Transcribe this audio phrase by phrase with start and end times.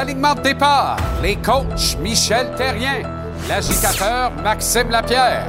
[0.00, 3.02] L'alignement de départ, les coachs Michel Terrien,
[3.46, 5.44] l'agitateur Maxime Lapierre,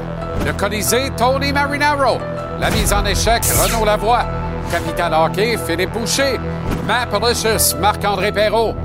[0.46, 2.18] le Colisée Tony Marinaro,
[2.60, 4.26] la mise en échec Renaud Lavoie,
[4.70, 6.38] Capital Hockey Philippe Boucher,
[6.86, 8.76] Mapolicious Marc-André Perrault.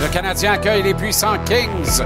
[0.00, 2.04] Le Canadien accueille les puissants Kings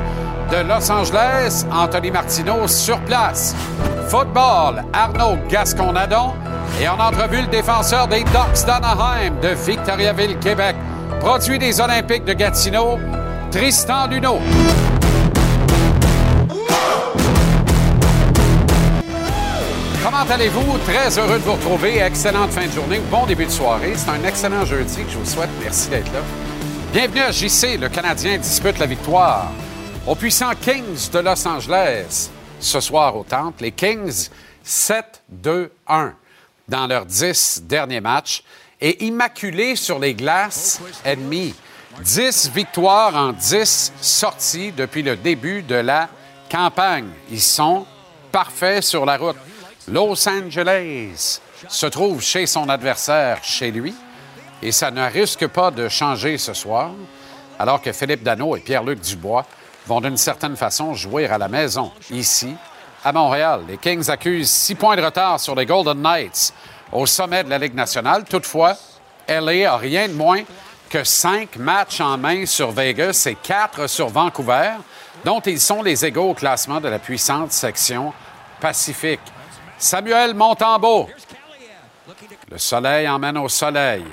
[0.50, 3.54] de Los Angeles, Anthony Martineau sur place.
[4.08, 6.32] Football, Arnaud Gasconadon
[6.80, 10.76] et en entrevue le défenseur des Ducks d'Anaheim de Victoriaville, Québec,
[11.18, 12.98] produit des Olympiques de Gatineau,
[13.50, 14.38] Tristan Luneau.
[20.02, 20.78] Comment allez-vous?
[20.86, 21.98] Très heureux de vous retrouver.
[21.98, 23.00] Excellente fin de journée.
[23.10, 23.94] Bon début de soirée.
[23.96, 25.50] C'est un excellent jeudi que je vous souhaite.
[25.62, 26.20] Merci d'être là.
[26.92, 27.78] Bienvenue à JC.
[27.78, 29.52] Le Canadien dispute la victoire
[30.06, 32.30] aux puissants Kings de Los Angeles.
[32.58, 34.28] Ce soir au Temple, les Kings
[34.66, 35.68] 7-2-1
[36.68, 38.42] dans leurs 10 derniers matchs
[38.80, 41.54] et immaculés sur les glaces ennemies.
[42.02, 46.08] 10 victoires en 10 sorties depuis le début de la
[46.50, 47.08] campagne.
[47.30, 47.86] Ils sont
[48.32, 49.36] parfaits sur la route.
[49.88, 53.94] Los Angeles se trouve chez son adversaire, chez lui,
[54.62, 56.90] et ça ne risque pas de changer ce soir,
[57.58, 59.44] alors que Philippe Dano et Pierre-Luc Dubois
[59.86, 62.54] vont d'une certaine façon jouer à la maison, ici,
[63.04, 63.62] à Montréal.
[63.68, 66.52] Les Kings accusent six points de retard sur les Golden Knights
[66.92, 68.24] au sommet de la Ligue nationale.
[68.24, 68.76] Toutefois,
[69.28, 70.42] LA a rien de moins
[70.88, 74.72] que cinq matchs en main sur Vegas et quatre sur Vancouver,
[75.24, 78.12] dont ils sont les égaux au classement de la puissante section
[78.60, 79.20] Pacifique.
[79.78, 81.08] Samuel Montembeau,
[82.50, 84.04] le soleil emmène au soleil,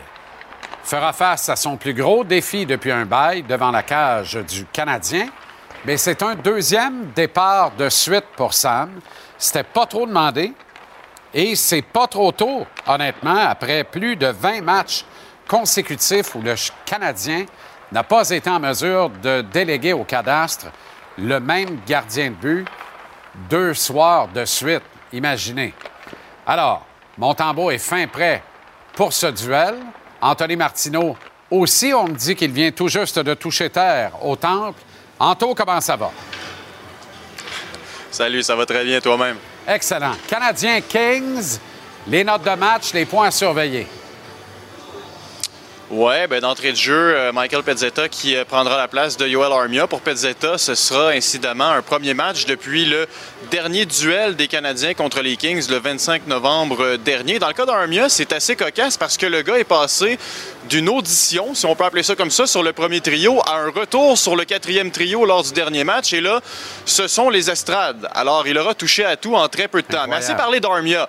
[0.83, 5.27] fera face à son plus gros défi depuis un bail devant la cage du Canadien.
[5.83, 9.01] Mais c'est un deuxième départ de suite pour Sam.
[9.37, 10.53] C'était pas trop demandé.
[11.39, 15.05] Et c'est pas trop tôt, honnêtement, après plus de 20 matchs
[15.47, 17.45] consécutifs où le Canadien
[17.91, 20.65] n'a pas été en mesure de déléguer au cadastre
[21.15, 22.67] le même gardien de but
[23.51, 24.81] deux soirs de suite.
[25.13, 25.75] Imaginez.
[26.47, 26.83] Alors,
[27.19, 28.41] Montembeau est fin prêt
[28.95, 29.75] pour ce duel.
[30.19, 31.15] Anthony Martineau
[31.51, 34.79] aussi, on me dit qu'il vient tout juste de toucher terre au Temple.
[35.19, 36.09] Anto, comment ça va?
[38.09, 39.37] Salut, ça va très bien toi-même?
[39.67, 40.13] Excellent.
[40.28, 41.59] Canadien Kings,
[42.07, 43.85] les notes de match, les points à surveiller.
[45.89, 49.53] Ouais, ben d'entrée de jeu, euh, Michael Pezzetta qui euh, prendra la place de Yoel
[49.53, 49.87] Armia.
[49.87, 53.07] Pour Pezzetta, ce sera incidemment un premier match depuis le
[53.51, 57.39] dernier duel des Canadiens contre les Kings le 25 novembre euh, dernier.
[57.39, 60.19] Dans le cas d'Armia, c'est assez cocasse parce que le gars est passé
[60.67, 63.69] d'une audition, si on peut appeler ça comme ça, sur le premier trio à un
[63.69, 66.11] retour sur le quatrième trio lors du dernier match.
[66.11, 66.41] Et là,
[66.83, 68.09] ce sont les estrades.
[68.13, 70.05] Alors, il aura touché à tout en très peu de temps.
[70.09, 71.07] Mais assez parlé d'Armia.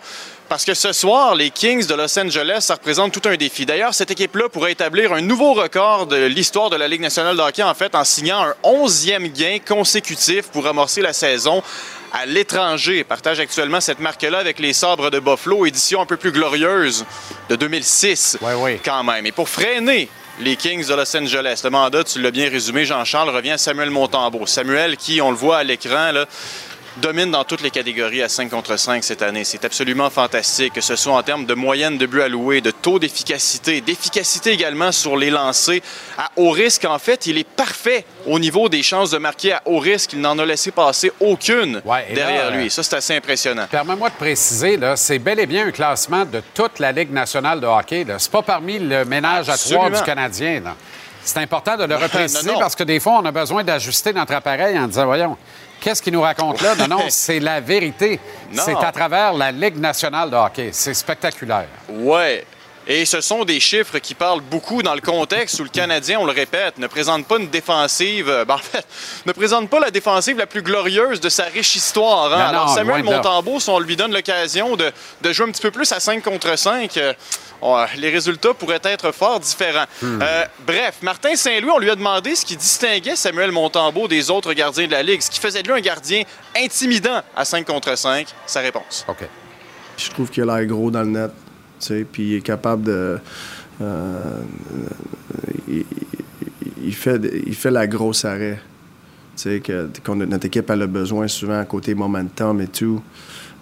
[0.48, 3.66] Parce que ce soir, les Kings de Los Angeles, ça représente tout un défi.
[3.66, 7.42] D'ailleurs, cette équipe-là pourrait établir un nouveau record de l'histoire de la Ligue nationale de
[7.42, 11.62] hockey, en fait, en signant un onzième gain consécutif pour amorcer la saison
[12.14, 13.04] à l'étranger.
[13.04, 17.04] Partage actuellement cette marque-là avec les Sabres de Buffalo, édition un peu plus glorieuse
[17.50, 18.80] de 2006 Oui, oui.
[18.82, 19.26] quand même.
[19.26, 20.08] Et pour freiner
[20.40, 23.90] les Kings de Los Angeles, le mandat, tu l'as bien résumé, Jean-Charles, revient à Samuel
[23.90, 24.46] Montembeau.
[24.46, 26.24] Samuel qui, on le voit à l'écran, là,
[26.98, 29.44] domine dans toutes les catégories à 5 contre 5 cette année.
[29.44, 32.98] C'est absolument fantastique, que ce soit en termes de moyenne de buts alloués, de taux
[32.98, 35.80] d'efficacité, d'efficacité également sur les lancers.
[36.16, 39.62] À haut risque, en fait, il est parfait au niveau des chances de marquer à
[39.64, 40.12] haut risque.
[40.12, 42.66] Il n'en a laissé passer aucune Ouais, derrière là, lui.
[42.66, 43.66] euh, Ça, c'est assez impressionnant.
[43.70, 47.60] Permets-moi de préciser, là, c'est bel et bien un classement de toute la Ligue nationale
[47.60, 48.04] de hockey.
[48.04, 48.18] là.
[48.18, 50.60] C'est pas parmi le ménage à trois du Canadien.
[50.64, 50.74] là.
[51.24, 52.60] C'est important de le repréciser non, non.
[52.60, 55.36] parce que des fois, on a besoin d'ajuster notre appareil en disant, voyons,
[55.80, 56.74] qu'est-ce qu'il nous raconte là?
[56.74, 58.20] Non, non, c'est la vérité.
[58.52, 60.70] C'est à travers la Ligue nationale de hockey.
[60.72, 61.68] C'est spectaculaire.
[61.88, 62.44] Ouais.
[62.90, 66.24] Et ce sont des chiffres qui parlent beaucoup dans le contexte où le Canadien, on
[66.24, 68.30] le répète, ne présente pas une défensive.
[68.30, 68.86] euh, ben, en fait,
[69.26, 72.32] ne présente pas la défensive la plus glorieuse de sa riche histoire.
[72.32, 72.38] hein.
[72.38, 73.02] Non, Alors, non, Samuel.
[73.04, 74.90] Montembeau, si on lui donne l'occasion de,
[75.20, 77.12] de jouer un petit peu plus à 5 contre 5, euh,
[77.60, 79.84] ouais, les résultats pourraient être fort différents.
[80.00, 80.20] Hmm.
[80.22, 84.54] Euh, bref, Martin Saint-Louis, on lui a demandé ce qui distinguait Samuel Montembeau des autres
[84.54, 86.22] gardiens de la Ligue, ce qui faisait de lui un gardien
[86.56, 88.28] intimidant à 5 contre 5.
[88.46, 89.04] Sa réponse.
[89.08, 89.28] OK.
[89.98, 91.30] Je trouve qu'il a l'air gros dans le net.
[91.78, 93.18] Puis il est capable de.
[93.80, 94.40] euh,
[95.68, 95.84] il,
[96.82, 98.60] il fait, il fait la grosse arrêt.
[99.46, 103.00] Notre équipe a besoin souvent à côté momentum et tout.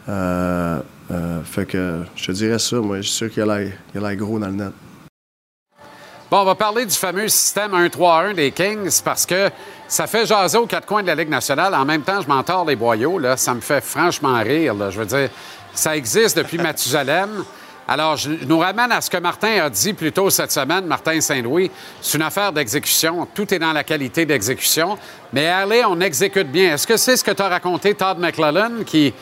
[0.08, 0.80] Euh,
[1.10, 4.38] euh, fait que je te dirais ça, moi, je suis sûr qu'il a l'air, gros
[4.38, 4.72] dans le net.
[6.30, 9.48] Bon, on va parler du fameux système 1-3-1 des Kings parce que
[9.86, 11.72] ça fait jaser aux quatre coins de la Ligue nationale.
[11.74, 13.19] En même temps, je m'en tords les boyaux.
[13.19, 13.36] Là.
[13.36, 14.74] Ça me fait franchement rire.
[14.90, 15.30] Je veux dire,
[15.72, 17.44] ça existe depuis Mathusalem.
[17.88, 21.20] Alors, je nous ramène à ce que Martin a dit plus tôt cette semaine, Martin
[21.20, 21.70] Saint-Louis.
[22.00, 23.28] C'est une affaire d'exécution.
[23.32, 24.98] Tout est dans la qualité d'exécution.
[25.32, 26.74] Mais allez, on exécute bien.
[26.74, 29.12] Est-ce que c'est ce que t'as raconté Todd McClellan qui,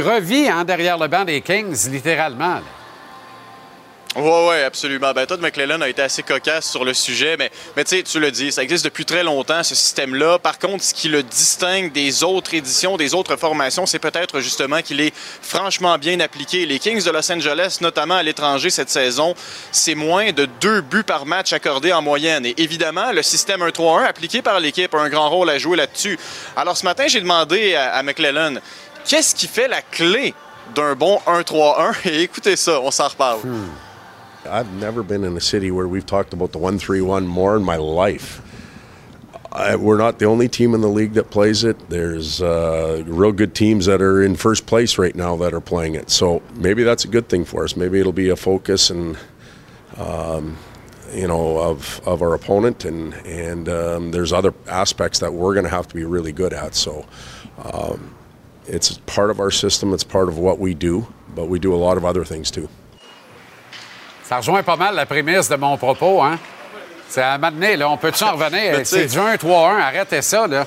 [0.00, 2.60] revit hein, derrière le banc des Kings, littéralement?
[4.16, 5.12] Oui, oui, absolument.
[5.12, 8.52] Ben, Todd McClellan a été assez cocasse sur le sujet, mais, mais tu le dis,
[8.52, 10.38] ça existe depuis très longtemps, ce système-là.
[10.38, 14.82] Par contre, ce qui le distingue des autres éditions, des autres formations, c'est peut-être justement
[14.82, 15.12] qu'il est
[15.42, 16.64] franchement bien appliqué.
[16.64, 19.34] Les Kings de Los Angeles, notamment à l'étranger cette saison,
[19.72, 22.46] c'est moins de deux buts par match accordés en moyenne.
[22.46, 26.18] Et évidemment, le système 1-3-1 appliqué par l'équipe a un grand rôle à jouer là-dessus.
[26.56, 28.54] Alors ce matin, j'ai demandé à, à McClellan,
[29.08, 30.34] qu'est-ce qui fait la clé
[30.76, 31.94] d'un bon 1-3-1?
[32.08, 33.40] Et écoutez ça, on s'en reparle.
[34.46, 37.56] I've never been in a city where we've talked about the 1 3 1 more
[37.56, 38.42] in my life.
[39.50, 41.88] I, we're not the only team in the league that plays it.
[41.88, 45.94] There's uh, real good teams that are in first place right now that are playing
[45.94, 46.10] it.
[46.10, 47.76] So maybe that's a good thing for us.
[47.76, 49.16] Maybe it'll be a focus and
[49.96, 50.58] um,
[51.12, 55.64] you know of of our opponent and and um, there's other aspects that we're going
[55.64, 56.74] to have to be really good at.
[56.74, 57.06] So
[57.58, 58.14] um,
[58.66, 59.94] it's part of our system.
[59.94, 62.68] It's part of what we do, but we do a lot of other things too.
[64.24, 66.38] Ça rejoint pas mal la prémisse de mon propos, hein?
[67.08, 67.88] C'est à m'amener, là.
[67.90, 68.80] On peut-tu en revenir?
[68.84, 69.80] C'est du 1-3-1.
[69.80, 70.66] Arrêtez ça, là.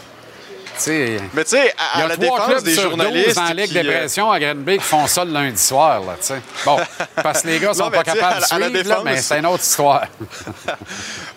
[0.77, 3.35] Sais, Mais tu sais, il y à, à a la défense des sur 12 journalistes.
[3.35, 6.13] dans la Ligue qui, des euh, à Granby qui font ça le lundi soir, là,
[6.19, 6.41] tu sais.
[6.65, 6.77] Bon,
[7.24, 9.12] parce que les gars sont Non, pas capables de la- à la suivre, là, mais
[9.12, 10.06] défense- c'est une autre histoire.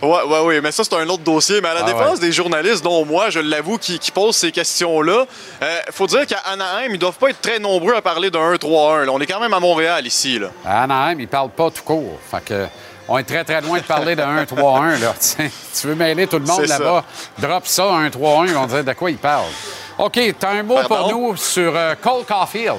[0.02, 1.60] Ouais, ouais, oui, mais ça, c'est un autre dossier.
[1.60, 2.26] Mais à la Ah défense ouais.
[2.26, 5.26] des journalistes, dont moi, je l'avoue, qui, qui posent ces questions-là,
[5.62, 9.04] euh, faut dire qu'à Anaheim, ils doivent pas être très nombreux à parler d'un 1-3-1.
[9.04, 9.12] là.
[9.12, 10.38] On est quand même à Montréal ici.
[10.38, 10.48] Là.
[10.64, 12.18] À Anaheim, ils parlent pas tout court.
[12.30, 12.66] Fait que,
[13.10, 15.14] on est très, très loin de parler de 1-3-1, là.
[15.80, 17.04] tu veux mêler tout le monde là-bas,
[17.38, 19.50] drop ça, 1-3-1, ils vont dire de quoi ils parlent.
[19.98, 22.78] OK, tu as un mot pour nous sur euh, Cole Caulfield.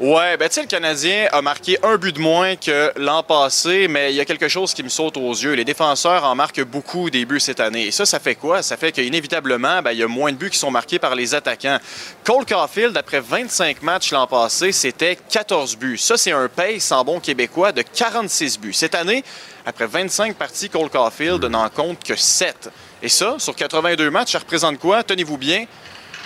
[0.00, 3.86] Ouais, ben tu sais, le Canadien a marqué un but de moins que l'an passé,
[3.86, 5.52] mais il y a quelque chose qui me saute aux yeux.
[5.52, 7.86] Les défenseurs en marquent beaucoup des buts cette année.
[7.86, 8.60] Et ça, ça fait quoi?
[8.60, 11.32] Ça fait qu'inévitablement, ben, il y a moins de buts qui sont marqués par les
[11.36, 11.78] attaquants.
[12.24, 15.96] Cole Caulfield, après 25 matchs l'an passé, c'était 14 buts.
[15.96, 18.72] Ça, c'est un pace en bon québécois de 46 buts.
[18.72, 19.22] Cette année,
[19.64, 22.68] après 25 parties, Cole Caulfield n'en compte que 7.
[23.00, 25.04] Et ça, sur 82 matchs, ça représente quoi?
[25.04, 25.66] Tenez-vous bien,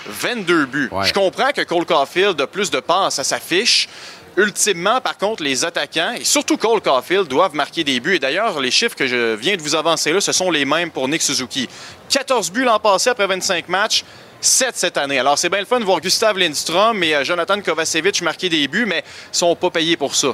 [0.09, 0.89] 22 buts.
[0.91, 1.07] Ouais.
[1.07, 3.89] Je comprends que Cole Caulfield a plus de passes à sa fiche.
[4.37, 8.15] Ultimement, par contre, les attaquants, et surtout Cole Caulfield, doivent marquer des buts.
[8.15, 10.91] Et d'ailleurs, les chiffres que je viens de vous avancer là, ce sont les mêmes
[10.91, 11.69] pour Nick Suzuki.
[12.09, 14.05] 14 buts l'an passé après 25 matchs.
[14.41, 15.19] 7 cette année.
[15.19, 18.69] Alors, c'est bien le fun de voir Gustav Lindstrom et euh, Jonathan Kovacevic marquer des
[18.69, 20.29] buts, mais ils sont pas payés pour ça.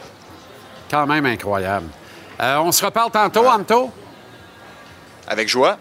[0.90, 1.86] Quand même incroyable.
[2.40, 3.90] Euh, on se reparle tantôt, Anto?
[5.26, 5.78] Avec joie.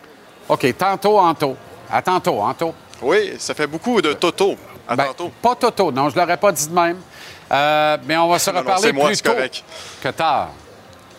[0.48, 1.58] OK, tantôt, Anto.
[1.92, 2.74] À tantôt, Anto.
[3.02, 4.56] Oui, ça fait beaucoup de Toto.
[4.88, 5.32] À Ben, tantôt.
[5.42, 6.98] Pas Toto, non, je l'aurais pas dit de même.
[7.52, 9.64] Euh, mais on va se Non, non, reparler c'est moi, plus c'est tôt correct.
[10.02, 10.50] que tard.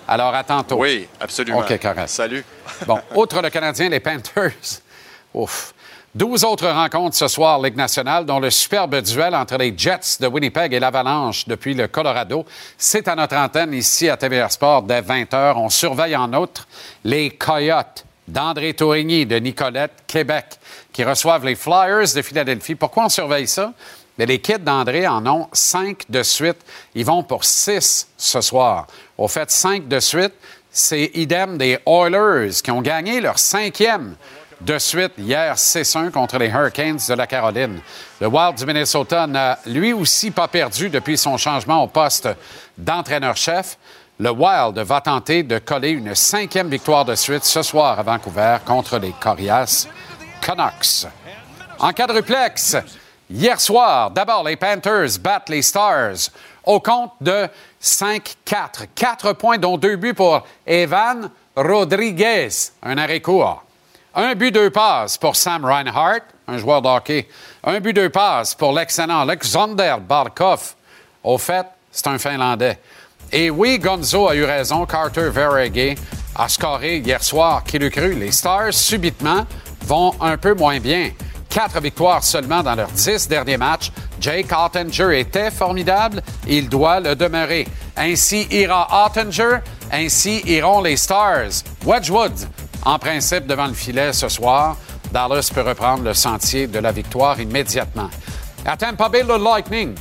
[0.07, 0.77] Alors, à tantôt.
[0.77, 1.59] Oui, absolument.
[1.61, 2.09] OK, correct.
[2.09, 2.45] Salut.
[2.87, 4.53] Bon, outre le Canadien, les Panthers.
[5.35, 5.73] Ouf.
[6.15, 10.29] 12 autres rencontres ce soir, Ligue nationale, dont le superbe duel entre les Jets de
[10.29, 12.45] Winnipeg et l'Avalanche depuis le Colorado.
[12.79, 15.55] C'est à notre antenne ici à TVR Sport dès 20h.
[15.57, 16.69] On surveille en outre
[17.03, 20.47] les Coyotes d'André Tourigny de Nicolette, Québec,
[20.95, 22.77] qui reçoivent les Flyers de Philadelphie.
[22.77, 23.73] Pourquoi on surveille ça?
[24.17, 26.59] Mais les kits d'André en ont cinq de suite.
[26.95, 28.87] Ils vont pour six ce soir.
[29.19, 30.33] Au fait, cinq de suite,
[30.71, 34.15] c'est idem des Oilers qui ont gagné leur cinquième
[34.61, 37.81] de suite hier 6-1 contre les Hurricanes de la Caroline.
[38.21, 42.29] Le Wild du Minnesota n'a lui aussi pas perdu depuis son changement au poste
[42.79, 43.79] d'entraîneur-chef.
[44.21, 48.59] Le Wild va tenter de coller une cinquième victoire de suite ce soir à Vancouver
[48.65, 49.89] contre les Corias
[51.79, 52.77] En quadruplex,
[53.31, 56.31] hier soir, d'abord les Panthers battent les Stars
[56.65, 57.49] au compte de
[57.83, 58.87] 5-4.
[58.95, 62.49] Quatre points, dont deux buts pour Evan Rodriguez,
[62.83, 63.65] un arrêt court.
[64.15, 67.25] Un but, deux passes pour Sam Reinhardt, un joueur de.
[67.65, 70.75] Un but, deux passes pour l'excellent Alexander Barkov.
[71.23, 72.79] Au fait, c'est un Finlandais.
[73.33, 74.87] Et oui, Gonzo a eu raison.
[74.87, 75.97] Carter Verhege
[76.37, 77.65] a scoré hier soir.
[77.65, 78.15] Qui le cru?
[78.15, 79.47] Les Stars, subitement,
[79.87, 81.11] vont un peu moins bien.
[81.49, 83.93] Quatre victoires seulement dans leurs dix derniers matchs.
[84.21, 86.21] Jake Ottinger était formidable.
[86.49, 87.69] Il doit le demeurer.
[87.97, 89.59] Ainsi ira Ottinger.
[89.93, 91.63] Ainsi iront les Stars.
[91.85, 92.33] Wedgwood,
[92.85, 94.77] en principe, devant le filet ce soir.
[95.13, 98.11] Dallas peut reprendre le sentier de la victoire immédiatement.
[98.67, 99.95] À Tampa le Lightning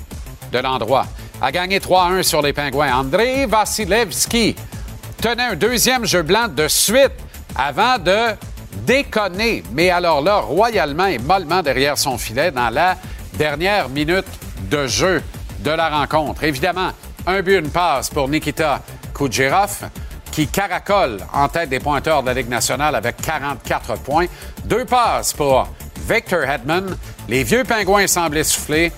[0.52, 1.06] de l'endroit
[1.40, 2.96] a gagné 3-1 sur les Pingouins.
[2.96, 4.56] André Vasilevski
[5.22, 7.12] tenait un deuxième jeu blanc de suite
[7.56, 8.36] avant de
[8.86, 12.98] déconner, mais alors là, royalement et mollement derrière son filet dans la
[13.34, 14.26] dernière minute
[14.70, 15.22] de jeu
[15.60, 16.44] de la rencontre.
[16.44, 16.92] Évidemment,
[17.26, 18.82] un but, une passe pour Nikita
[19.14, 19.90] Kucherov,
[20.32, 24.26] qui caracole en tête des pointeurs de la Ligue nationale avec 44 points.
[24.66, 25.68] Deux passes pour
[26.08, 26.98] Victor Hedman.
[27.30, 28.92] Les vieux pingouins semblent essoufflés.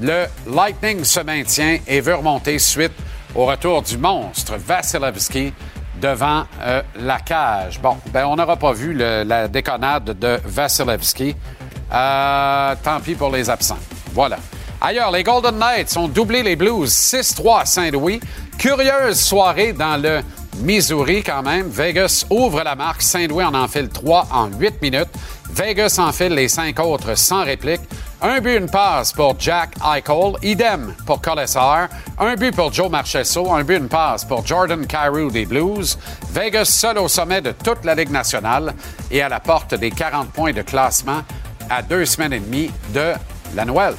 [0.00, 2.92] Le Lightning se maintient et veut remonter suite
[3.34, 5.52] au retour du monstre Vasilevski
[6.00, 7.80] devant euh, la cage.
[7.80, 11.34] Bon, ben on n'aura pas vu la déconnade de Vasilevski.
[11.92, 13.78] Euh, tant pis pour les absents.
[14.12, 14.38] Voilà.
[14.80, 18.20] Ailleurs, les Golden Knights ont doublé les Blues 6-3 à Saint-Louis.
[18.58, 20.20] Curieuse soirée dans le
[20.62, 21.68] Missouri quand même.
[21.68, 23.02] Vegas ouvre la marque.
[23.02, 25.10] Saint-Louis en enfile 3 en 8 minutes.
[25.50, 27.80] Vegas enfile les cinq autres sans réplique.
[28.22, 30.34] Un but, une passe pour Jack Eichel.
[30.42, 31.88] Idem pour Colessar.
[32.18, 33.50] Un but pour Joe Marchesso.
[33.50, 35.98] Un but, une passe pour Jordan Carew des Blues.
[36.30, 38.74] Vegas seul au sommet de toute la Ligue nationale
[39.10, 41.22] et à la porte des 40 points de classement
[41.70, 43.14] à deux semaines et demie de
[43.54, 43.94] la Noël.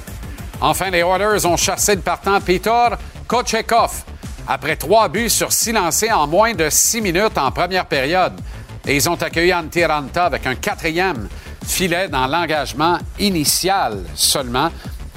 [0.61, 2.89] Enfin, les Oilers ont chassé le partant Peter
[3.27, 4.03] Kochekov
[4.47, 8.39] après trois buts sur six lancés en moins de six minutes en première période.
[8.85, 11.27] Et ils ont accueilli Antiranta avec un quatrième
[11.65, 14.69] filet dans l'engagement initial seulement,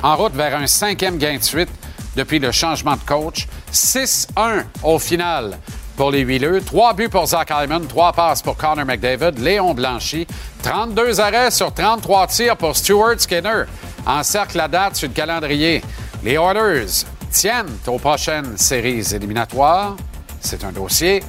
[0.03, 1.71] en route vers un cinquième gain de suite
[2.17, 3.49] depuis le changement de coach.
[3.73, 5.59] 6-1 au final
[5.97, 6.61] pour les Huileux.
[6.61, 10.27] Trois buts pour Zach Hyman, trois passes pour Connor McDavid, Léon Blanchy,
[10.63, 13.65] 32 arrêts sur 33 tirs pour Stuart Skinner.
[14.07, 15.83] Encercle la date sur le calendrier.
[16.23, 19.97] Les Oilers tiennent aux prochaines séries éliminatoires.
[20.41, 21.23] C'est un dossier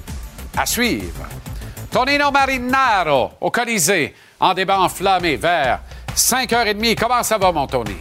[0.57, 1.25] à suivre.
[1.91, 5.79] Tonino Marinaro au Colisée en débat enflammé vers
[6.15, 6.95] 5h30.
[6.95, 7.95] Comment ça va, mon Tony?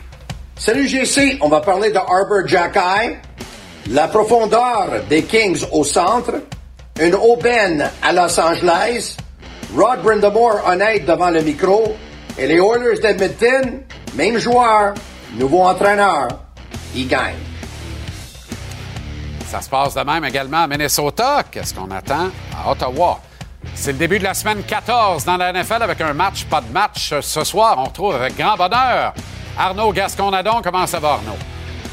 [0.56, 3.18] Salut GC, on va parler de Arbor Jackeye,
[3.90, 6.34] la profondeur des Kings au centre,
[7.00, 9.16] une aubaine à Los Angeles,
[9.76, 11.96] Rod Brindamore honnête devant le micro,
[12.38, 13.80] et les Oilers d'Edmonton,
[14.14, 14.94] même joueur,
[15.34, 16.28] nouveau entraîneur,
[16.94, 17.34] ils gagnent.
[19.48, 21.42] Ça se passe de même également à Minnesota.
[21.50, 22.28] Qu'est-ce qu'on attend?
[22.64, 23.20] À Ottawa?
[23.74, 26.72] C'est le début de la semaine 14 dans la NFL avec un match, pas de
[26.72, 27.76] match ce soir.
[27.78, 29.14] On retrouve avec grand bonheur
[29.58, 30.60] Arnaud Gasconadon.
[30.62, 31.36] Comment ça va, Arnaud?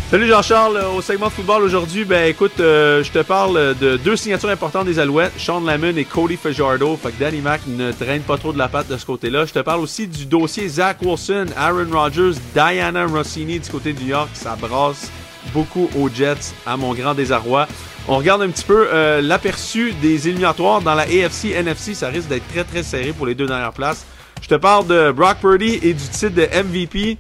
[0.10, 3.96] Salut Jean-Charles, Euh, au segment de football aujourd'hui, ben écoute, euh, je te parle de
[3.96, 6.98] deux signatures importantes des Alouettes, Sean Lamon et Cody Fajardo.
[7.02, 9.46] Fait que Danny Mac ne traîne pas trop de la patte de ce côté-là.
[9.46, 14.02] Je te parle aussi du dossier Zach Wilson, Aaron Rodgers, Diana Rossini du côté de
[14.02, 14.30] New York.
[14.34, 15.10] Ça brasse
[15.54, 17.68] beaucoup aux Jets, à mon grand désarroi.
[18.08, 21.94] On regarde un petit peu euh, l'aperçu des éliminatoires dans la AFC, NFC.
[21.94, 24.06] Ça risque d'être très très serré pour les deux dernières places.
[24.42, 27.18] Je te parle de Brock Purdy et du titre de MVP.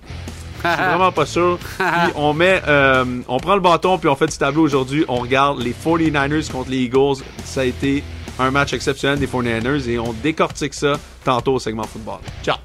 [0.63, 1.59] Je suis vraiment pas sûr.
[1.77, 5.05] Puis on met, euh, on prend le bâton puis on fait du tableau aujourd'hui.
[5.07, 7.23] On regarde les 49ers contre les Eagles.
[7.45, 8.03] Ça a été
[8.39, 12.19] un match exceptionnel des 49ers et on décortique ça tantôt au segment football.
[12.43, 12.57] Ciao.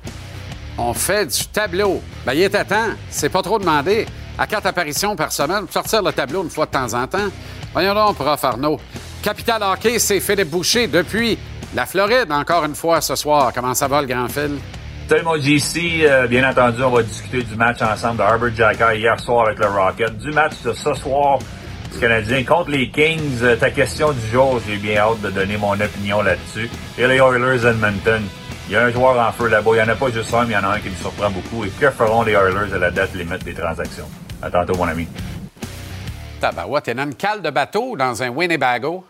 [0.78, 2.02] On fait du tableau.
[2.24, 2.90] Ben, il est à temps.
[3.10, 4.06] C'est pas trop demandé.
[4.38, 7.28] À quatre apparitions par semaine, sortir le tableau une fois de temps en temps.
[7.72, 8.80] Voyons donc, prof Arnaud.
[9.22, 11.38] Capital Hockey, c'est Philippe Boucher depuis
[11.74, 13.52] la Floride, encore une fois ce soir.
[13.54, 14.58] Comment ça va, le grand fil?
[15.08, 15.36] Salut mon
[16.28, 19.66] bien entendu, on va discuter du match ensemble de Harvard Jacker hier soir avec le
[19.66, 20.18] Rocket.
[20.18, 21.38] Du match de ce soir,
[21.92, 23.38] du Canadien contre les Kings.
[23.42, 26.68] Euh, ta question du jour, j'ai bien hâte de donner mon opinion là-dessus.
[26.98, 28.22] Et les Oilers Edmonton.
[28.68, 29.70] Il y a un joueur en feu là-bas.
[29.74, 30.96] Il n'y en a pas juste un, mais il y en a un qui me
[30.96, 31.64] surprend beaucoup.
[31.64, 34.08] Et que feront les Oilers à la date limite des transactions?
[34.42, 35.06] À tantôt, mon ami.
[36.46, 39.04] Tabarouette, de bateau dans un Winnebago.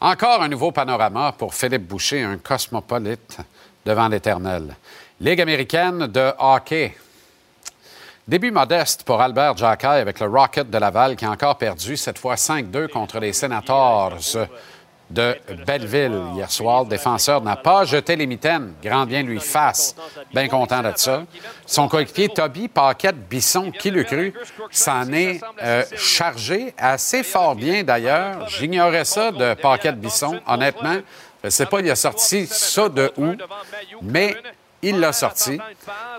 [0.00, 3.36] Encore un nouveau panorama pour Philippe Boucher, un cosmopolite
[3.84, 4.74] devant l'éternel.
[5.20, 6.96] Ligue américaine de hockey.
[8.26, 12.18] Début modeste pour Albert Jacquet avec le Rocket de Laval qui a encore perdu, cette
[12.18, 14.38] fois 5-2 contre les Senators
[15.10, 15.36] de
[15.66, 16.84] Belleville hier soir.
[16.84, 18.74] Le défenseur n'a pas jeté les mitaines.
[18.82, 19.94] Grand bien lui fasse.
[20.32, 21.24] Bien content de ça.
[21.66, 24.34] Son coéquipier Toby Paquette-Bisson, qui le cru,
[24.70, 28.48] s'en est euh, chargé assez fort bien d'ailleurs.
[28.48, 30.98] J'ignorais ça de Paquette-Bisson, honnêtement.
[31.42, 33.32] Je ne sais pas, il a sorti ça de où,
[34.02, 34.36] mais
[34.82, 35.58] il l'a sorti.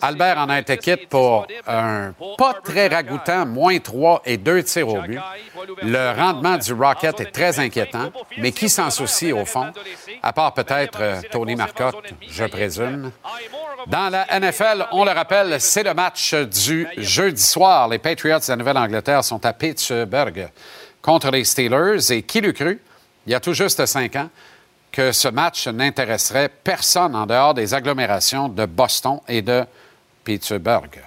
[0.01, 4.87] Albert en a été quitte pour un pas très ragoûtant, moins 3 et 2 tirs
[4.87, 5.19] au but.
[5.81, 9.71] Le rendement du Rocket est très inquiétant, mais qui s'en soucie au fond,
[10.21, 13.11] à part peut-être euh, Tony Marcotte, je présume.
[13.87, 17.87] Dans la NFL, on le rappelle, c'est le match du jeudi soir.
[17.87, 20.49] Les Patriots de la Nouvelle-Angleterre sont à Pittsburgh
[21.01, 22.11] contre les Steelers.
[22.11, 22.81] Et qui l'eût cru,
[23.25, 24.29] il y a tout juste cinq ans,
[24.91, 29.63] que ce match n'intéresserait personne en dehors des agglomérations de Boston et de
[30.24, 31.01] Pittsburgh.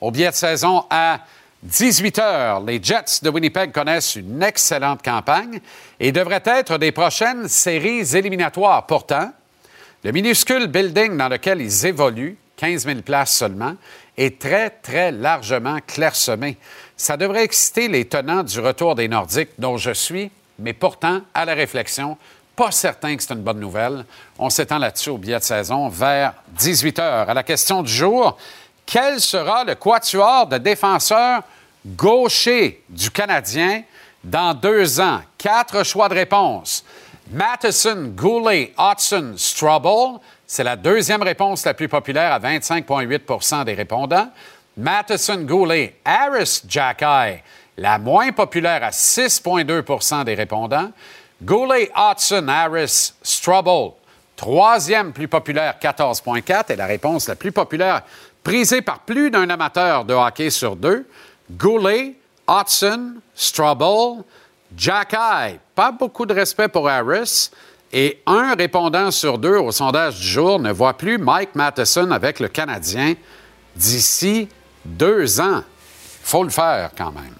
[0.00, 1.20] Au biais de saison à
[1.62, 5.60] 18 heures, les Jets de Winnipeg connaissent une excellente campagne
[5.98, 8.86] et devraient être des prochaines séries éliminatoires.
[8.86, 9.32] Pourtant,
[10.02, 13.74] le minuscule building dans lequel ils évoluent, 15 000 places seulement,
[14.16, 16.56] est très, très largement clairsemé.
[16.96, 21.44] Ça devrait exciter les tenants du retour des Nordiques, dont je suis, mais pourtant, à
[21.44, 22.16] la réflexion,
[22.60, 24.04] pas certain que c'est une bonne nouvelle.
[24.38, 27.26] On s'étend là-dessus au billet de saison vers 18 h.
[27.26, 28.36] À la question du jour,
[28.84, 31.42] quel sera le quatuor de défenseurs
[31.86, 33.84] gauchers du Canadien
[34.22, 35.22] dans deux ans?
[35.38, 36.84] Quatre choix de réponse.
[37.30, 40.20] Matheson, Goulet, Hudson, Strubble.
[40.46, 44.28] C'est la deuxième réponse la plus populaire à 25,8% des répondants.
[44.76, 47.40] Matheson, Goulet, Harris, Jacky,
[47.78, 50.90] la moins populaire à 6,2% des répondants.
[51.42, 53.94] Goulet, Hudson, Harris, Strubble,
[54.36, 58.02] troisième plus populaire, 14,4 et la réponse la plus populaire,
[58.44, 61.06] prisée par plus d'un amateur de hockey sur deux.
[61.50, 62.16] Goulet,
[62.48, 64.22] Hudson, Strubble,
[64.76, 65.58] Jacky.
[65.74, 67.50] Pas beaucoup de respect pour Harris.
[67.92, 72.38] Et un répondant sur deux au sondage du jour ne voit plus Mike Matheson avec
[72.38, 73.14] le Canadien
[73.74, 74.48] d'ici
[74.84, 75.62] deux ans.
[76.22, 77.39] faut le faire quand même.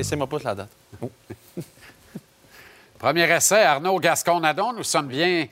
[0.00, 0.70] La date, essaie-moi pas la date.
[2.98, 4.72] Premier essai, Arnaud Gascon-Nadon.
[4.74, 5.46] Nous sommes bien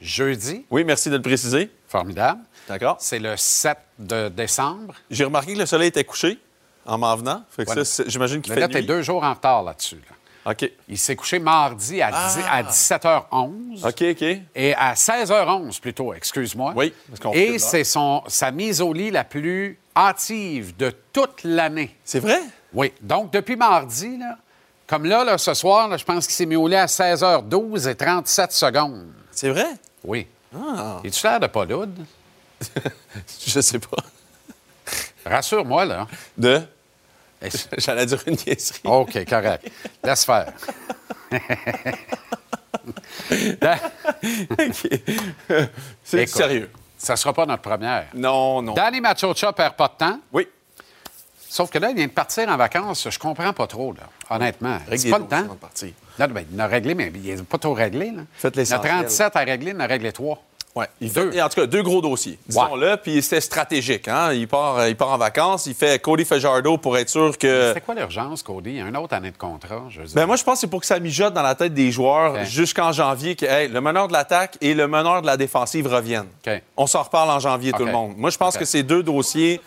[0.00, 0.64] jeudi.
[0.70, 1.70] Oui, merci de le préciser.
[1.88, 2.40] Formidable.
[2.68, 2.96] D'accord.
[3.00, 4.94] C'est le 7 de décembre.
[5.10, 6.38] J'ai remarqué que le soleil était couché
[6.86, 7.42] en m'en venant.
[7.50, 7.84] Fait que Voilà.
[7.84, 8.86] ça, c'est- j'imagine qu'il Mais fait là, nuit.
[8.86, 9.96] deux jours en retard là-dessus.
[9.96, 10.52] là.
[10.52, 10.70] OK.
[10.88, 12.56] Il s'est couché mardi à, dix- Ah.
[12.56, 13.84] à 17h11.
[13.84, 14.22] OK, OK.
[14.54, 16.72] Et à 16h11 plutôt, excuse-moi.
[16.76, 21.44] Oui, parce qu'on Et c'est son sa mise au lit la plus hâtive de toute
[21.44, 21.96] l'année.
[22.04, 22.40] C'est vrai?
[22.74, 22.92] Oui.
[23.00, 24.36] Donc, depuis mardi, là,
[24.86, 27.88] comme là, là, ce soir, là, je pense qu'il s'est mis au lit à 16h12
[27.88, 29.06] et 37 secondes.
[29.30, 29.68] C'est vrai?
[30.02, 30.26] Oui.
[30.54, 31.00] Ah.
[31.02, 32.04] Es-tu l'air de pas lourde?
[33.46, 33.96] Je sais pas.
[35.24, 36.06] Rassure-moi, là.
[36.36, 36.62] De?
[37.78, 38.80] J'allais dire une niaiserie.
[38.84, 39.70] OK, correct.
[40.02, 40.52] Laisse faire.
[46.04, 46.70] C'est sérieux.
[46.98, 48.06] Ça ne sera pas notre première.
[48.14, 48.74] Non, non.
[48.74, 50.20] Danny Machocha perd pas de temps.
[50.32, 50.48] Oui.
[51.54, 53.06] Sauf que là, il vient de partir en vacances.
[53.08, 54.76] Je comprends pas trop, là, honnêtement.
[54.88, 55.36] C'est les pas le temps.
[55.36, 55.90] avant de partir.
[56.18, 58.06] Là, ben, il en a réglé, mais il n'a pas tout réglé.
[58.06, 58.22] Là.
[58.32, 58.92] Faites il y a l'essentiel.
[58.92, 60.42] 37 à régler, il en a réglé 3.
[60.74, 61.30] Ouais, il Deux.
[61.30, 62.96] fait- et en tout cas, deux gros dossiers, disons-le.
[62.96, 64.08] Puis c'était stratégique.
[64.08, 64.32] Hein?
[64.32, 67.70] Il, part, euh, il part en vacances, il fait Cody Fajardo pour être sûr que.
[67.72, 68.70] C'est quoi l'urgence, Cody?
[68.70, 70.16] Il y a une autre année de contrat, je veux dire.
[70.16, 72.44] Ben moi, je pense que c'est pour que ça mijote dans la tête des joueurs
[72.46, 76.26] jusqu'en janvier que hey, le meneur de l'attaque et le meneur de la défensive reviennent.
[76.44, 76.60] OK.
[76.76, 78.14] On s'en reparle en janvier, tout le monde.
[78.16, 79.60] Moi, je pense que c'est deux dossiers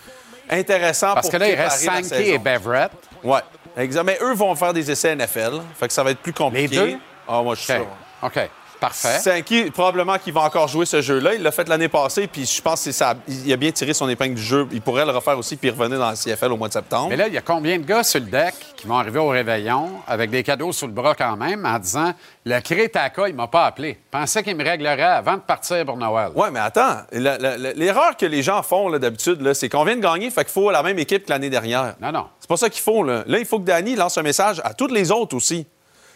[0.50, 2.38] intéressants Parce pour que là, il reste Sankey et.
[2.38, 2.92] Beverett.
[3.24, 3.42] Ouais,
[3.78, 4.04] exact.
[4.04, 5.62] Mais eux vont faire des essais NFL.
[5.80, 6.68] Fait que ça va être plus compliqué.
[6.68, 6.98] Les deux?
[7.28, 7.88] Ah, moi, je suis sûr.
[8.22, 8.50] OK.
[8.80, 9.20] Parfait.
[9.20, 11.34] Sankey, probablement qu'il va encore jouer ce jeu-là.
[11.34, 13.16] Il l'a fait l'année passée, puis je pense que c'est ça.
[13.28, 14.68] Il a bien tiré son épingle du jeu.
[14.72, 17.10] Il pourrait le refaire aussi, puis revenir dans la CFL au mois de septembre.
[17.10, 19.30] Mais là, il y a combien de gars sur le deck qui vont arriver au
[19.30, 22.13] réveillon avec des cadeaux sous le bras quand même en disant
[22.46, 23.98] le Crétaka, il m'a pas appelé.
[24.12, 26.30] Pensais qu'il me réglerait avant de partir pour Noël.
[26.36, 30.44] Ouais, mais attends, l'erreur que les gens font d'habitude, c'est qu'on vient de gagner, fait
[30.44, 31.96] qu'il faut la même équipe que l'année dernière.
[32.00, 32.28] Non, non.
[32.40, 33.04] C'est pas ça qu'il faut.
[33.04, 33.24] Là.
[33.26, 35.66] là, il faut que Danny lance un message à toutes les autres aussi.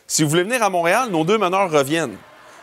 [0.08, 2.18] Si vous voulez venir à Montréal, nos deux meneurs reviennent.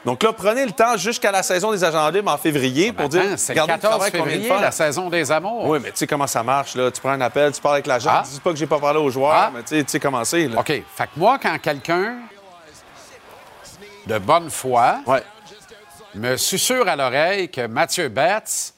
[0.05, 3.37] Donc là, prenez le temps jusqu'à la saison des agents libres en février pour dire
[3.37, 5.67] c'est le regardez 14 travail qu'on vient de février, la saison des amours.
[5.67, 6.75] Oui, mais tu sais comment ça marche.
[6.77, 6.91] Là.
[6.91, 8.23] Tu prends un appel, tu parles avec l'agent, Ah.
[8.25, 9.51] dis pas que j'ai pas parlé aux joueurs, Ah.
[9.53, 10.47] mais tu sais- comment c'est.
[10.47, 10.67] OK.
[10.67, 12.15] Fait que moi, quand quelqu'un
[14.07, 15.23] de bonne foi Ouais.
[16.15, 18.73] me susurre à l'oreille que Mathieu Betts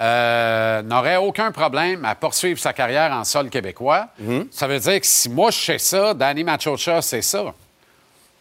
[0.00, 4.48] euh, n'aurait aucun problème à poursuivre sa carrière en sol québécois, Mhm.
[4.50, 7.44] ça veut dire que si moi je sais ça, Danny Machocha c'est ça.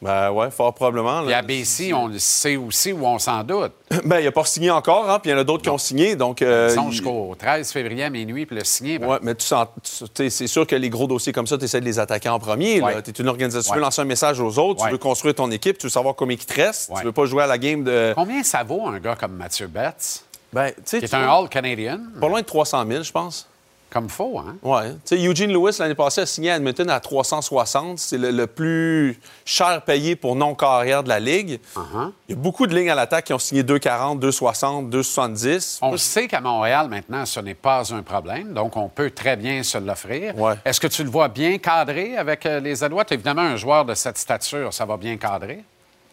[0.06, 1.22] Ben ouais, fort probablement.
[1.22, 1.40] Puis là.
[1.40, 3.72] à BC, on le sait aussi ou on s'en doute.
[4.06, 5.78] Ben, il a pas signé encore, hein, puis il y en a d'autres qui ont
[5.78, 6.16] signé.
[6.16, 9.00] Donc, euh, Ils sont jusqu'au 13 février à minuit, puis le signer.
[9.00, 9.68] ben, Ouais, mais tu sens,
[10.14, 12.40] tu- c'est sûr que les gros dossiers comme ça, tu essaies de les attaquer en
[12.40, 12.82] premier.
[12.82, 13.02] Ouais.
[13.02, 14.88] Tu es une organisation, tu veux lancer un message aux autres, Ouais.
[14.90, 17.26] tu veux construire ton équipe, tu veux savoir combien il te reste, tu veux pas
[17.26, 18.14] jouer à la game de.
[18.16, 21.26] Combien ça vaut un gars comme Mathieu Betts, Ben, tu sais, qui est tu un
[21.26, 23.48] vois, All-Canadian, Pas loin de 300 000, je pense.
[23.96, 24.58] Comme faux, hein?
[25.06, 27.98] Sais, Eugene Lewis, l'année passée, a signé à Edmonton à 360.
[27.98, 31.62] C'est le, le plus cher payé pour non-carrière de la Ligue.
[31.78, 32.12] Uh-huh.
[32.28, 35.80] Il y a beaucoup de lignes à l'attaque qui ont signé 240, 260, 270.
[35.82, 39.64] On sait qu'à Montréal, maintenant, ce n'est pas un problème, donc on peut très bien
[39.64, 40.38] se l'offrir.
[40.38, 40.56] Ouais.
[40.66, 43.14] Est-ce que tu le vois bien cadré avec euh, les Alouettes?
[43.14, 45.64] Évidemment, un joueur de cette stature, ça va bien cadrer.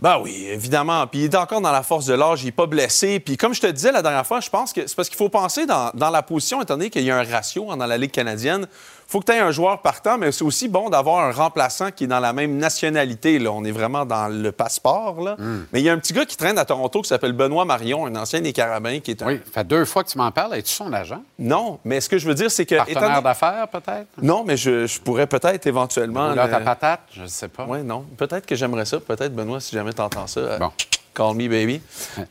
[0.03, 1.07] Ben oui, évidemment.
[1.07, 3.21] Puis il est encore dans la force de l'âge, il n'est pas blessé.
[3.21, 5.29] Puis comme je te disais la dernière fois, je pense que c'est parce qu'il faut
[5.29, 7.97] penser dans, dans la position, étant donné qu'il y a un ratio hein, dans la
[7.97, 8.67] Ligue canadienne.
[9.13, 12.05] Faut que tu aies un joueur partant, mais c'est aussi bon d'avoir un remplaçant qui
[12.05, 13.39] est dans la même nationalité.
[13.39, 13.51] Là.
[13.53, 15.21] On est vraiment dans le passeport.
[15.21, 15.37] Là.
[15.73, 18.07] Mais il y a un petit gars qui traîne à Toronto qui s'appelle Benoît Marion,
[18.07, 19.27] un ancien des Carabins, qui est un...
[19.27, 20.55] Oui, ça fait deux fois que tu m'en parles.
[20.55, 21.23] Es-tu son agent?
[21.39, 22.75] Non, mais ce que je veux dire, c'est que...
[22.75, 24.07] étant Partenaire donné- d'affaires, peut-être?
[24.21, 26.33] Non, mais je, je pourrais peut-être éventuellement...
[26.35, 27.67] Là, le- ta patate, je ne sais pas.
[27.69, 28.05] oui, non.
[28.17, 28.99] Peut-être que j'aimerais ça.
[29.01, 30.41] Peut-être, Benoît, si jamais t'entends ça.
[30.41, 30.73] euh, Bon.
[31.15, 31.83] Call me baby.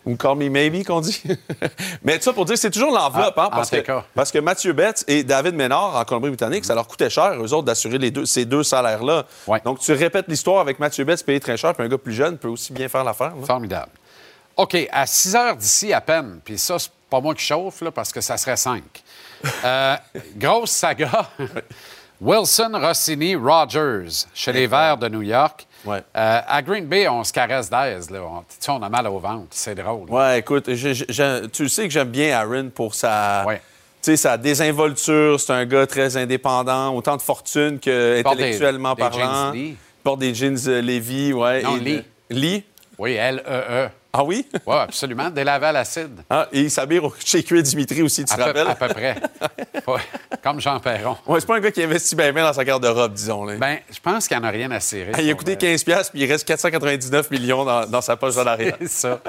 [0.06, 1.22] Ou call me maybe, qu'on dit.
[2.04, 3.82] Mais ça pour dire que c'est toujours l'enveloppe, Ah, hein, parce, que,
[4.16, 7.66] parce que Mathieu Betts et David Ménard en Colombie-Britannique, ça leur coûtait cher, eux autres,
[7.66, 9.26] d'assurer les deux, ces deux salaires-là.
[9.46, 9.62] Ouais.
[9.64, 12.38] Donc, tu répètes l'histoire avec Mathieu Betts payé très cher, puis un gars plus jeune
[12.40, 13.34] peut aussi bien faire l'affaire.
[13.46, 13.92] Formidable.
[14.58, 17.92] OK, à 6 heures d'ici à peine, puis ça, c'est pas moi qui chauffe, là,
[17.92, 18.82] parce que ça serait 5.
[20.38, 21.30] grosse saga.
[22.20, 25.66] Wilson, Rossini, Rogers, chez les Verts de New York.
[25.86, 25.98] Ouais.
[26.16, 28.10] Euh, à Green Bay, on se caresse d'aise.
[28.10, 28.20] là.
[28.22, 29.48] On, on a mal au ventre.
[29.52, 30.10] C'est drôle.
[30.10, 33.62] Ouais, écoute, tu sais que j'aime bien Aaron pour sa, Ouais.
[34.16, 35.40] sa désinvolture.
[35.40, 39.20] C'est un gars très indépendant, autant de fortune que porte des- intellectuellement des parlant.
[39.52, 39.70] jeans Lee.
[39.70, 41.62] Il porte des jeans euh, Levi, ouais.
[41.64, 42.04] Non, et- Lee.
[42.30, 42.64] Lee?
[42.98, 43.90] Oui, L-E-E.
[44.14, 44.46] Ah oui?
[44.66, 45.30] Oui, absolument.
[45.30, 46.22] Délavé à l'acide.
[46.30, 48.68] Ah, et il s'habille chez Cuir Dimitri aussi, tu À te peu, rappelles?
[48.68, 49.16] à peu près.
[49.88, 50.02] Ouais,
[50.44, 51.18] Comme Jean Perron.
[51.26, 53.46] Ouais, c'est pas un gars qui investit bien bien dans sa garde-robe, disons.
[53.46, 53.56] Là.
[53.56, 55.12] Ben, je pense qu'il n'y en a rien à cirer.
[55.14, 55.76] Ah, il a coûté vrai.
[55.76, 58.76] 15$ piastres, puis il reste 499 millions dans, dans sa poche salariale.
[58.82, 59.20] C'est ça.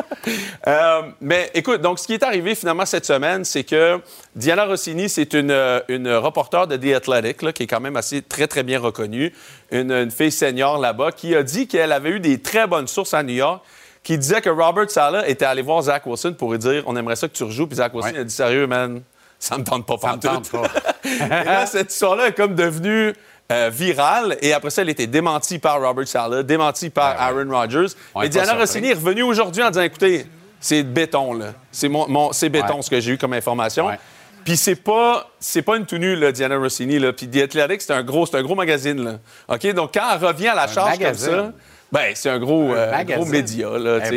[0.67, 4.01] Euh, mais écoute, donc ce qui est arrivé finalement cette semaine, c'est que
[4.37, 7.97] Diana Rossini, c'est une, euh, une reporter de The Athletic, là, qui est quand même
[7.97, 9.33] assez très, très bien reconnue,
[9.71, 13.15] une, une fille senior là-bas, qui a dit qu'elle avait eu des très bonnes sources
[13.15, 13.65] à New York
[14.03, 17.17] qui disaient que Robert Sala était allé voir Zach Wilson pour lui dire on aimerait
[17.17, 17.67] ça que tu rejoues.
[17.67, 18.19] Puis Zach Wilson Ouais.
[18.21, 19.03] a dit sérieux, man,
[19.39, 20.63] ça me tente pas Ça me tente pas.
[21.05, 23.13] Et là, cette histoire-là est comme devenue
[23.53, 24.37] euh, virale.
[24.41, 27.41] Et après ça, elle a été démentie par Robert Sala, démentie par Ben ouais.
[27.43, 27.95] Aaron Rodgers.
[28.17, 28.55] Mais Diana.
[28.55, 30.27] Rossini est revenue aujourd'hui en disant écoutez,
[30.61, 31.47] c'est béton, là.
[31.71, 32.83] C'est mon, mon- béton Ouais.
[32.83, 33.87] ce que j'ai eu comme information.
[33.89, 33.99] Ouais.
[34.45, 37.13] Puis c'est pas c'est pas une tenue là, Diana Rossini là.
[37.13, 39.13] Puis The Athletic c'est un gros c'est un gros magazine là.
[39.49, 39.73] OK?
[39.73, 41.29] Donc quand elle revient à la charge magazine.
[41.31, 41.53] comme ça,
[41.93, 44.17] ben c'est un gros Un euh, gros média là, tu sais,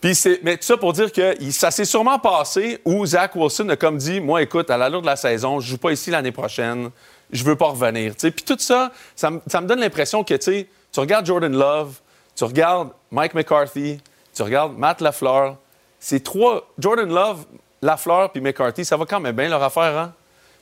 [0.00, 3.68] puis c'est, mais tout ça pour dire que ça s'est sûrement passé où Zach Wilson
[3.70, 6.32] a comme dit, moi, écoute, à l'allure de la saison, je joue pas ici l'année
[6.32, 6.90] prochaine,
[7.32, 8.14] je veux pas revenir.
[8.14, 8.30] tu sais.
[8.30, 11.52] Puis tout ça, ça, me- ça me donne l'impression que, tu sais, tu regardes Jordan
[11.56, 11.94] Love,
[12.34, 14.00] tu regardes Mike McCarthy,
[14.34, 15.56] tu regardes Matt Lafleur,
[15.98, 17.44] c'est trois, Jordan Love,
[17.82, 20.12] Lafleur puis McCarthy, ça va quand même bien leur affaire, hein?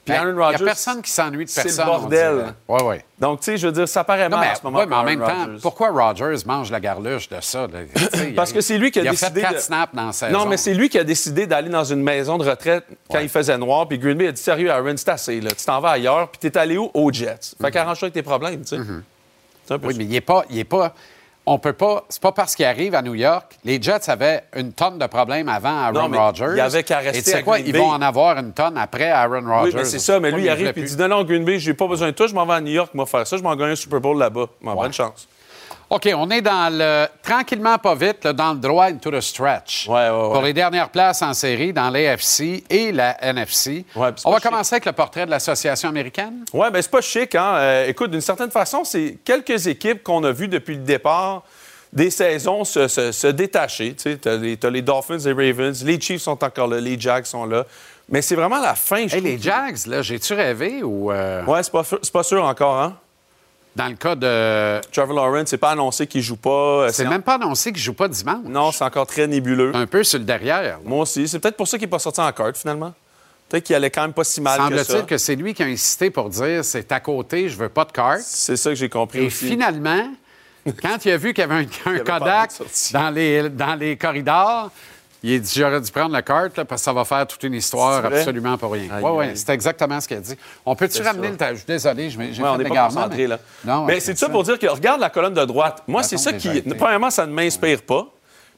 [0.04, 0.64] Puis Ben, Il n'y a Rodgers.
[0.66, 1.86] personne qui s'ennuie de c'est le personne.
[1.86, 2.54] bordel.
[2.68, 2.96] Oui, oui.
[3.18, 4.78] Donc, tu sais, je veux dire, ça paraît Non, mal mais, en ce moment.
[4.80, 5.58] ouais, mais en même temps, Rodgers.
[5.62, 7.66] pourquoi Rodgers mange la garluche de ça?
[7.66, 7.78] là?
[8.36, 10.38] Parce a- que c'est lui qui a il décidé fait quatre de- snaps dans saison.
[10.38, 13.30] Non, mais c'est lui qui a décidé d'aller dans une maison de retraite quand il
[13.30, 13.88] faisait noir.
[13.88, 15.40] Puis Green Bay a dit Sérieux, Aaron, c'est assez.
[15.40, 15.50] Là.
[15.52, 16.28] Tu t'en vas ailleurs.
[16.28, 16.90] Puis t'es allé où?
[16.92, 17.54] Aux Jets.
[17.60, 18.78] Fait qu'arrange-toi avec tes problèmes, tu sais.
[18.78, 19.02] Mhm.
[19.70, 19.78] Oui, ça.
[19.96, 20.92] mais il n'est pas, il est pas.
[21.46, 22.04] On peut pas.
[22.08, 23.56] C'est pas parce qu'il arrive à New York.
[23.64, 26.46] Les Jets avaient une tonne de problèmes avant Aaron Rodgers.
[26.52, 27.56] il y avait qu'à rester Et tu sais quoi?
[27.58, 27.78] Green Ils Bay.
[27.80, 29.70] vont en avoir une tonne après Aaron Rodgers.
[29.70, 30.18] Oui, mais c'est ça.
[30.20, 32.12] Mais lui, il arrive et il dit Non, non, Green Bay, j'ai pas besoin de
[32.12, 32.26] toi.
[32.26, 33.36] Je m'en vais à New York, moi faire ça.
[33.36, 34.46] Je m'en gagne un Super Bowl là-bas.
[34.62, 35.28] M'en bonne chance.
[35.90, 37.06] OK, on est dans le.
[37.22, 39.86] Tranquillement, pas vite, là, dans le droit into the stretch.
[39.88, 40.32] Ouais, ouais, ouais.
[40.32, 43.84] Pour les dernières places en série dans l'AFC et la NFC.
[43.94, 44.42] On va chic.
[44.42, 46.44] commencer avec le portrait de l'Association américaine.
[46.52, 47.54] Oui, bien, c'est pas chic, hein.
[47.56, 51.42] Euh, écoute, d'une certaine façon, c'est quelques équipes qu'on a vues depuis le départ
[51.92, 53.94] des saisons se, se- se détacher.
[53.94, 56.98] Tu sais, t'as les, t'as les Dolphins, les Ravens, les Chiefs sont encore là, les
[56.98, 57.64] Jags sont là.
[58.08, 61.12] Mais c'est vraiment la fin, je Hey, les Jags, là, j'ai-tu rêvé ou.
[61.12, 62.96] euh, Ouais, c'est pas, c'est pas sûr encore, hein.
[63.76, 64.80] Dans le cas de.
[64.92, 66.50] Trevor Lawrence, c'est pas annoncé qu'il joue pas.
[66.84, 68.44] euh, C'est même pas annoncé qu'il joue pas dimanche.
[68.44, 69.72] Non, c'est encore très nébuleux.
[69.74, 70.78] Un peu sur le derrière.
[70.84, 71.26] Moi aussi.
[71.26, 72.92] C'est peut-être pour ça qu'il n'est pas sorti en carte, finalement.
[73.48, 74.84] Peut-être qu'il allait quand même pas si mal que ça.
[74.84, 77.84] Semble-t-il que c'est lui qui a insisté pour dire c'est à côté, je veux pas
[77.84, 78.20] de carte.
[78.22, 79.48] C'est ça que j'ai compris Et aussi.
[79.48, 80.08] finalement,
[80.82, 82.52] quand il a vu qu'il y avait un, un Kodak
[82.92, 84.70] dans les, dans les corridors,
[85.26, 87.42] il a dit j'aurais dû prendre la carte là, parce que ça va faire toute
[87.42, 88.88] une histoire absolument pour rien.
[89.02, 90.36] Oui, oui, c'est exactement ce qu'il a dit.
[90.66, 91.30] On peut-tu ramener ça.
[91.32, 91.36] le.
[91.38, 93.38] ta- Je suis désolé, je- j'ai Ouais, on n'est pas concentré, mais- là.
[93.64, 95.82] Non, mais c'est ça pour dire que regarde la colonne de droite.
[95.88, 96.60] Moi, c'est ça qui.
[96.62, 98.06] Premièrement, ça ne m'inspire pas.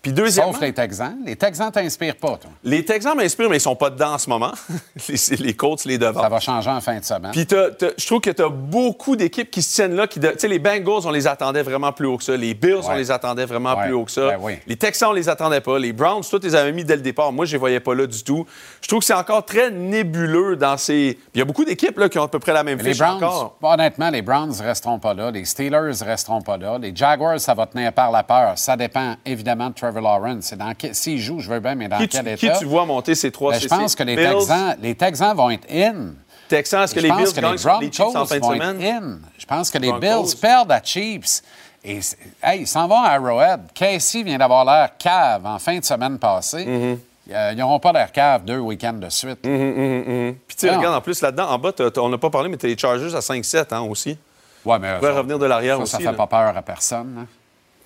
[0.06, 1.16] Puis deuxièmement, Sauf les Texans.
[1.26, 2.50] Les Texans t'inspirent pas, toi.
[2.62, 4.52] les Texans m'inspirent, mais ils sont pas dedans en ce moment.
[5.08, 6.22] les, les Colts, les devant.
[6.22, 7.32] Ça va changer en fin de semaine.
[7.32, 10.06] Puis t'as- t'as- je trouve que tu as beaucoup d'équipes qui se tiennent là.
[10.06, 12.36] Tu sais, les Bengals, on les attendait vraiment plus haut que ça.
[12.36, 13.86] Les Bills, on les attendait vraiment Ouais.
[13.86, 14.28] plus haut que ça.
[14.28, 14.58] Ben oui.
[14.68, 15.76] Les Texans, on les attendait pas.
[15.76, 17.32] Les Browns, toi, tu les avais mis dès le départ.
[17.32, 18.46] Moi, je les voyais pas là du tout.
[18.80, 21.14] Je trouve que c'est encore très nébuleux dans ces...
[21.14, 22.92] Puis Il y a beaucoup d'équipes là, qui ont à peu près la même Mais
[22.92, 23.56] Les Browns, encore.
[23.60, 25.32] honnêtement, les Browns resteront pas là.
[25.32, 26.78] Les Steelers resteront pas là.
[26.78, 28.52] Les Jaguars, ça va tenir par la peur.
[28.56, 30.44] Ça dépend évidemment de Trevor Lawrence.
[30.46, 32.54] C'est dans S'il joue, je veux bien, mais dans Qui quel tu, état?
[32.54, 35.36] qui tu vois monter ces trois Ben, je pense que les Bills, Texans, les Texans
[35.36, 36.12] vont être in.
[36.48, 38.40] Texans, est-ce que les Bills que gagnent les sur les Chiefs en Broncos fin de
[38.42, 38.80] vont semaine?
[38.80, 39.18] être in.
[39.38, 40.00] Je pense que les Broncos.
[40.22, 41.42] Bills perdent à Chiefs.
[41.84, 42.00] Et,
[42.42, 43.60] hey, ils s'en vont à Arrowhead.
[43.74, 46.64] Casey vient d'avoir l'air cave en fin de semaine passée.
[46.64, 46.98] Mm-hmm.
[47.32, 49.40] Euh, ils n'auront pas l'air cave deux week-ends de suite.
[49.42, 50.78] Puis tu sais, Non.
[50.78, 53.14] regarde, en plus, là-dedans, en bas, on n'a pas parlé, mais tu as les Chargers
[53.14, 54.16] à 5-7 hein, aussi.
[54.64, 55.92] Ouais, mais revenir de l'arrière aussi.
[55.92, 56.12] Ça fait là.
[56.12, 57.14] pas peur à personne.
[57.20, 57.26] hein.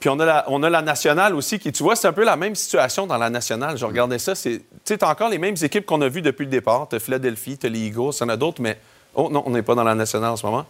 [0.00, 2.24] Puis on a, la, on a la nationale aussi, qui, tu vois, c'est un peu
[2.24, 3.76] la même situation dans la nationale.
[3.76, 4.34] Je regardais ça.
[4.34, 6.86] c'est- Tu sais, t'as encore les mêmes équipes qu'on a vues depuis le départ.
[6.88, 8.78] T'as Philadelphie, t'as les Eagles, il y en a d'autres, mais.
[9.14, 10.64] Oh non, on n'est pas dans la nationale en ce moment.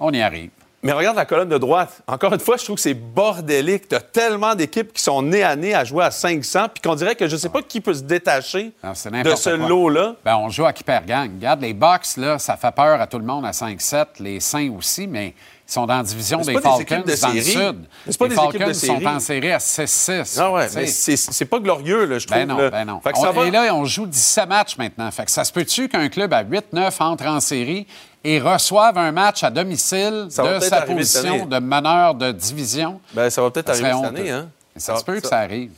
[0.00, 0.50] On y arrive.
[0.82, 2.00] Mais regarde la colonne de droite.
[2.06, 3.86] Encore une fois, je trouve que c'est bordélique.
[3.86, 7.14] T'as tellement d'équipes qui sont nez à nez à jouer à 500, puis qu'on dirait
[7.16, 10.14] que je sais pas qui peut se détacher Non, de ce lot-là.
[10.24, 11.32] Ben, on joue à qui perd gagne.
[11.36, 14.06] Regarde, les Bucks, là, ça fait peur à tout le monde à 5-7.
[14.20, 15.34] Les Saints aussi, mais
[15.70, 17.56] ils sont la division des Falcons de dans le sud.
[18.18, 20.36] Pas les des Falcons de sont en série à 6-6.
[20.40, 22.38] Ah ouais, mais c'est pas glorieux, là, je trouve.
[22.38, 22.70] Ben non, là.
[22.70, 23.00] ben non.
[23.00, 25.08] Fait que On- ça va- Et là, on joue 17 matchs maintenant.
[25.12, 27.86] Fait que ça se peut-tu qu'un club à 8-9 entre en série
[28.24, 33.00] et reçoive un match à domicile Ça de sa position de meneur de division?
[33.14, 34.48] Ben, ça va peut-être Ça arriver cette année, hein?
[34.76, 35.70] Ça se peut que ça arrive.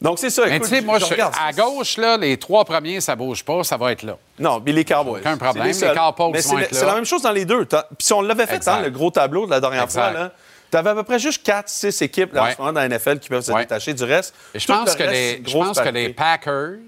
[0.00, 0.46] Donc, c'est ça.
[0.46, 3.44] Mais tu sais, moi, je je- regarde à gauche, là, les trois premiers, ça bouge
[3.44, 4.16] pas, ça va être là.
[4.38, 5.20] Non, puis les Cowboys.
[5.20, 5.66] Aucun problème.
[5.66, 5.94] Les seuls.
[5.94, 7.64] Cowboys Mais vont c'est la même chose dans les deux.
[7.66, 8.72] Puis si on l'avait fait, Exact.
[8.78, 10.10] hein, le gros tableau de la dernière Exact.
[10.12, 10.32] fois, là,
[10.70, 13.28] t'avais à peu près juste 4-6 équipes là, en ce moment dans la NFL qui
[13.28, 13.60] peuvent se Ouais.
[13.62, 14.34] détacher du reste.
[14.54, 16.78] Et je pense, que reste, les, je pense que les Packers.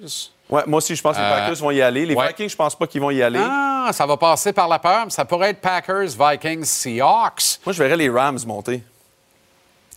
[0.49, 2.05] Ouais, moi aussi, je pense que les Euh, Packers vont y aller.
[2.07, 2.29] Les ouais.
[2.29, 3.41] Vikings, je pense pas qu'ils vont y aller.
[3.43, 7.59] Ah, ça va passer par la peur, mais ça pourrait être Packers, Vikings, Seahawks.
[7.67, 8.83] Moi, je verrais les Rams monter.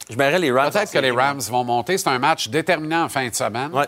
[0.10, 0.72] Je verrais les Rams.
[0.72, 1.12] Peut-être que les.
[1.12, 1.98] Rams vont monter.
[1.98, 3.72] C'est un match déterminant en fin de semaine.
[3.74, 3.86] Ouais.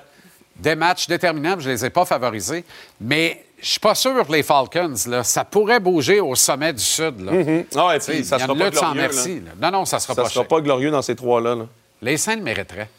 [0.56, 2.66] Des matchs déterminants, je ne les ai pas favorisés.
[3.00, 6.82] Mais je suis pas sûr que les Falcons, là, ça pourrait bouger au sommet du
[6.84, 7.20] Sud.
[7.22, 7.32] Là.
[7.76, 8.94] Ah puis ça sera pas glorieux.
[9.02, 9.40] merci.
[9.42, 9.52] là.
[9.72, 10.16] Non, non, ça sera.
[10.16, 11.54] Ça pas sera pas glorieux dans ces trois-là.
[11.56, 11.66] là.
[12.02, 12.90] Les Saints le mériteraient.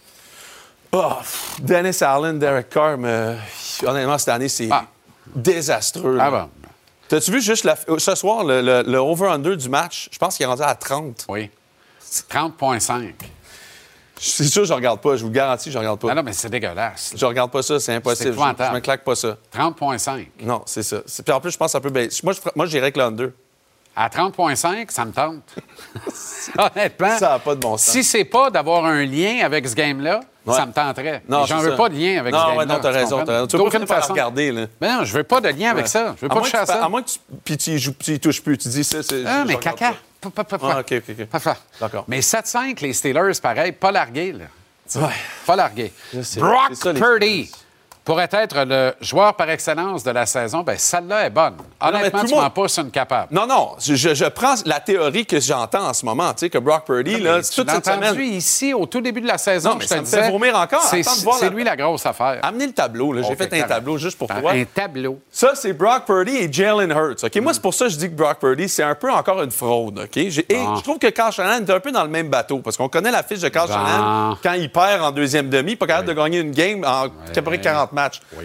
[0.92, 1.12] Oh,
[1.60, 3.36] Dennis Allen, Derek Carr, mais
[3.84, 4.84] honnêtement, cette année, c'est Ah.
[5.34, 6.18] désastreux.
[6.20, 6.48] Ah bon?
[7.08, 10.08] T'as-tu vu juste la- ce soir le, le- le over-under du match?
[10.12, 11.26] Je pense qu'il est rendu à 30.
[11.28, 11.50] Oui.
[12.30, 13.12] 30,5.
[14.20, 15.14] C'est sûr, je regarde pas.
[15.16, 16.08] Je vous le garantis, je regarde pas.
[16.08, 17.12] Non, non, mais c'est dégueulasse.
[17.16, 18.32] Je regarde pas ça, c'est impossible.
[18.32, 19.36] Je, je me claque pas ça.
[19.56, 20.26] 30,5.
[20.42, 20.98] Non, c'est ça.
[21.24, 22.20] Puis en plus, je pense que ça peut baisser.
[22.24, 23.30] Moi, je, moi, j'irais avec le under.
[23.94, 25.42] À 30,5, ça me tente.
[26.58, 27.16] Honnêtement.
[27.18, 27.92] Ça n'a pas de bon sens.
[27.92, 30.54] Si c'est pas d'avoir un lien avec ce game-là, Ouais.
[30.54, 31.22] ça me tenterait.
[31.28, 31.76] Non, Mais J'en veux ça.
[31.76, 32.58] pas de lien avec non, ce game-là.
[32.60, 33.46] ouais, non, t'as tu raison, t'as raison.
[33.48, 34.12] Tu peux pas la façon.
[34.14, 34.66] regarder, là.
[34.80, 36.14] Ben non, je veux pas de lien avec ça.
[36.16, 37.18] Je veux À pas toucher que à moins que tu.
[37.44, 38.56] Puis tu tu y touches plus.
[38.56, 39.24] Tu dis ça, c'est.
[39.26, 39.90] Ah, mais caca.
[39.90, 39.96] pas.
[40.72, 41.28] Ah, OK, OK, OK.
[41.80, 42.04] D'accord.
[42.08, 44.46] Mais 7-5, les Steelers, pareil, pas largués, là.
[44.96, 45.12] Ouais.
[45.46, 45.56] Pas
[46.22, 46.40] sais.
[46.40, 47.50] Brock Purdy.
[48.08, 51.56] Pourrait être le joueur par excellence de la saison, ben celle-là est bonne.
[51.78, 53.28] Honnêtement, tout tu m'en pousses une capable.
[53.34, 56.56] Non, non, je, je- prends la théorie que j'entends en ce moment, tu sais, que
[56.56, 58.18] Brock Purdy, là, Mais tu toute cette semaine...
[58.18, 59.72] ici au tout début de la saison.
[59.72, 60.80] Non, mais je te ça me disais, fait vomir encore.
[60.84, 62.38] C'est la- lui la grosse affaire.
[62.44, 63.20] Amenez le tableau, là.
[63.28, 64.52] J'ai fait un tableau juste pour toi.
[64.52, 65.18] Un tableau.
[65.30, 67.24] Ça, c'est Brock Purdy et Jalen Hurts.
[67.24, 67.36] OK?
[67.42, 69.50] Moi, c'est pour ça que je dis que Brock Purdy, c'est un peu encore une
[69.50, 69.98] fraude.
[70.04, 70.16] OK?
[70.16, 72.88] Et je trouve que Carl Shanahan est un peu dans le même bateau parce qu'on
[72.88, 73.68] connaît la fiche de Carl.
[73.68, 77.08] Shanahan quand il perd en deuxième demi, pas capable de gagner une game en à
[77.34, 77.92] peu près 40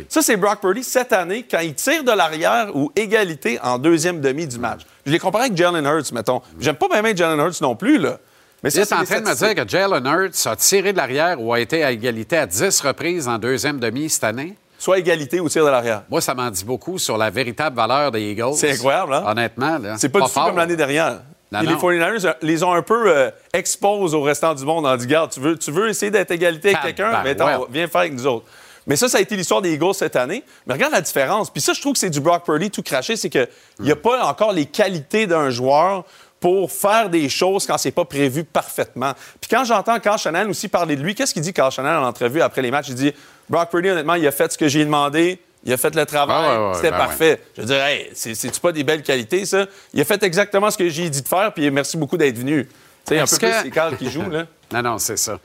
[0.09, 4.21] Ça, c'est Brock Purdy cette année quand il tire de l'arrière ou égalité en deuxième
[4.21, 4.81] demi du match.
[5.05, 6.41] Je l'ai comparé avec Jalen Hurts, mettons.
[6.59, 8.17] J'aime pas bien Jalen Hurts non plus, là.
[8.63, 11.41] Mais c'est en les train de me dire que Jalen Hurts a tiré de l'arrière
[11.41, 14.55] ou a été à égalité à 10 reprises en deuxième demi cette année?
[14.79, 16.03] Soit égalité ou tir de l'arrière.
[16.09, 18.55] Moi, ça m'en dit beaucoup sur la véritable valeur des Eagles.
[18.55, 19.23] C'est incroyable, hein?
[19.27, 19.95] Honnêtement, là.
[19.97, 20.47] C'est pas, du tout fort.
[20.47, 21.19] comme l'année dernière.
[21.53, 21.77] Non, les non.
[21.77, 25.39] 49ers euh, les ont un peu euh, exposés au restant du monde en disant tu
[25.39, 27.35] veux, tu veux essayer d'être égalité avec quelqu'un, mais
[27.69, 28.45] viens faire avec nous autres.
[28.87, 30.43] Mais ça, ça a été l'histoire des Eagles cette année.
[30.67, 31.49] Mais regarde la différence.
[31.49, 33.47] Puis ça, je trouve que c'est du Brock Purdy tout craché, c'est qu'il
[33.79, 36.03] n'y a pas encore les qualités d'un joueur
[36.39, 39.13] pour faire des choses quand c'est pas prévu parfaitement.
[39.39, 42.07] Puis quand j'entends Carl Shannon aussi parler de lui, qu'est-ce qu'il dit Carl Shannon en
[42.07, 42.89] entrevue après les matchs?
[42.89, 43.13] Il dit
[43.49, 46.45] Brock Purdy, honnêtement, il a fait ce que j'ai demandé, il a fait le travail,
[46.45, 47.41] Ah ouais, ouais, c'était ben parfait.
[47.55, 49.67] Je veux dire, hey, c'est- c'est-tu pas des belles qualités, ça?
[49.93, 52.65] Il a fait exactement ce que j'ai dit de faire, puis merci beaucoup d'être venu.
[52.67, 52.73] Tu
[53.15, 54.45] sais, un peu que- plus, c'est Carl qui joue, là.
[54.73, 55.39] Non, non, c'est ça.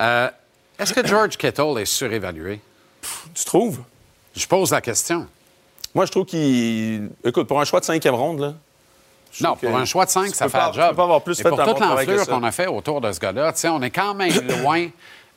[0.00, 0.28] Euh,
[0.78, 2.60] Est-ce que George Kittle est surévalué?
[3.34, 3.80] Tu trouves?
[4.34, 5.26] Je pose la question.
[5.94, 7.10] Moi, je trouve qu'il.
[7.24, 8.54] Écoute, pour un choix de cinquième ronde, là.
[9.40, 10.90] Non, pour un choix de 5, tu ça fait pas- un tu job.
[10.90, 13.18] peux pas avoir plus Et fait pour toute l'enflure qu'on a fait autour de ce
[13.18, 14.30] gars-là, on est quand même
[14.62, 14.88] loin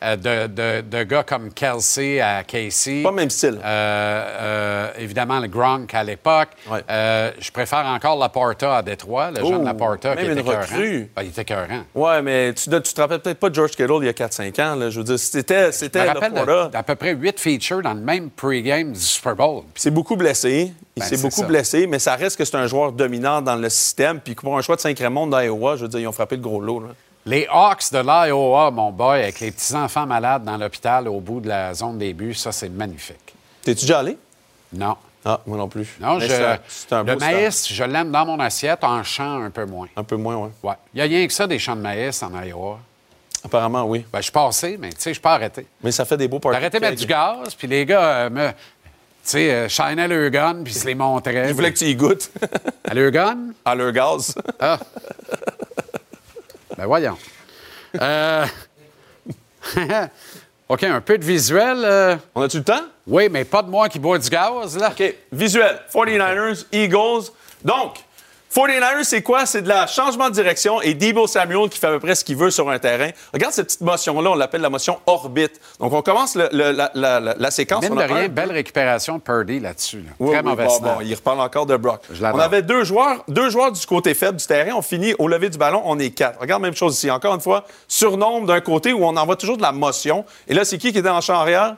[0.02, 3.02] de, de- de gars comme Kelsey à Casey.
[3.02, 3.60] Pas le même style.
[3.64, 6.50] Euh, euh, évidemment, le Gronk à l'époque.
[6.70, 6.82] Ouais.
[6.90, 11.10] Euh, je préfère encore Laporta à Détroit, le jeune Oh, Laporta qui était une recrue.
[11.16, 11.84] Ben, il était écœurant.
[11.96, 14.62] Ouais, mais tu, tu te rappelles peut-être pas de George Kittle il y a 4-5
[14.62, 14.90] ans, là.
[14.90, 15.72] Je veux dire, c'était.
[15.72, 16.68] C'était Laporta.
[16.68, 19.64] d'à peu près huit features dans le même pregame du Super Bowl.
[19.76, 20.74] C'est beaucoup blessé.
[20.98, 21.48] Il Ben, s'est beaucoup ça.
[21.48, 24.20] blessé, mais ça reste que c'est un joueur dominant dans le système.
[24.20, 26.62] Puis pour un choix de monde d'Iowa, je veux dire, ils ont frappé le gros
[26.62, 26.80] lot.
[26.80, 26.88] Là.
[27.26, 31.48] Les Hawks de l'Iowa, mon boy, avec les petits-enfants malades dans l'hôpital au bout de
[31.48, 33.34] la zone des buts, ça, c'est magnifique.
[33.64, 34.18] T'es-tu déjà allé?
[34.74, 34.96] Non.
[35.28, 35.98] Ah, moi non plus.
[36.00, 39.88] Non, je, un- le maïs, je l'aime dans mon assiette, en champ un peu moins.
[39.96, 40.50] Un peu moins, oui.
[40.62, 40.76] Ouais.
[40.94, 42.78] Il n'y a rien que ça des champs de maïs en Iowa.
[43.44, 44.06] Apparemment, oui.
[44.14, 45.66] Ben, je suis passé, mais tu sais, je peux arrêter.
[45.84, 46.58] Mais ça fait des beaux parties.
[46.58, 48.50] Arrêté de mettre du gaz, puis les gars euh, me.
[48.50, 48.54] Tu
[49.32, 51.48] sais, euh, shinaient le gun, puis se les montraient.
[51.50, 52.30] Ils voulaient que tu y goûtes
[52.88, 53.38] À le gun?
[53.66, 54.36] à leur gaz.
[54.60, 54.78] Ah.
[56.78, 57.18] ben voyons.
[58.02, 58.46] Euh,
[60.70, 61.78] OK, un peu de visuel.
[61.84, 62.84] euh, On a-tu le temps?
[63.08, 64.90] Oui, mais pas de moi qui bois du gaz, là.
[64.90, 65.16] OK.
[65.32, 65.80] Visuel.
[65.94, 67.32] 49ers, Eagles.
[67.64, 67.98] Donc,
[68.54, 69.46] 49ers, c'est quoi?
[69.46, 72.24] C'est de la changement de direction et Debo Samuel qui fait à peu près ce
[72.24, 73.10] qu'il veut sur un terrain.
[73.34, 75.60] Regarde cette petite motion-là, on l'appelle la motion orbite.
[75.80, 77.84] Donc, on commence le- le- la, la- la- la séquence.
[77.84, 79.98] Mine On de rien, un- belle récupération Purdy là-dessus.
[79.98, 80.12] là.
[80.20, 82.02] Oui, Très oui, bon, il reparle encore de Brock.
[82.22, 84.72] On avait deux joueurs, deux joueurs du côté faible du terrain.
[84.78, 86.40] On finit au lever du ballon, on est quatre.
[86.40, 87.12] Regarde, même chose ici.
[87.12, 90.24] Encore une fois, surnombre d'un côté où on envoie toujours de la motion.
[90.48, 91.76] Et là, c'est qui qui était en champ arrière?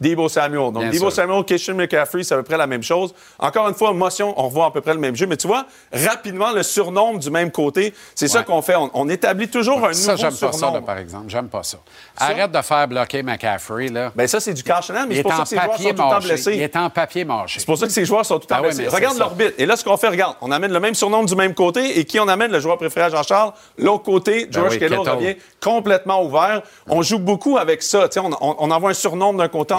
[0.00, 0.72] Debo Samuel.
[0.72, 1.12] Donc, Bien Debo sûr.
[1.12, 3.14] Samuel, Christian McCaffrey, c'est à peu près la même chose.
[3.38, 5.26] Encore une fois, motion, on revoit à peu près le même jeu.
[5.26, 8.76] Mais tu vois, rapidement, le surnombre du même côté, c'est ça qu'on fait.
[8.76, 11.24] On, on établit toujours un Ça, nouveau j'aime pas ça, là, par exemple.
[11.28, 11.78] J'aime pas ça.
[12.16, 14.12] Arrête de faire bloquer McCaffrey, là.
[14.14, 15.70] Ben, ça, c'est du cash mais il c'est est pour ça que ces joueurs sont
[15.72, 16.28] papier tout le temps mâché.
[16.28, 16.52] blessés.
[16.54, 17.60] Il est en papier mâché.
[17.60, 18.86] C'est pour ça que ces joueurs sont tout le temps Ah oui, blessés.
[18.88, 19.24] c'est Regarde ça.
[19.24, 19.54] l'orbite.
[19.58, 22.04] Et là, ce qu'on fait, regarde, on amène le même surnom du même côté et
[22.04, 22.52] qui on amène?
[22.52, 23.52] Le joueur préféré à Jean-Charles.
[23.78, 25.10] L'autre côté, George Ben oui, Kittle.
[25.10, 26.62] revient complètement ouvert.
[26.88, 28.08] On joue beaucoup avec ça.
[28.16, 29.74] On, on- on envoie un surnom d'un côté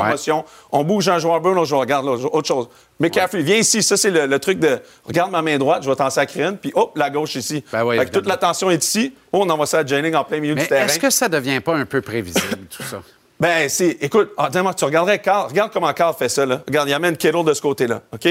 [0.72, 1.82] On bouge un joueur bleu, l'autre joueur.
[1.82, 2.68] Regarde, là, autre chose.
[3.00, 3.82] McCaffrey, viens ici.
[3.84, 6.58] Ça, c'est le, le truc de regarde ma main droite, je vais t'en sacrer une.
[6.58, 7.64] Puis hop, la gauche ici.
[7.72, 9.14] Ben oui, Fait que toute l'attention est ici.
[9.32, 10.86] Oh, on envoie ça à Jennings en plein milieu Mais du terrain.
[10.86, 13.02] est-ce que ça devient pas un peu prévisible, tout ça?
[13.40, 13.98] Ben, c'est.
[14.02, 15.48] Écoute, ah, dis-moi, tu regarderais Carl.
[15.48, 16.62] Regarde comment Carl fait ça, là.
[16.68, 18.28] Regarde, il amène Kittle de ce côté-là, OK?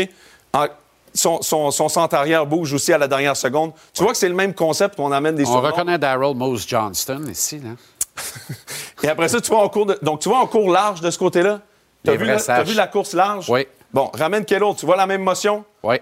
[0.52, 0.66] En-
[1.14, 3.72] son, son, son centre arrière bouge aussi à la dernière seconde.
[3.94, 5.68] Tu vois que c'est le même concept qu'on amène des On surnoms?
[5.68, 7.70] reconnaît Daryl Mose Johnston ici, là.
[9.02, 11.10] Et après ça, tu vois, on court de- donc tu vois, on court large de
[11.10, 11.60] ce côté-là?
[12.04, 13.48] T'as Les vu, la- vu course large?
[13.50, 13.66] Oui.
[13.92, 14.74] Bon, ramène Kittle.
[14.76, 15.64] Tu vois la même motion?
[15.82, 15.96] Oui.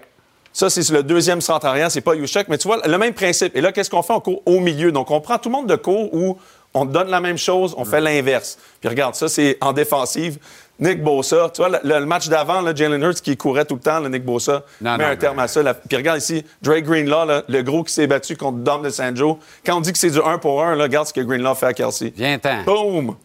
[0.53, 3.55] Ça, c'est le deuxième centre arrière, c'est pas Yushek, mais tu vois le même principe.
[3.55, 4.13] Et là, qu'est-ce qu'on fait?
[4.13, 4.91] On court au milieu.
[4.91, 6.37] Donc, on prend tout le monde de court où
[6.73, 8.57] on donne la même chose, on fait l'inverse.
[8.79, 10.39] Puis regarde, ça, c'est en défensive.
[10.79, 13.99] Nick Bosa, tu vois, le, le match d'avant, Jalen Hurts qui courait tout le temps,
[13.99, 15.19] le Nick Bosa, Non, met non, un non.
[15.19, 15.73] terme à ça.
[15.73, 19.39] Puis regarde ici, Drake Greenlaw, là, le gros qui s'est battu contre Dom de Sanjo.
[19.65, 21.65] Quand on dit que c'est du 1 pour 1, là, regarde ce que Greenlaw fait
[21.65, 22.13] à Kelsey.
[22.15, 22.63] Viens-t'en.
[22.63, 23.15] Boom!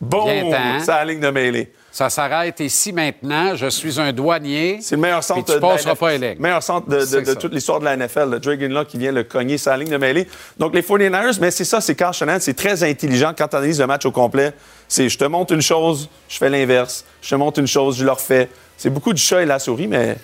[0.00, 0.24] Boom!
[0.28, 0.80] Viens-t'en.
[0.84, 1.72] C'est la ligne de mêlée.
[1.92, 3.56] Ça s'arrête ici maintenant.
[3.56, 4.78] Je suis un douanier.
[4.80, 7.96] C'est le meilleur centre tu de passeras pas meilleur centre de, toute l'histoire de la
[7.96, 8.30] NFL.
[8.30, 10.28] Le Drake Greenlaw qui vient le cogner sa ligne de mêlée.
[10.58, 13.86] Donc, les 49ers, mais c'est ça, c'est Carl c'est très intelligent quand tu analyses le
[13.86, 14.52] match au complet.
[14.86, 17.04] C'est je te montre une chose, je fais l'inverse.
[17.22, 18.48] Je te montre une chose, je le refais.
[18.76, 20.16] C'est beaucoup du chat et la souris, mais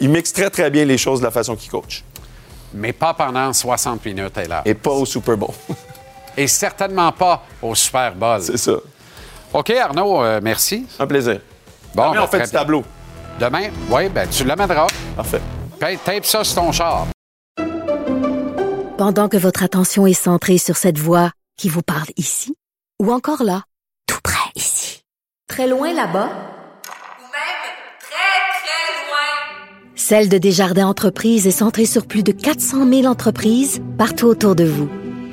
[0.00, 2.02] il mixe très, très bien les choses de la façon qu'il coach.
[2.72, 4.62] Mais pas pendant 60 minutes, là.
[4.64, 5.50] Et pas au Super Bowl.
[6.36, 8.42] Et certainement pas au Super Bowl.
[8.42, 8.72] C'est ça.
[9.56, 10.86] OK, Arnaud, euh, merci.
[10.98, 11.40] Un plaisir.
[11.94, 12.84] Bon, Demain, ben, on fait du tableau.
[13.40, 14.86] Demain, oui, ben tu l'amèneras.
[15.16, 15.40] Parfait.
[15.80, 17.06] Paye- Tape ça sur ton char.
[18.98, 22.54] Pendant que votre attention est centrée sur cette voix qui vous parle ici,
[23.02, 23.62] ou encore là,
[24.06, 25.00] tout près ici,
[25.48, 27.62] très loin là-bas, Ou même
[27.98, 29.94] très, très loin.
[29.94, 34.64] Celle de Desjardins Entreprises est centrée sur plus de 400 000 entreprises partout autour de
[34.64, 34.90] vous.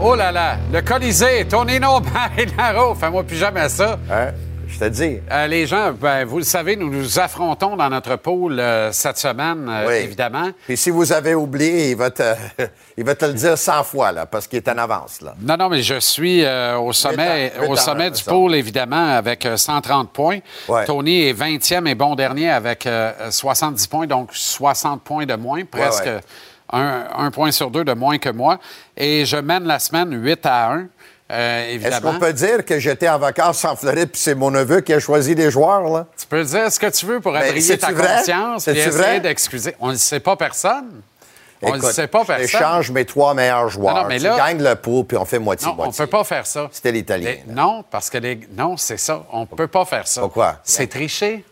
[0.00, 0.56] Oh là là!
[0.72, 3.98] Le Colisée, Tonino Marinaro, fais-moi plus jamais ça.
[4.10, 4.32] Hein?
[4.66, 5.20] Je te dis.
[5.30, 9.18] Euh, les gens, ben, vous le savez, nous nous affrontons dans notre pôle euh, cette
[9.18, 9.94] semaine, euh, Oui.
[10.02, 10.50] évidemment.
[10.66, 12.22] Puis si vous avez oublié, il va te,
[12.96, 15.34] il va te le dire 100 fois, là, parce qu'il est en avance, là.
[15.40, 16.44] Non, non, mais je suis
[16.76, 20.40] au sommet, ans, au sommet du pôle, évidemment, avec euh, 130 points.
[20.68, 20.84] Ouais.
[20.86, 25.64] Tony est 20e et bon dernier avec euh, 70 points, donc 60 points de moins,
[25.64, 26.20] presque ouais.
[26.74, 28.58] Un, un point sur deux de moins que moi.
[28.96, 30.86] Et je mène la semaine 8 à 1,
[31.32, 34.80] euh, Est-ce qu'on peut dire que j'étais en vacances en Floride puis c'est mon neveu
[34.80, 36.06] qui a choisi les joueurs, là?
[36.18, 38.16] Tu peux dire ce que tu veux pour Ben, abrier ta vrai?
[38.18, 39.74] conscience et essayer d'excuser.
[39.80, 41.00] On ne le sait pas personne.
[41.62, 42.44] On ne le Écoute, sait pas personne.
[42.44, 43.94] Échange mes trois meilleurs joueurs.
[43.94, 45.92] Non, non, mais tu là- gagnes le pot puis on fait Non, on moitié-moitié.
[46.02, 46.68] ne peut pas faire ça.
[46.70, 47.36] C'était l'Italien.
[47.48, 48.40] Non, parce que les...
[48.54, 49.24] Non, c'est ça.
[49.32, 50.20] On ne peut pas faire ça.
[50.20, 50.56] Pourquoi?
[50.62, 51.42] C'est tricher.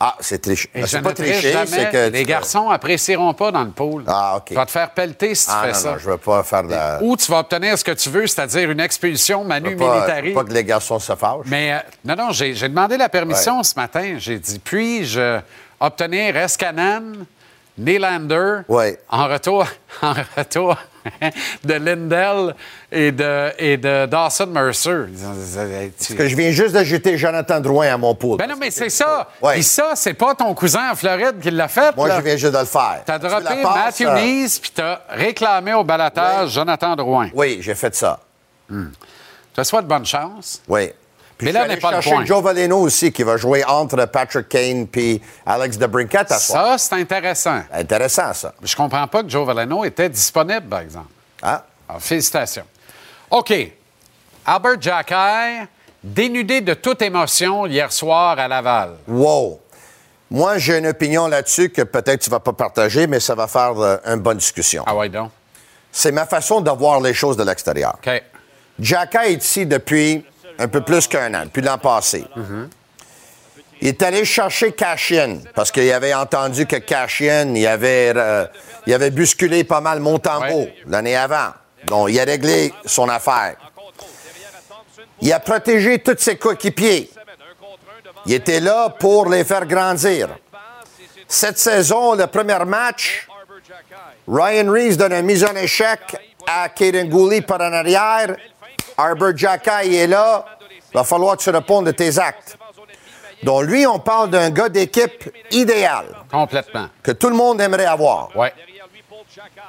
[0.00, 0.70] Ah, c'est triché.
[0.74, 2.08] Je c'est pas triché, c'est que...
[2.10, 4.04] Les garçons apprécieront pas dans le pool.
[4.06, 4.44] Ah, OK.
[4.46, 5.90] Tu vas te faire pelleter si tu Ah, fais non, ça.
[5.92, 6.98] non, je veux pas faire de la...
[7.02, 10.32] Ou tu vas obtenir ce que tu veux, c'est-à-dire une expulsion manu militari.
[10.32, 11.46] pas que les garçons se fâchent.
[11.46, 14.14] Mais euh, non, non, j'ai demandé la permission ce matin.
[14.18, 15.40] J'ai dit, puis-je
[15.80, 17.24] obtenir Escanen,
[17.76, 18.98] Nylander Ouais.
[19.08, 19.64] en retour,
[20.02, 20.76] en retour
[21.64, 22.54] de Lindell
[22.90, 25.06] et de, et de Dawson Mercer.
[25.98, 28.38] Parce que je viens juste d'ajouter Jonathan Drouin à mon pool.
[28.38, 29.28] Ben non, mais c'est ça.
[29.42, 29.54] Ouais.
[29.54, 31.94] Puis ça, c'est pas ton cousin en Floride qui l'a fait.
[31.96, 32.16] Moi, là.
[32.18, 33.02] je viens juste de le faire.
[33.04, 37.28] T'as droppé Matthew euh, Neese, puis t'as réclamé au balatage Jonathan Drouin.
[37.34, 38.20] Oui, j'ai fait ça.
[38.70, 38.84] Je
[39.54, 40.62] te souhaite bonne chance.
[40.68, 40.90] Oui.
[41.38, 42.24] Puis Mais là, suis n'est pas le point.
[42.24, 46.38] Joe Valeno aussi, qui va jouer entre Patrick Kane puis Alex DeBrincat à.
[46.38, 47.62] Ça, c'est intéressant.
[47.72, 48.52] Intéressant, ça.
[48.60, 51.06] Je comprends pas que Joe Valeno était disponible, par exemple.
[51.40, 52.64] Ah, Alors, félicitations.
[53.30, 53.54] OK.
[54.44, 55.68] Albert Jacquet,
[56.02, 58.96] dénudé de toute émotion hier soir à Laval.
[59.06, 59.60] wow.
[60.30, 63.78] Moi, j'ai une opinion là-dessus que peut-être tu vas pas partager, mais ça va faire
[63.78, 64.84] euh, une bonne discussion.
[64.86, 65.30] Ah ouais, donc?
[65.90, 67.96] C'est ma façon de voir les choses de l'extérieur.
[68.04, 68.22] OK.
[68.78, 70.22] Jacka est ici depuis
[70.58, 72.24] un peu plus qu'un an, depuis l'an passé.
[73.80, 78.44] Il est allé chercher Cashin parce qu'il avait entendu que Cashin, il avait, euh,
[78.86, 80.74] il avait bousculé pas mal Montembeau Ouais.
[80.86, 81.52] l'année avant.
[81.86, 83.54] Donc, il a réglé son affaire.
[85.20, 87.08] Il a protégé tous ses coéquipiers.
[88.26, 90.28] Il était là pour les faire grandir.
[91.28, 93.28] Cette saison, le premier match,
[94.26, 96.00] Ryan Reeves donne une mise en échec
[96.46, 98.36] à Kaden Gooley par en arrière.
[98.98, 100.44] Arbor Jacka il est là.
[100.92, 102.58] Va falloir que tu répondes de tes actes.
[103.42, 106.88] Donc, lui, on parle d'un gars d'équipe idéal Complètement.
[107.02, 108.34] que tout le monde aimerait avoir.
[108.36, 108.52] Ouais.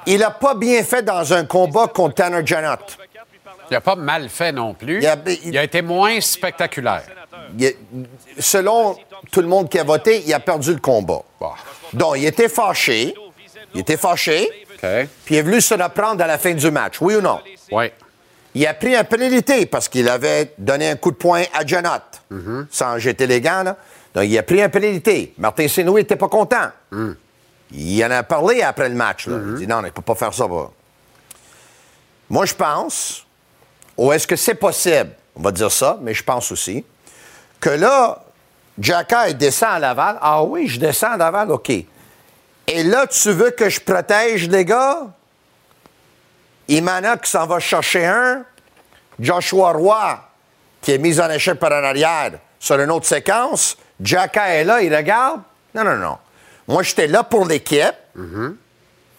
[0.06, 2.76] Il n'a pas bien fait dans un combat contre Tanner Janot.
[3.70, 4.98] Il n'a pas mal fait non plus.
[5.00, 7.02] Il a- Il a été moins spectaculaire.
[7.58, 7.74] Il
[8.38, 8.96] selon
[9.30, 11.22] tout le monde qui a voté, il a perdu le combat.
[11.38, 11.52] Bon.
[11.92, 13.14] Donc, il était fâché.
[13.74, 14.48] Il était fâché.
[14.74, 14.88] OK.
[15.24, 16.96] Puis il est venu se reprendre à la fin du match.
[17.00, 17.38] Oui ou non?
[17.70, 17.92] Oui.
[18.54, 22.66] Il a pris un pénalité parce qu'il avait donné un coup de poing à Janot.
[22.70, 23.76] Sans jeter les gants, là.
[24.12, 25.34] Donc, il a pris un pénalité.
[25.38, 26.70] Martin Saint-Louis n'était pas content.
[27.72, 29.28] Il en a parlé après le match.
[29.28, 29.36] Là.
[29.46, 30.46] Il dit non, il ne peut pas faire ça.
[32.28, 33.24] Moi, je pense
[33.96, 36.84] ou est-ce que c'est possible, on va dire ça, mais je pense aussi,
[37.60, 38.24] que là,
[38.78, 40.18] Jacka descend à Laval.
[40.22, 41.68] Ah oui, je descends à Laval, OK.
[41.68, 45.08] Et là, tu veux que je protège les gars?
[46.70, 48.44] Imana qui s'en va chercher un.
[49.18, 50.20] Joshua Roy
[50.80, 53.76] qui est mis en échec par en arrière sur une autre séquence.
[54.00, 55.42] Jacka est là, il regarde.
[55.74, 56.18] Non, non, non.
[56.66, 57.94] Moi, j'étais là pour l'équipe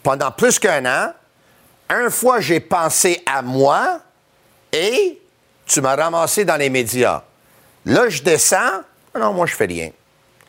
[0.01, 1.13] pendant plus qu'un an.
[1.89, 3.99] Un fois, j'ai pensé à moi
[4.71, 5.21] et
[5.65, 7.21] tu m'as ramassé dans les médias.
[7.85, 8.81] Là, je descends.
[9.13, 9.91] Non, moi, je fais rien.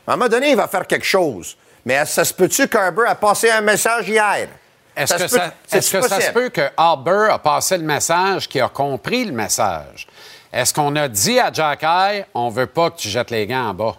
[0.06, 1.56] À un moment donné, il va faire quelque chose.
[1.84, 4.48] Mais ça se peut-tu qu'Arbor a passé un message hier?
[4.96, 9.24] Est-ce que, ça, que se peut que Harbour a passé le message, qu'il a compris
[9.24, 10.06] le message?
[10.52, 13.70] Est-ce qu'on a dit à Jack Eye, on veut pas que tu jettes les gants
[13.70, 13.96] en bas?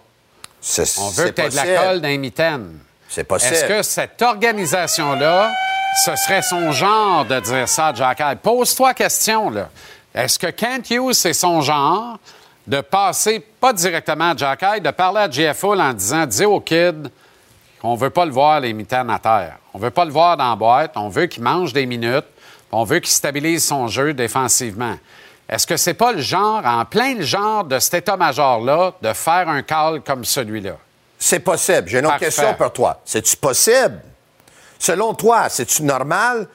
[0.60, 2.78] C'est- On veut que tu aies de la colle dans les mitaines.
[3.08, 3.54] C'est possible.
[3.54, 5.52] Est-ce que cette organisation-là,
[6.04, 8.36] ce serait son genre de dire ça à Jack Eye?
[8.42, 9.68] Pose-toi la question, là.
[10.14, 12.18] Est-ce que Kent Hughes, c'est son genre
[12.66, 16.44] de passer, pas directement à Jack Eye, de parler à Jeff Hull en disant, dis
[16.44, 17.10] au kid
[17.84, 19.58] qu'on veut pas le voir les mitaines à terre.
[19.74, 20.92] On veut pas le voir dans la boîte.
[20.96, 22.24] On veut qu'il mange des minutes.
[22.72, 24.96] On veut qu'il stabilise son jeu défensivement.
[25.46, 29.50] Est-ce que c'est pas le genre, en plein le genre de cet état-major-là, de faire
[29.50, 30.78] un call comme celui-là?
[31.18, 31.86] C'est possible.
[31.88, 32.24] J'ai une autre Parfait.
[32.24, 33.02] question pour toi.
[33.04, 34.00] C'est-tu possible?
[34.78, 36.48] Selon toi, c'est-tu normal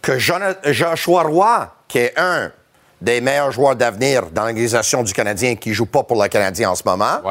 [0.00, 2.52] que Joshua Roy, qui est un
[3.00, 6.76] des meilleurs joueurs d'avenir dans l'organisation du Canadien, qui joue pas pour le Canadien en
[6.76, 7.22] ce moment,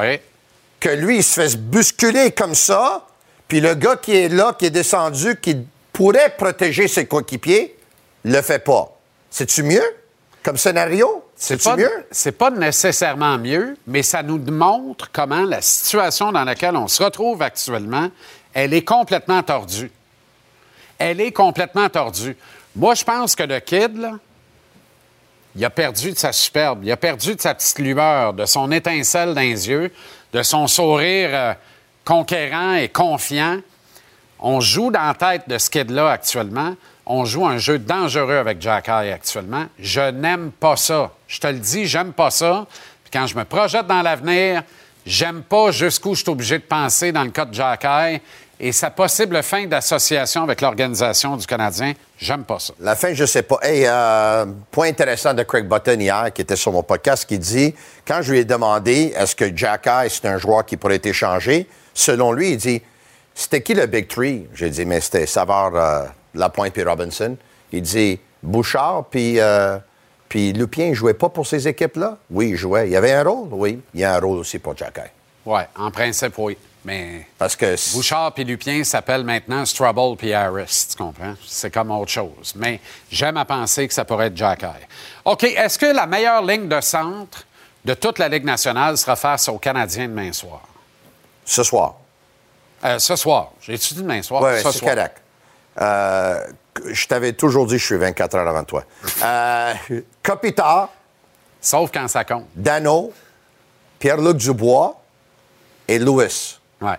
[0.78, 3.02] que lui, il se fait bousculer comme ça,
[3.48, 5.58] puis le gars qui est là, qui est descendu, qui
[5.94, 7.76] pourrait protéger ses coéquipiers,
[8.24, 8.92] le fait pas.
[9.30, 9.84] C'est-tu mieux
[10.44, 11.24] comme scénario?
[11.36, 11.90] C'est mieux?
[12.12, 17.04] c'est pas nécessairement mieux, mais ça nous montre comment la situation dans laquelle on se
[17.04, 18.10] retrouve actuellement,
[18.54, 19.92] elle est complètement tordue.
[20.98, 22.38] Elle est complètement tordue.
[22.76, 24.14] Moi, je pense que le kid, là,
[25.56, 28.72] il a perdu de sa superbe, il a perdu de sa petite lueur, de son
[28.72, 29.92] étincelle dans les yeux,
[30.34, 31.54] de son sourire euh,
[32.06, 33.60] conquérant et confiant.
[34.40, 36.76] On joue dans la tête de ce kid-là actuellement.
[37.06, 39.66] On joue un jeu dangereux avec Jack Eye actuellement.
[39.80, 41.12] Je n'aime pas ça.
[41.28, 42.66] Je te le dis, j'aime pas ça.
[43.04, 44.64] Puis quand je me projette dans l'avenir,
[45.06, 48.22] j'aime pas jusqu'où je suis obligé de penser dans le cas de Jack Eye
[48.60, 51.94] et sa possible fin d'association avec l'organisation du Canadien.
[52.18, 52.74] J'aime pas ça.
[52.80, 53.60] La fin, je sais pas.
[53.62, 57.76] Hey, euh, point intéressant de Craig Button hier, qui était sur mon podcast, qui dit
[58.08, 61.06] quand je lui ai demandé est-ce que Jack Eye, c'est un joueur qui pourrait être
[61.06, 62.82] échangé, selon lui, il dit
[63.34, 64.48] c'était qui le Big Three?
[64.54, 67.36] J'ai dit mais c'était Savard, euh, Lapointe puis Robinson.
[67.72, 69.80] Il dit Bouchard puis euh,
[70.30, 72.18] puis Lupien, il jouait pas pour ces équipes-là?
[72.30, 72.88] Oui, il jouait.
[72.88, 73.48] Il y avait un rôle?
[73.52, 75.12] Oui, il y a un rôle aussi pour Jack Eye.
[75.46, 76.58] Oui, en principe, oui.
[76.84, 81.34] Mais Parce que Bouchard puis Lupien s'appellent maintenant Strubble puis Harris, tu comprends?
[81.44, 82.54] C'est comme autre chose.
[82.56, 82.80] Mais
[83.10, 84.88] j'aime à penser que ça pourrait être Jack Eye.
[85.26, 87.46] OK, est-ce que la meilleure ligne de centre
[87.84, 90.62] de toute la Ligue nationale sera face aux Canadiens demain soir?
[91.46, 91.96] Ce soir.
[92.84, 93.52] Euh, ce soir.
[93.62, 94.42] J'ai-tu dit demain soir?
[94.44, 95.22] Oui, ce c'est correct.
[95.82, 96.40] Euh,
[96.92, 98.84] je t'avais toujours dit que je suis 24 heures avant toi.
[99.24, 99.74] Euh,
[100.24, 100.90] Kopitar.
[101.62, 102.46] Sauf quand ça compte.
[102.56, 103.12] Dano,
[103.98, 105.02] Pierre-Luc Dubois
[105.88, 106.60] et Louis.
[106.82, 106.98] Ouais.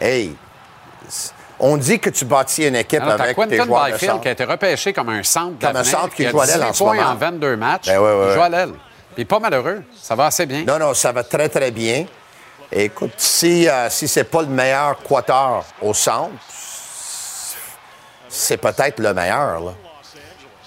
[0.00, 0.34] Hey,
[1.60, 4.22] on dit que tu bâtis une équipe Alors, avec tes Quentin joueurs de Byfield centre?
[4.22, 6.56] qui a été repêché comme un centre Comme un centre qui a joue à l'aile
[6.60, 7.02] 18 en ce moment.
[7.02, 7.86] en 22 matchs.
[7.86, 8.72] Ben ouais, ouais, il joue à l'aile.
[9.14, 9.82] Puis pas malheureux.
[10.00, 10.64] Ça va assez bien.
[10.64, 12.06] Non, non, ça va très, très bien.
[12.70, 16.32] Écoute, si, euh, si c'est pas le meilleur quator au centre,
[18.28, 19.72] c'est peut-être le meilleur, là.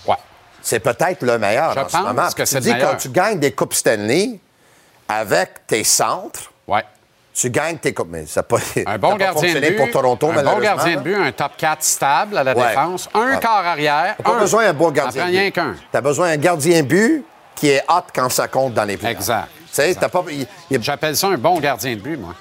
[0.08, 0.16] Ouais.
[0.62, 2.28] C'est peut-être le meilleur Je en ce moment.
[2.36, 4.40] que tu le dis quand tu gagnes des Coupes Stanley
[5.08, 6.84] avec tes centres, Ouais.
[7.36, 8.08] tu gagnes tes Coupes.
[8.10, 9.78] Mais ça n'a pas, Un bon pas gardien de fonctionné but.
[9.78, 12.68] pour Toronto, un bon gardien de but, un top 4 stable à la Ouais.
[12.70, 13.10] défense.
[13.14, 13.40] Un Ouais.
[13.40, 14.16] quart arrière.
[14.18, 14.40] T'as pas un.
[14.40, 15.52] besoin d'un bon gardien de but.
[15.52, 15.76] qu'un.
[15.92, 17.26] T'as besoin d'un gardien de but
[17.56, 19.18] qui est hot quand ça compte dans les playoffs.
[19.20, 19.50] Exact.
[19.74, 20.24] Tu sais, t'as pas...
[20.30, 20.48] il-
[20.82, 22.36] J'appelle ça un bon gardien de but, moi.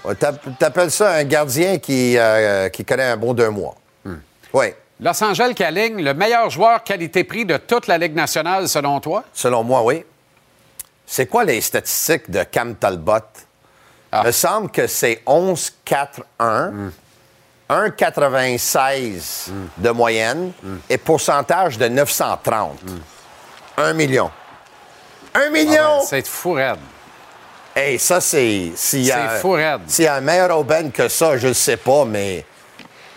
[0.59, 3.77] T'appelles ça un gardien qui, euh, qui connaît un bon deux mois.
[4.05, 4.17] Hmm.
[4.53, 9.23] Oui, Los Angeles aligne le meilleur joueur qualité-prix de toute la Ligue nationale, selon toi?
[9.33, 10.05] selon moi, oui.
[11.07, 13.15] C'est quoi les statistiques de Cam Talbot?
[14.13, 14.23] Ah.
[14.25, 16.91] Il me semble que c'est 11-4-1, Hmm.
[17.71, 20.51] 1,96 de moyenne
[20.89, 22.79] et pourcentage de 930.
[23.77, 24.31] Un million.
[25.35, 25.73] Un million!
[25.73, 25.77] Hmm.
[25.79, 26.79] Ah ouais, c'est fou raide.
[27.81, 28.73] Hey, ça, c'est.
[28.75, 29.81] s'il y a- C'est fou raide.
[29.87, 32.45] S'il y a un meilleur aubaine que ça, je ne sais pas, mais.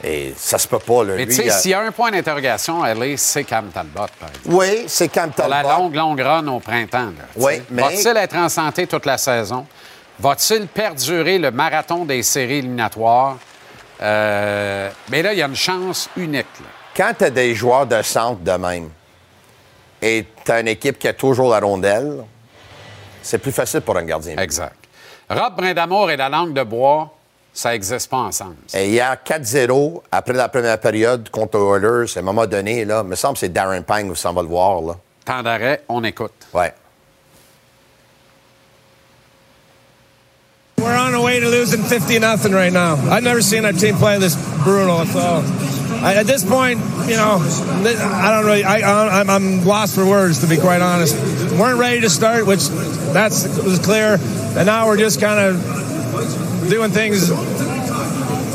[0.05, 1.13] Et ça se peut pas, là.
[1.15, 4.47] Mais tu sais, s'il y a un point d'interrogation, LA, c'est Cam Talbot, par exemple.
[4.55, 5.67] Oui, c'est Cam Pour Talbot.
[5.69, 7.05] la longue, longue run au printemps.
[7.05, 9.65] là, Oui, mais- Va-t-il être en santé toute la saison?
[10.19, 13.37] Va-t-il perdurer le marathon des séries éliminatoires?
[14.01, 16.45] Euh, mais là, il y a une chance unique.
[16.59, 16.67] là.
[16.95, 18.89] Quand tu as des joueurs de centre de même,
[20.01, 22.25] et tu as une équipe qui a toujours la rondelle,
[23.23, 24.37] c'est plus facile pour un gardien.
[24.37, 24.75] Exact.
[25.29, 27.11] Rob Brindamour et la langue de bois,
[27.53, 28.57] ça n'existe pas ensemble.
[28.73, 32.15] Et il y a 4-0 après la première période contre Oilers.
[32.15, 34.41] À un moment donné, là, il me semble que c'est Darren Pang, vous s'en va
[34.41, 34.81] le voir.
[34.81, 34.97] Là.
[35.25, 36.33] Temps d'arrêt, on écoute.
[36.53, 36.73] Ouais.
[40.77, 42.95] We're on our way to losing 50 nothing right now.
[43.09, 45.05] I've never seen our team play this brutal.
[45.05, 45.41] So
[46.03, 48.63] I, at this point, you know, I don't really.
[48.63, 51.15] I, I'm, I'm lost for words to be quite honest.
[51.51, 56.69] We weren't ready to start, which that's was clear, and now we're just kind of
[56.69, 57.29] doing things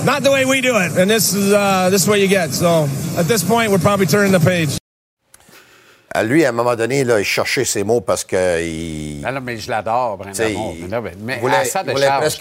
[0.04, 2.50] not the way we do it, and this is uh, this is what you get.
[2.50, 4.78] So at this point, we're probably turning the page.
[6.22, 8.62] Lui, à un moment donné, là, il cherchait ses mots parce que.
[8.62, 9.20] Il...
[9.20, 10.74] Non, non, mais je l'adore, Brindamour.
[10.78, 10.88] il-
[11.20, 12.40] Mais ben, voulait- à presque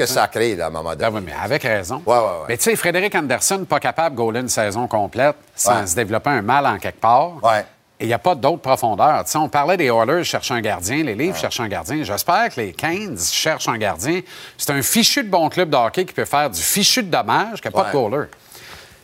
[0.55, 1.01] là, à un moment donné.
[1.01, 2.01] Ben oui, mais avec raison.
[2.05, 2.45] Ouais, ouais, ouais.
[2.49, 6.29] Mais tu sais, Frédéric Anderson, pas capable de gauler une saison complète sans se développer
[6.29, 7.43] un mal en quelque part.
[7.43, 7.65] Ouais.
[7.99, 9.23] Et il n'y a pas d'autre profondeur.
[9.25, 12.03] Tu sais, on parlait des Oilers cherchent un gardien, les Leafs cherchent un gardien.
[12.03, 14.21] J'espère que les Canes cherchent un gardien.
[14.55, 17.59] C'est un fichu de bon club de hockey qui peut faire du fichu de dommage,
[17.59, 18.27] qui n'a pas de goaler.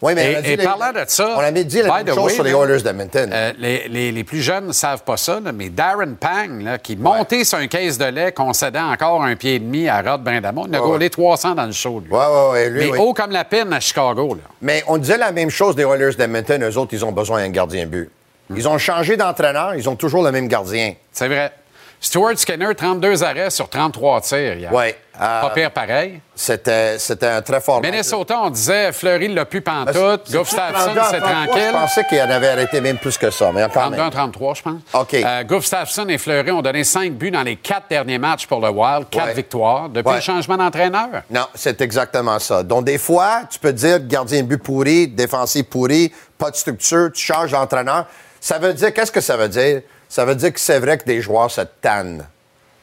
[0.04, 2.34] Oui, mais Et- et les- parlant de ça, On avait dit la même chose way,
[2.34, 3.30] sur les Oilers d'Edmonton.
[3.34, 6.78] Euh, les, les- les plus jeunes ne savent pas ça, là, mais Darren Pang, là,
[6.78, 10.22] qui montait sur un caisse de lait concédant encore un pied et demi à Rod
[10.22, 12.12] Brindamont, il a Ouais, gaulé 300 dans le show, lui.
[12.14, 12.98] Ouais, lui, mais oui.
[13.00, 14.36] haut comme la pine à Chicago.
[14.36, 14.42] Là.
[14.62, 16.62] Mais on disait la même chose des Oilers d'Edmonton.
[16.64, 18.10] Eux autres, ils ont besoin d'un gardien but.
[18.54, 20.96] Ils ont changé d'entraîneur, ils ont toujours le même gardien.
[21.14, 21.52] C'est vrai.
[22.06, 24.74] Stuart Skinner, 32 arrêts sur 33 tirs hier.
[24.74, 24.94] Ouais.
[25.16, 26.20] euh, Pas pire pareil.
[26.36, 27.90] C'était, c'était un très fort match.
[27.90, 30.30] Minnesota, on disait Fleury l'a Ben, pantoute.
[30.30, 31.72] Gustafsson, 32 à c'est 33, Je tranquille.
[31.72, 33.98] pensais qu'il en avait arrêté même plus que ça, mais quand même.
[34.12, 34.74] 32-33, je pense.
[34.94, 35.14] OK.
[35.14, 38.70] Euh, Gustafsson et Fleury ont donné 5 buts dans les quatre derniers matchs pour le
[38.70, 39.34] Wild, 4 Ouais.
[39.34, 40.16] victoires depuis Ouais.
[40.16, 41.08] le changement d'entraîneur.
[41.30, 42.64] Non, c'est exactement ça.
[42.64, 47.12] Donc, des fois, tu peux dire gardien de but pourri, défensif pourri, pas de structure,
[47.14, 48.08] tu changes d'entraîneur.
[48.42, 49.84] Ça veut dire, qu'est-ce que ça veut dire?
[50.14, 52.24] Ça veut dire que c'est vrai que des joueurs se tannent,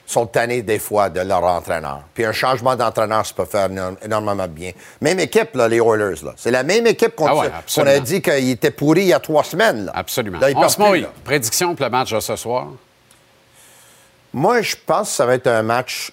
[0.04, 2.02] sont tannés des fois de leur entraîneur.
[2.12, 4.72] Puis un changement d'entraîneur, ça peut faire éno- énormément de bien.
[5.00, 6.32] Même équipe, là, les Oilers, là.
[6.36, 7.50] C'est la même équipe qu'on Ah ouais,
[7.86, 9.84] a dit qu'il était pourri il y a trois semaines.
[9.84, 9.92] Là.
[9.94, 10.40] Absolument.
[10.40, 10.56] Là, il
[10.90, 11.06] plus.
[11.22, 12.66] Prédiction pour le match de ce soir?
[14.32, 16.10] Moi, je pense que ça va être un match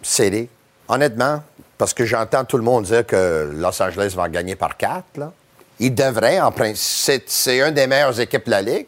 [0.00, 0.48] serré,
[0.88, 1.42] honnêtement,
[1.76, 5.18] parce que j'entends tout le monde dire que Los Angeles va gagner par quatre.
[5.18, 5.30] Là.
[5.78, 6.84] Ils devraient, en principe.
[6.86, 8.86] C'est, c'est une des meilleures équipes de la Ligue.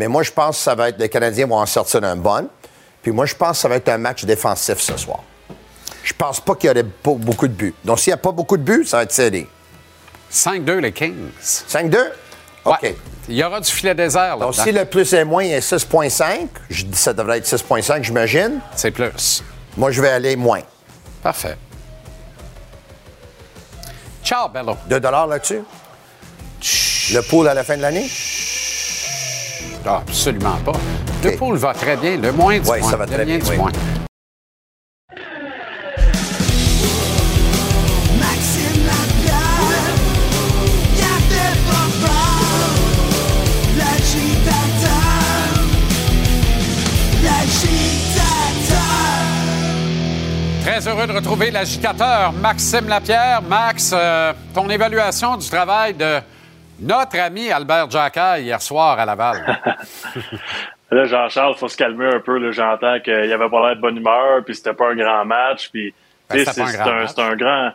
[0.00, 0.98] Mais moi, je pense que ça va être.
[0.98, 2.48] Les Canadiens vont en sortir un bon.
[3.02, 5.20] Puis moi, je pense que ça va être un match défensif ce soir.
[6.02, 7.74] Je pense pas qu'il y aurait beaucoup de buts.
[7.84, 9.46] Donc, s'il n'y a pas beaucoup de buts, ça va être serré.
[10.32, 11.28] 5-2 les Kings.
[11.42, 11.98] 5-2?
[12.64, 12.78] OK.
[12.80, 12.96] Ouais.
[13.28, 16.48] Il y aura du filet désert là Donc, si le plus et moins est 6,5,
[16.70, 18.58] je dis ça devrait être 6,5, j'imagine.
[18.74, 19.44] C'est plus.
[19.76, 20.62] Moi, je vais aller moins.
[21.22, 21.58] Parfait.
[24.24, 24.78] Ciao, Bello.
[24.88, 25.60] 2 là-dessus?
[27.12, 28.08] Le pool à la fin de l'année?
[29.86, 30.72] Ah, absolument pas.
[31.24, 32.16] Le pool va très bien.
[32.16, 32.90] Le moins du Ouais, moins.
[32.90, 33.56] ça va très bien, du oui.
[33.56, 33.70] moins.
[38.18, 39.96] Maxime Lapierre,
[40.96, 42.18] Café Papa,
[43.78, 45.10] l'agitateur,
[47.22, 48.80] l'agitateur.
[50.64, 53.42] Très heureux de retrouver l'agitateur Maxime Lapierre.
[53.42, 56.20] Max, euh, ton évaluation du travail de
[56.80, 59.36] notre ami Albert Jacquat hier soir à Laval.
[60.90, 62.50] Là, Jean-Charles, faut se calmer un peu.
[62.50, 65.70] J'entends qu'il avait pas l'air de bonne humeur, puis c'était pas un grand match.
[65.70, 65.94] Puis,
[66.28, 66.60] Ben, un c'est
[67.20, 67.70] un, un grand.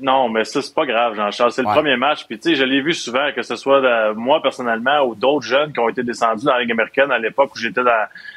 [0.00, 1.52] Non, mais ça, c'est pas grave, Jean-Charles.
[1.52, 1.74] C'est le Ouais.
[1.74, 2.24] premier match.
[2.26, 5.44] Puis, tu sais, je l'ai vu souvent, que ce soit de- moi personnellement ou d'autres
[5.46, 7.82] jeunes qui ont été descendus dans la Ligue américaine à l'époque où j'étais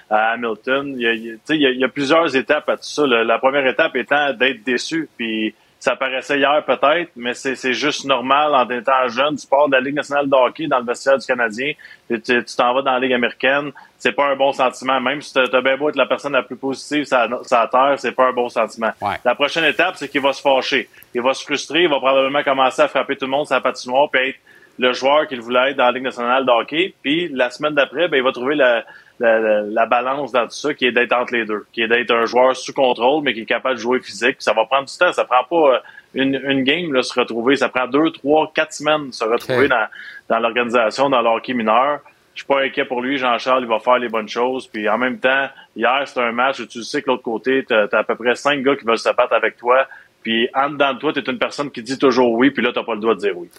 [0.10, 0.96] à Hamilton.
[0.98, 3.08] Il y, a, il y a- il y il plusieurs étapes à tout ça.
[3.08, 5.08] La première étape étant d'être déçu.
[5.18, 9.36] Puis, ça paraissait hier peut-être, mais c'est c'est juste normal en étant jeune.
[9.36, 11.74] Tu pars de la Ligue nationale de hockey dans le vestiaire du Canadien,
[12.10, 13.70] tu t'en vas dans la Ligue américaine.
[13.98, 15.02] C'est pas un bon sentiment.
[15.02, 18.14] Même si t'as bien beau être la personne la plus positive sur la, terre, c'est
[18.14, 18.92] pas un bon sentiment.
[19.26, 20.88] La prochaine étape, c'est qu'il va se fâcher.
[21.14, 21.82] Il va se frustrer.
[21.82, 24.40] Il va probablement commencer à frapper tout le monde sur la patinoire, puis être
[24.80, 26.94] le joueur qu'il voulait être dans la Ligue nationale de hockey.
[27.02, 28.86] Puis la semaine d'après, ben, il va trouver la,
[29.20, 31.88] la, la- la balance dans tout ça, qui est d'être entre les deux, qui est
[31.88, 34.38] d'être un joueur sous contrôle, mais qui est capable de jouer physique.
[34.38, 35.12] Puis ça va prendre du temps.
[35.14, 35.80] Ça prend pas euh,
[36.14, 37.56] une, une game là, se retrouver.
[37.56, 39.88] Ça prend deux, trois, quatre semaines de se retrouver dans,
[40.30, 42.00] dans l'organisation, dans le hockey mineur.
[42.34, 43.18] Je suis pas inquiet pour lui.
[43.20, 44.66] Jean-Charles, il va faire les bonnes choses.
[44.68, 47.74] Puis en même temps, hier, c'était un match où tu sais que l'autre côté, tu
[47.76, 49.88] as, à peu près cinq gars qui veulent se battre avec toi.
[50.24, 52.72] Puis en dedans de toi, tu es une personne qui dit toujours oui, puis là,
[52.74, 53.50] tu pas le droit de dire oui.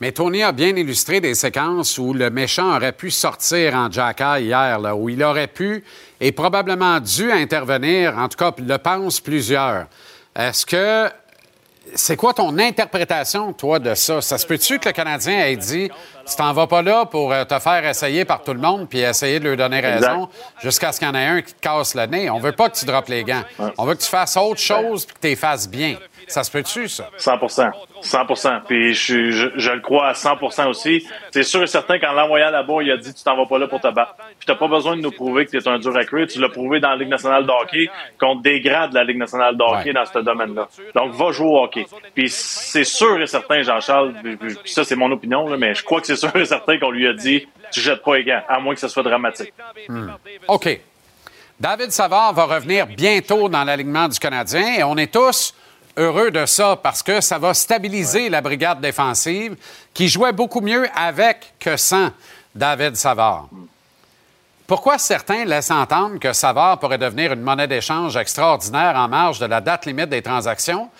[0.00, 4.38] Mais Tony a bien illustré des séquences où le méchant aurait pu sortir en Jacka
[4.40, 5.84] hier, là, où il aurait pu
[6.20, 9.86] et probablement dû intervenir, en tout cas, le pensent plusieurs.
[10.34, 11.10] Est-ce que
[11.94, 14.20] c'est quoi ton interprétation, toi, de ça?
[14.20, 15.88] Ça se peut-tu que le Canadien ait dit
[16.28, 18.98] tu t'en vas pas là pour euh, te faire essayer par tout le monde puis
[18.98, 20.28] essayer de lui donner raison
[20.60, 22.28] jusqu'à ce qu'il y en ait un qui te casse le nez?
[22.28, 23.44] On veut pas que tu droppes les gants.
[23.78, 25.96] On veut que tu fasses autre chose puis que tu les fasses bien.
[26.26, 27.08] Ça se peut-tu, ça?
[27.18, 27.70] 100%
[28.02, 31.06] 100% Puis je, je, je le crois à 100% aussi.
[31.30, 33.68] C'est sûr et certain qu'en l'envoyant là-bas, il a dit tu t'en vas pas là
[33.68, 34.16] pour te battre.
[34.38, 36.26] Puis t'as pas besoin de nous prouver que tu es un dur à cuire.
[36.26, 39.18] Tu l'as prouvé dans la Ligue nationale de hockey contre des grands de la Ligue
[39.18, 40.68] nationale de hockey dans ce domaine-là.
[40.94, 41.86] Donc va jouer au hockey.
[42.14, 44.14] Puis c'est sûr et certain, Jean-Charles,
[44.64, 47.06] ça c'est mon opinion, là, mais je crois que c'est sûr et certain qu'on lui
[47.06, 49.52] a dit tu jettes pas les gants, à moins que ce soit dramatique.
[49.88, 50.10] Hmm.
[50.48, 50.80] OK.
[51.58, 55.54] David Savard va revenir bientôt dans l'alignement du Canadien et on est tous
[55.96, 59.56] heureux de ça parce que ça va stabiliser la brigade défensive
[59.94, 62.10] qui jouait beaucoup mieux avec que sans
[62.54, 63.48] David Savard.
[64.66, 69.46] Pourquoi certains laissent entendre que Savard pourrait devenir une monnaie d'échange extraordinaire en marge de
[69.46, 70.90] la date limite des transactions,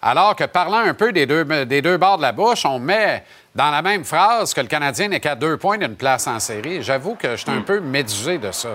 [0.00, 3.22] alors que parlant un peu des deux, des deux bords de la bouche, on met
[3.54, 6.82] dans la même phrase que le Canadien n'est qu'à deux points d'une place en série?
[6.82, 8.70] J'avoue que je suis un peu médusé de ça.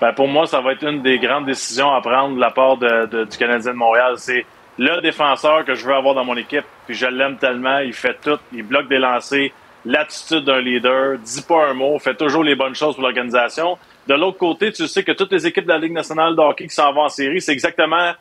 [0.00, 2.76] Ben, pour moi, ça va être une des grandes décisions à prendre de la part
[2.76, 4.14] de- de- du Canadien de Montréal.
[4.16, 4.44] C'est
[4.78, 7.78] le défenseur que je veux avoir dans mon équipe, puis je l'aime tellement.
[7.78, 9.50] Il fait tout, il bloque des lancers,
[9.86, 13.78] l'attitude d'un leader, dit pas un mot, fait toujours les bonnes choses pour l'organisation.
[14.06, 16.66] De l'autre côté, tu sais que toutes les équipes de la Ligue nationale de hockey
[16.66, 18.12] qui s'en vont en série, c'est exactement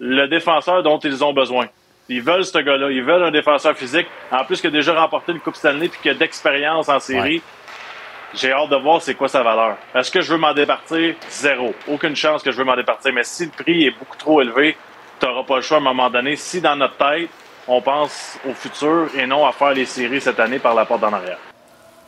[0.00, 1.66] le défenseur dont ils ont besoin.
[2.08, 5.32] Ils veulent ce gars-là, ils veulent un défenseur physique, en plus qui a déjà remporté
[5.32, 7.40] une Coupe Stanley puis qui a d'expérience en série.
[8.34, 9.76] J'ai hâte de voir c'est quoi sa valeur.
[9.94, 11.14] Est-ce que je veux m'en départir?
[11.28, 11.74] Zéro.
[11.88, 13.12] Aucune chance que je veux m'en départir.
[13.12, 14.76] Mais si le prix est beaucoup trop élevé,
[15.20, 16.36] tu n'auras pas le choix à un moment donné.
[16.36, 17.28] Si dans notre tête,
[17.68, 21.00] on pense au futur et non à faire les séries cette année par la porte
[21.02, 21.38] d'en arrière.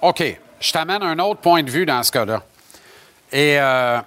[0.01, 0.23] OK.
[0.61, 2.41] Je t'amène un autre point de vue dans ce cas-là.
[3.31, 3.99] Et, euh,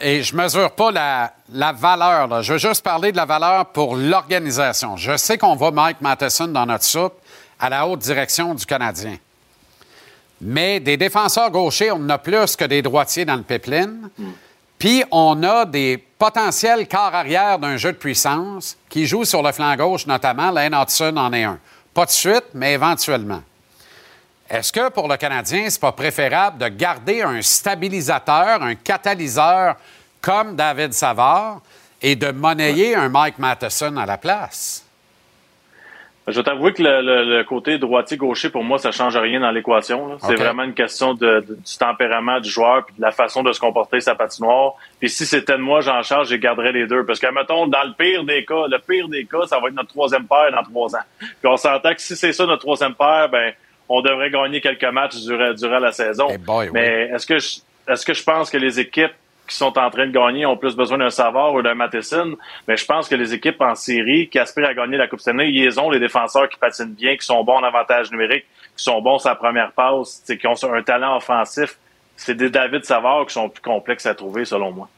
[0.00, 2.26] et je mesure pas la, la valeur.
[2.26, 2.42] là.
[2.42, 4.96] Je veux juste parler de la valeur pour l'organisation.
[4.96, 7.14] Je sais qu'on voit Mike Matheson dans notre soupe
[7.60, 9.16] à la haute direction du Canadien.
[10.40, 14.08] Mais des défenseurs gauchers, on en a plus que des droitiers dans le pipeline.
[14.78, 19.52] Puis on a des potentiels corps arrière d'un jeu de puissance qui jouent sur le
[19.52, 20.50] flanc gauche, notamment.
[20.50, 21.58] Lane Hudson en est un.
[21.92, 23.42] Pas de suite, mais éventuellement.
[24.48, 29.76] Est-ce que pour le Canadien, c'est pas préférable de garder un stabilisateur, un catalyseur
[30.20, 31.60] comme David Savard
[32.00, 34.84] et de monnayer un Mike Matheson à la place?
[36.28, 39.50] Je vais t'avouer que le, le- le côté droitier-gaucher, pour moi, ça change rien dans
[39.50, 40.18] l'équation.
[40.20, 43.52] C'est vraiment une question de, de- du tempérament du joueur puis de la façon de
[43.52, 44.74] se comporter sa patinoire.
[45.00, 47.04] Puis si c'était de moi, j'en charge, je garderais les deux.
[47.04, 49.74] Parce que, mettons, dans le pire des cas, le pire des cas, ça va être
[49.74, 51.04] notre troisième paire dans trois ans.
[51.18, 53.52] Puis on s'entend que si c'est ça notre troisième paire, ben
[53.88, 56.28] on devrait gagner quelques matchs durant, durant la saison.
[56.72, 57.56] Mais est-ce que je,
[57.88, 59.10] est-ce que je pense que les équipes
[59.50, 62.36] qui sont en train de gagner ont plus besoin d'un Savard ou d'un Matheson,
[62.68, 65.50] mais je pense que les équipes en série qui aspirent à gagner la Coupe Stanley,
[65.50, 68.44] ils ont les défenseurs qui patinent bien, qui sont bons en avantage numérique,
[68.76, 71.76] qui sont bons sur la première passe, qui ont un talent offensif.
[72.16, 74.88] C'est des David Savard qui sont plus complexes à trouver, selon moi.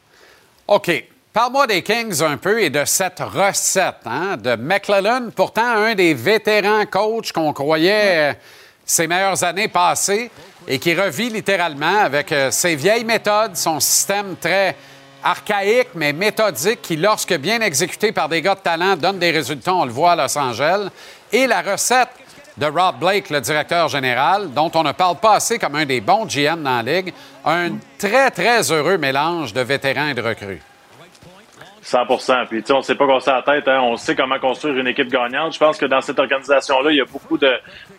[0.67, 1.03] OK.
[1.33, 6.13] Parle-moi des Kings un peu et de cette recette hein, de McClellan, pourtant un des
[6.13, 8.33] vétérans coachs qu'on croyait euh,
[8.85, 10.29] ses meilleures années passées
[10.67, 14.75] et qui revit littéralement avec euh, ses vieilles méthodes, son système très
[15.23, 19.73] archaïque mais méthodique qui, lorsque bien exécuté par des gars de talent, donne des résultats,
[19.73, 20.89] on le voit à Los Angeles,
[21.31, 22.09] et la recette
[22.57, 26.01] de Rob Blake, le directeur général, dont on ne parle pas assez comme un des
[26.01, 27.13] bons GM dans la Ligue,
[27.45, 30.61] un très, très heureux mélange de vétérans et de recrues.
[31.83, 32.05] 100
[32.47, 33.67] Puis, tu sais, on ne sait pas à la tête.
[33.67, 33.81] Hein.
[33.83, 35.53] On sait comment construire une équipe gagnante.
[35.53, 37.51] Je pense que dans cette organisation-là, il y a beaucoup de,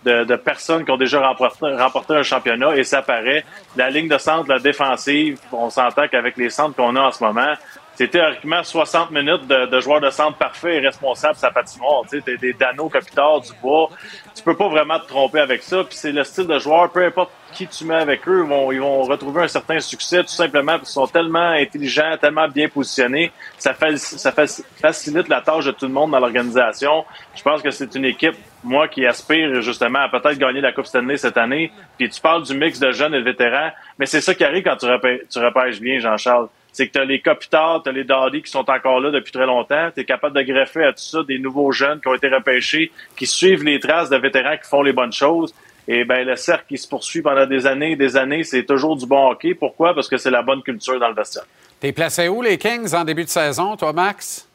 [0.05, 3.45] de, de personnes qui ont déjà remporté, remporté un championnat et ça paraît.
[3.76, 7.22] La ligne de centre, la défensive, on s'entend qu'avec les centres qu'on a en ce
[7.22, 7.55] moment,
[7.95, 12.03] c'est théoriquement 60 minutes de, de joueurs de centre parfait et responsable sa patinoire.
[12.11, 13.90] Tu sais, des Dano, Capitard, Dubois.
[14.34, 15.84] Tu peux pas vraiment te tromper avec ça.
[15.84, 19.03] Puis c'est le style de joueur, peu importe qui tu mets avec eux, ils vont,
[19.05, 23.30] retrouver un certain succès tout simplement parce qu'ils sont tellement intelligents, tellement bien positionnés.
[23.57, 27.05] Ça, facilite la tâche de tout le monde dans l'organisation.
[27.34, 30.86] Je pense que c'est une équipe, moi, qui aspire justement à peut-être gagner la Coupe
[30.86, 31.70] Stanley cette année.
[31.97, 34.64] Puis tu parles du mix de jeunes et de vétérans, mais c'est ça qui arrive
[34.64, 34.86] quand tu,
[35.30, 36.49] tu repêches bien, Jean-Charles.
[36.74, 39.46] C'est que tu as les Kopitar, tu les Daddy qui sont encore là depuis très
[39.46, 39.90] longtemps.
[39.94, 42.90] Tu es capable de greffer à tout ça des nouveaux jeunes qui ont été repêchés,
[43.16, 45.54] qui suivent les traces de vétérans qui font les bonnes choses.
[45.86, 48.96] Et ben le cercle qui se poursuit pendant des années et des années, c'est toujours
[48.96, 49.54] du bon hockey.
[49.54, 49.94] Pourquoi?
[49.94, 51.44] Parce que c'est la bonne culture dans le vestiaire.
[51.78, 54.48] T'es placé où, les Kings, en début de saison, toi, Max?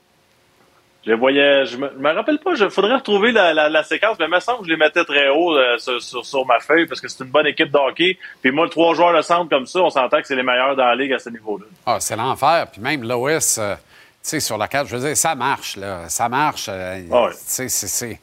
[1.07, 4.17] Je voyais, je me, je me rappelle pas, il faudrait retrouver la, la, la séquence,
[4.19, 6.59] mais il me semble que je les mettais très haut euh, sur, sur, sur ma
[6.59, 8.17] feuille parce que c'est une bonne équipe de hockey.
[8.41, 10.85] Puis moi, trois joueurs de centre comme ça, on s'entend que c'est les meilleurs dans
[10.85, 11.65] la ligue à ce niveau-là.
[11.85, 12.67] Ah, c'est l'enfer.
[12.71, 13.75] Puis même Lois, euh,
[14.21, 14.87] sais, sur la carte.
[14.87, 16.09] Je veux dire, ça marche, là.
[16.09, 16.65] Ça marche.
[16.69, 17.27] euh, Ah.
[17.31, 18.19] Tu sais, c'est-.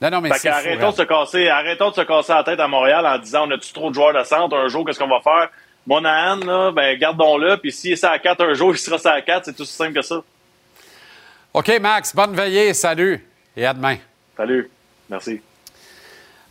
[0.00, 0.50] Non, non, mais Fait c'est.
[0.52, 3.46] fou, qu'arrêtons de se casser, arrêtons de se casser la tête à Montréal en disant
[3.48, 4.56] on a-tu trop de joueurs de centre?
[4.56, 5.48] Un jour, qu'est-ce qu'on va faire?
[5.86, 9.20] Monahan, là, ben gardons-le, puis s'il est à 4 un jour, il sera ça à
[9.20, 10.22] 4, c'est tout aussi simple que ça.
[11.54, 12.72] OK, Max, bonne veillée.
[12.72, 13.26] Salut.
[13.54, 13.98] Et à demain.
[14.34, 14.70] Salut.
[15.10, 15.38] Merci.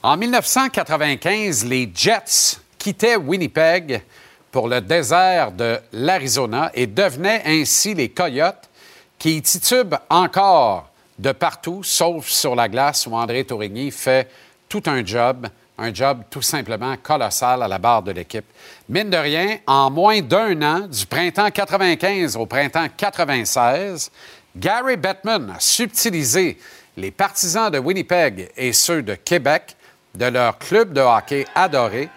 [0.03, 4.03] En 1995, les Jets quittaient Winnipeg
[4.51, 8.69] pour le désert de l'Arizona et devenaient ainsi les Coyotes
[9.17, 14.29] qui y titubent encore de partout, sauf sur la glace où André Tourigny fait
[14.69, 15.47] tout un job,
[15.79, 18.45] un job tout simplement colossal à la barre de l'équipe.
[18.87, 24.11] Mine de rien, en moins d'un an, du printemps 95 au printemps 96,
[24.55, 26.57] Gary Bettman a subtilisé
[26.97, 29.75] les partisans de Winnipeg et ceux de Québec
[30.13, 32.09] de leur club de hockey adoré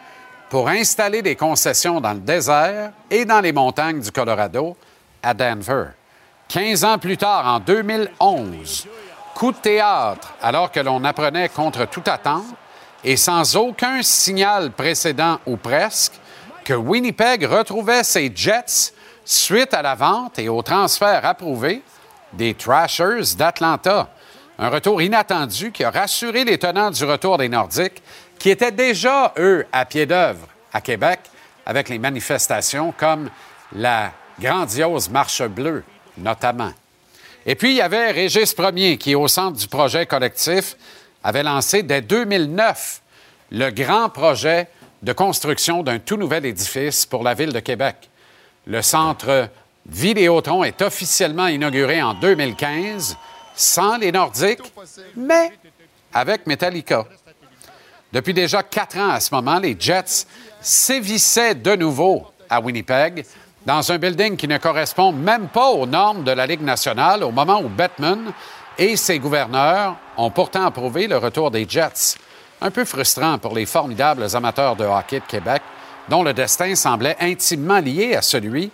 [0.50, 4.76] pour installer des concessions dans le désert et dans les montagnes du Colorado
[5.22, 5.86] à Denver.
[6.48, 8.88] 15 ans plus tard, en 2011,
[9.34, 12.44] coup de théâtre alors que l'on apprenait contre toute attente
[13.04, 16.14] et sans aucun signal précédent ou presque
[16.64, 18.92] que Winnipeg retrouvait ses Jets
[19.24, 21.82] suite à la vente et au transfert approuvé
[22.36, 24.08] des Thrashers d'Atlanta.
[24.58, 28.02] Un retour inattendu qui a rassuré les tenants du retour des Nordiques,
[28.38, 31.20] qui étaient déjà, eux, à pied d'œuvre à Québec
[31.66, 33.30] avec les manifestations comme
[33.72, 35.82] la grandiose Marche bleue,
[36.18, 36.72] notamment.
[37.46, 40.76] Et puis, il y avait Régis Premier, qui, au centre du projet collectif,
[41.22, 43.02] avait lancé dès 2009
[43.52, 44.68] le grand projet
[45.02, 48.08] de construction d'un tout nouvel édifice pour la ville de Québec.
[48.66, 49.48] Le centre
[49.86, 53.16] Vidéotron est officiellement inauguré en 2015,
[53.54, 54.72] sans les Nordiques,
[55.14, 55.52] mais
[56.12, 57.04] avec Metallica.
[58.12, 60.26] Depuis déjà quatre ans à ce moment, les Jets
[60.60, 63.26] sévissaient de nouveau à Winnipeg,
[63.66, 67.30] dans un building qui ne correspond même pas aux normes de la Ligue nationale, au
[67.30, 68.32] moment où Bettman
[68.78, 72.16] et ses gouverneurs ont pourtant approuvé le retour des Jets.
[72.60, 75.62] Un peu frustrant pour les formidables amateurs de hockey de Québec,
[76.08, 78.70] dont le destin semblait intimement lié à celui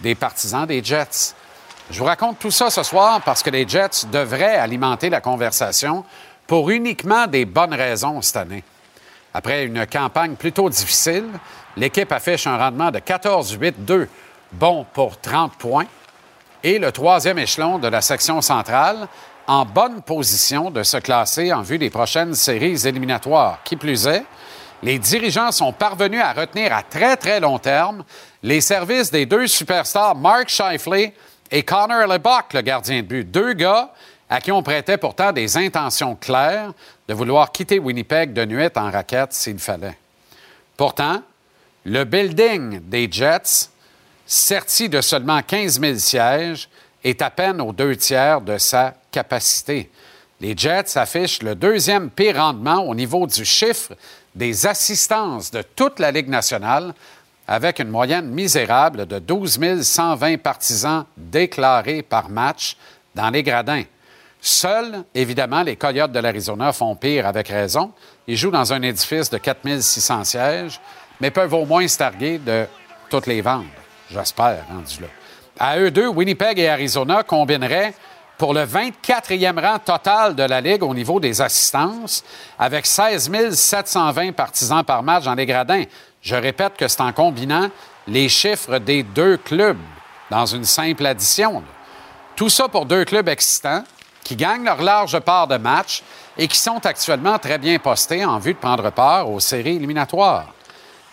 [0.00, 1.34] des partisans des Jets.
[1.90, 6.04] Je vous raconte tout ça ce soir parce que les Jets devraient alimenter la conversation
[6.46, 8.64] pour uniquement des bonnes raisons cette année.
[9.34, 11.26] Après une campagne plutôt difficile,
[11.76, 14.08] l'équipe affiche un rendement de 14-8-2,
[14.52, 15.86] bon pour 30 points,
[16.62, 19.06] et le troisième échelon de la section centrale
[19.46, 23.60] en bonne position de se classer en vue des prochaines séries éliminatoires.
[23.62, 24.24] Qui plus est,
[24.82, 28.04] les dirigeants sont parvenus à retenir à très, très long terme
[28.42, 31.12] les services des deux superstars Mark Scheifele
[31.50, 33.30] et Connor Lebock, le gardien de but.
[33.30, 33.92] Deux gars
[34.28, 36.72] à qui on prêtait pourtant des intentions claires
[37.08, 39.96] de vouloir quitter Winnipeg de nuit en raquette s'il fallait.
[40.76, 41.22] Pourtant,
[41.84, 43.70] le building des Jets,
[44.26, 46.68] serti de seulement 15 000 sièges,
[47.04, 49.90] est à peine aux deux tiers de sa capacité.
[50.40, 53.92] Les Jets affichent le deuxième pire rendement au niveau du chiffre
[54.36, 56.94] des assistances de toute la Ligue nationale,
[57.48, 62.76] avec une moyenne misérable de 12 120 partisans déclarés par match
[63.14, 63.84] dans les gradins.
[64.40, 67.92] Seuls, évidemment, les Coyotes de l'Arizona font pire avec raison.
[68.26, 70.80] Ils jouent dans un édifice de 4 600 sièges,
[71.20, 72.66] mais peuvent au moins se targuer de
[73.08, 73.64] toutes les vendre.
[74.10, 75.08] J'espère, rendu là.
[75.58, 77.94] À eux deux, Winnipeg et Arizona combineraient
[78.38, 82.22] pour le 24e rang total de la Ligue au niveau des assistances,
[82.58, 85.84] avec 16 720 partisans par match dans les gradins.
[86.20, 87.70] Je répète que c'est en combinant
[88.06, 89.78] les chiffres des deux clubs
[90.30, 91.62] dans une simple addition.
[92.34, 93.84] Tout ça pour deux clubs excitants
[94.22, 96.02] qui gagnent leur large part de match
[96.36, 100.52] et qui sont actuellement très bien postés en vue de prendre part aux séries éliminatoires.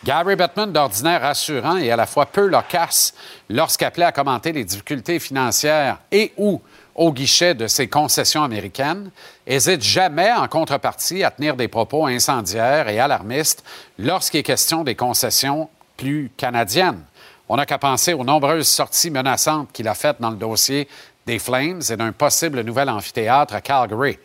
[0.04, 3.14] Gary Bettman, d'ordinaire rassurant et à la fois peu loquace
[3.50, 6.62] lorsqu'appelé à commenter les difficultés financières et ou
[6.96, 9.10] au guichet de ses concessions américaines,
[9.48, 13.64] hésite jamais en contrepartie à tenir des propos incendiaires et alarmistes
[13.98, 17.02] lorsqu'il est question des concessions plus canadiennes.
[17.50, 20.88] On n'a qu'à penser aux nombreuses sorties menaçantes qu'il a faites dans le dossier
[21.26, 24.18] des Flames et d'un possible nouvel amphithéâtre à Calgary.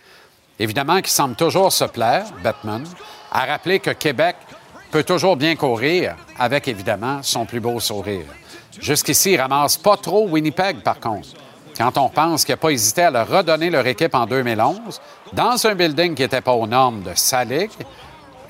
[0.59, 2.85] Évidemment qu'il semble toujours se plaire, Bettman,
[3.31, 4.37] à rappeler que Québec
[4.91, 8.25] peut toujours bien courir avec, évidemment, son plus beau sourire.
[8.81, 11.29] Jusqu'ici, il ramasse pas trop Winnipeg, par contre.
[11.79, 15.01] Quand on pense qu'il n'a pas hésité à leur redonner leur équipe en 2011,
[15.33, 17.71] dans un building qui n'était pas aux normes de sa ligue,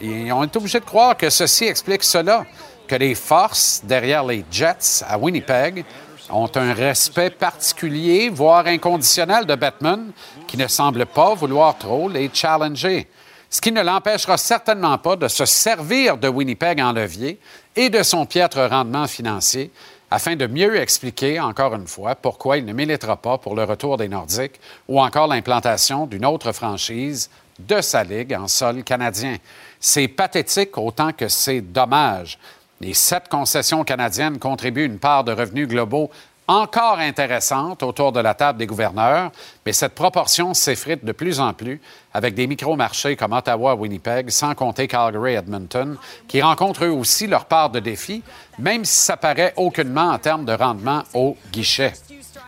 [0.02, 2.46] on est obligé de croire que ceci explique cela,
[2.86, 5.84] que les forces derrière les Jets à Winnipeg
[6.30, 10.10] ont un respect particulier, voire inconditionnel de Batman,
[10.46, 13.08] qui ne semble pas vouloir trop les challenger.
[13.50, 17.38] Ce qui ne l'empêchera certainement pas de se servir de Winnipeg en levier
[17.76, 19.70] et de son piètre rendement financier
[20.10, 23.96] afin de mieux expliquer, encore une fois, pourquoi il ne militera pas pour le retour
[23.96, 29.36] des Nordiques ou encore l'implantation d'une autre franchise de sa ligue en sol canadien.
[29.80, 32.38] C'est pathétique autant que c'est dommage.
[32.80, 36.10] Les sept concessions canadiennes contribuent une part de revenus globaux
[36.48, 39.30] encore intéressante autour de la table des gouverneurs,
[39.64, 41.80] mais cette proportion s'effrite de plus en plus
[42.14, 47.44] avec des micro-marchés comme Ottawa, Winnipeg, sans compter Calgary Edmonton, qui rencontrent eux aussi leur
[47.44, 48.22] part de défis,
[48.58, 51.92] même si ça paraît aucunement en termes de rendement au guichet.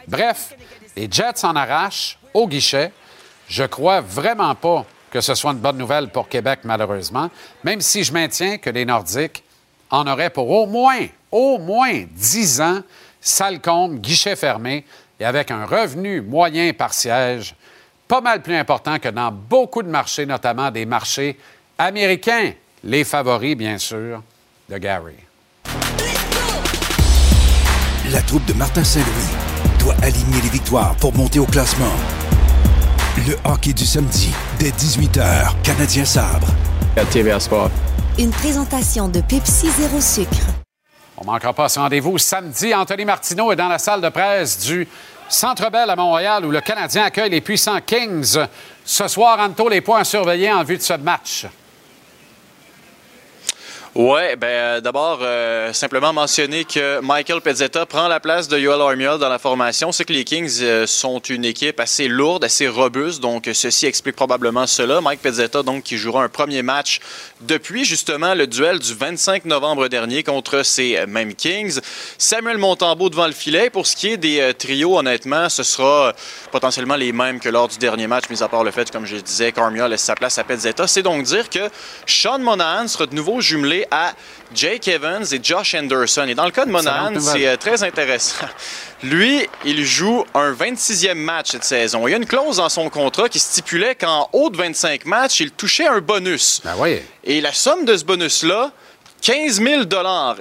[0.09, 0.55] Bref,
[0.97, 2.93] les Jets en arrachent au guichet.
[3.49, 7.29] Je crois vraiment pas que ce soit une bonne nouvelle pour Québec, malheureusement,
[7.65, 9.45] même si je maintiens que les Nordiques
[9.91, 12.81] en auraient pour au moins, au moins 10 ans
[13.21, 14.85] salle compte, guichet fermé
[15.19, 17.55] et avec un revenu moyen par siège
[18.11, 21.39] pas mal plus important que dans beaucoup de marchés, notamment des marchés
[21.79, 22.51] américains.
[22.83, 24.21] Les favoris, bien sûr,
[24.69, 25.15] de Gary.
[28.11, 31.95] La troupe de Martin Saint-Louis doit aligner les victoires pour monter au classement.
[33.29, 36.49] Le hockey du samedi, dès 18h, Canadien Sabre.
[36.97, 37.71] À TVA Sport.
[38.19, 40.60] Une présentation de Pepsi Zéro Sucre.
[41.23, 42.75] On ne manquera pas ce rendez-vous samedi.
[42.75, 44.89] Anthony Martineau est dans la salle de presse du
[45.29, 48.39] Centre Bell à Montréal où le Canadien accueille les puissants Kings.
[48.87, 51.45] Ce soir, Anto, les points surveillés en vue de ce match.
[53.97, 58.81] Ouais, ben euh, d'abord euh, simplement mentionner que Michael Pezzetta prend la place de Yoel
[58.81, 59.91] Armiel dans la formation.
[59.91, 64.15] C'est que les Kings euh, sont une équipe assez lourde, assez robuste, donc ceci explique
[64.15, 65.01] probablement cela.
[65.01, 67.01] Mike Pezzetta donc qui jouera un premier match
[67.41, 71.81] depuis justement le duel du 25 novembre dernier contre ces mêmes Kings.
[72.17, 73.71] Samuel Montembeau devant le filet.
[73.71, 76.13] Pour ce qui est des trios, honnêtement, ce sera
[76.53, 79.17] potentiellement les mêmes que lors du dernier match, mis à part le fait, comme je
[79.17, 80.87] disais, qu'Armiel laisse sa place à Pezzetta.
[80.87, 81.69] C'est donc dire que
[82.07, 84.15] Sean Monahan sera de nouveau jumelé à
[84.55, 86.27] Jake Evans et Josh Anderson.
[86.29, 88.47] Et dans le cas de Monahan, c'est euh, très intéressant.
[89.03, 92.07] Lui, il joue un 26e match cette saison.
[92.07, 95.41] Il y a une clause dans son contrat qui stipulait qu'en haut de 25 matchs,
[95.41, 96.61] il touchait un bonus.
[96.65, 97.01] Ben oui.
[97.25, 98.73] Et la somme de ce bonus-là,
[99.21, 99.83] 15 000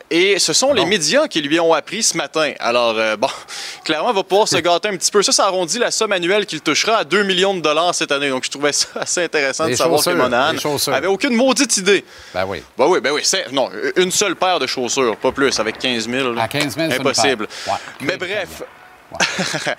[0.09, 2.53] Et ce sont les médias qui lui ont appris ce matin.
[2.59, 3.27] Alors, euh, bon,
[3.83, 5.21] clairement, il va pouvoir se gâter un petit peu.
[5.21, 8.29] Ça, ça arrondit la somme annuelle qu'il touchera à 2 millions de dollars cette année.
[8.29, 10.53] Donc, je trouvais ça assez intéressant de savoir que Monahan
[10.87, 12.05] avait aucune maudite idée.
[12.33, 12.63] Ben oui.
[12.77, 13.21] Ben oui, ben oui.
[13.23, 16.33] C'est, non, une seule paire de chaussures, pas plus, avec 15 000.
[16.33, 16.43] là.
[16.43, 17.47] À 15 000, c'est une Impossible.
[17.47, 17.73] paire.
[17.73, 17.79] Ouais.
[18.01, 18.63] Mais bref.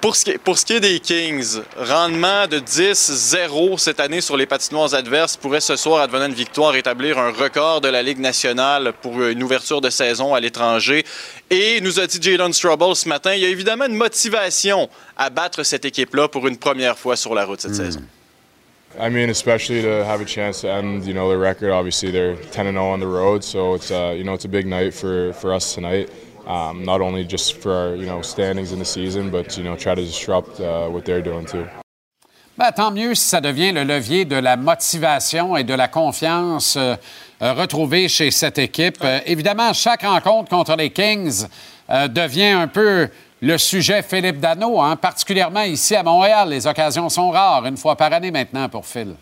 [0.00, 4.20] pour, ce qui est, pour ce qui est des Kings, rendement de 10-0 cette année
[4.20, 8.02] sur les patinoires adverses pourrait ce soir, advenant une victoire, établir un record de la
[8.02, 11.04] Ligue nationale pour une ouverture de saison à l'étranger.
[11.50, 15.30] Et nous a dit Jalen Strubble ce matin, il y a évidemment une motivation à
[15.30, 18.02] battre cette équipe-là pour une première fois sur la route cette saison.
[18.98, 21.70] I mean, especially to have a chance to end, you know, the record.
[21.70, 24.48] Obviously, they're 10 and 0 on the road, so it's uh, you know it's a
[24.48, 26.08] big night for for us tonight.
[26.46, 29.96] Um, not only just for you know standings in the season, but you know try
[29.96, 31.66] to disrupt uh, what they're doing too.
[32.58, 36.76] Ben, tant mieux si ça devient le levier de la motivation et de la confiance
[36.76, 36.94] euh,
[37.42, 38.96] euh, retrouvée chez cette équipe.
[39.04, 41.46] Euh, évidemment, chaque rencontre contre les Kings
[41.88, 43.08] devient un peu
[43.42, 46.48] le sujet Philippe Dano, hein, particulièrement ici à Montréal.
[46.48, 49.14] Les occasions sont rares, une fois par année maintenant pour Phil.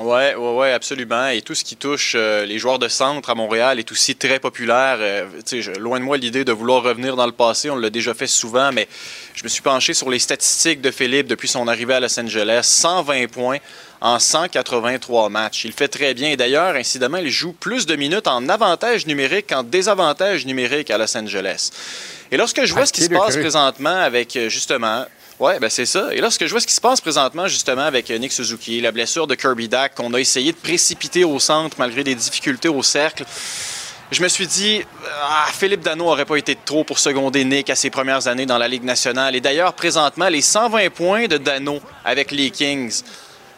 [0.00, 1.28] Oui, ouais, ouais, absolument.
[1.28, 4.40] Et tout ce qui touche euh, les joueurs de centre à Montréal est aussi très
[4.40, 4.96] populaire.
[4.98, 7.70] Euh, je- loin de moi l'idée de vouloir revenir dans le passé.
[7.70, 8.88] On l'a déjà fait souvent, mais
[9.34, 12.62] je me suis penché sur les statistiques de Philippe depuis son arrivée à Los Angeles.
[12.64, 13.58] 120 points
[14.00, 15.64] en 183 matchs.
[15.64, 16.30] Il fait très bien.
[16.30, 20.98] Et d'ailleurs, incidemment, il joue plus de minutes en avantage numérique qu'en désavantage numérique à
[20.98, 21.70] Los Angeles.
[22.32, 25.04] Et lorsque je vois Ah, ce qui se passe présentement avec, euh, justement,
[25.44, 26.08] Ouais, ben c'est ça.
[26.14, 28.92] Et lorsque je vois ce qui se passe présentement, justement, avec euh, Nick Suzuki, la
[28.92, 32.82] blessure de Kirby Dack, qu'on a essayé de précipiter au centre malgré des difficultés au
[32.82, 33.26] cercle,
[34.10, 34.80] je me suis dit,
[35.22, 38.56] ah, Philippe Dano aurait pas été trop pour seconder Nick à ses premières années dans
[38.56, 39.36] la Ligue nationale.
[39.36, 43.02] Et d'ailleurs, présentement, les 120 points de Dano avec les Kings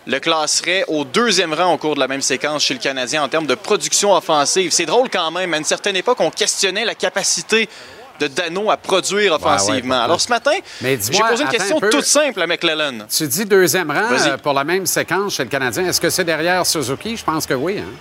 [0.08, 3.28] le classerait au deuxième rang au cours de la même séquence chez le Canadien en
[3.28, 4.72] termes de production offensive.
[4.72, 5.54] C'est drôle quand même.
[5.54, 7.68] À une certaine époque, on questionnait la capacité
[8.18, 10.02] de Dano à produire offensivement.
[10.02, 10.52] Alors ce matin,
[10.82, 13.06] j'ai posé une question un toute simple à McClellan.
[13.10, 15.86] Tu dis deuxième rang euh, pour la même séquence chez le Canadien.
[15.86, 17.16] Est-ce que c'est derrière Suzuki?
[17.16, 17.78] Je pense que oui.
[17.78, 17.92] Hein?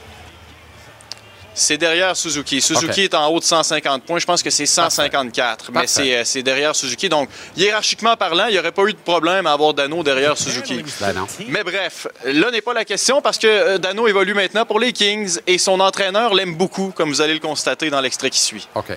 [1.57, 2.61] C'est derrière Suzuki.
[2.61, 4.19] Suzuki est en haut de 150 points.
[4.19, 5.71] Je pense que c'est 154.
[5.71, 7.07] Mais c'est, euh, c'est derrière Suzuki.
[7.07, 10.83] Donc, hiérarchiquement parlant, il n'y aurait pas eu de problème à avoir Dano derrière Suzuki.
[10.99, 11.13] Ben.
[11.47, 14.91] Mais bref, là n'est pas la question parce que euh, Dano évolue maintenant pour les
[14.91, 18.67] Kings et son entraîneur l'aime beaucoup, comme vous allez le constater dans l'extrait qui suit.
[18.75, 18.91] OK.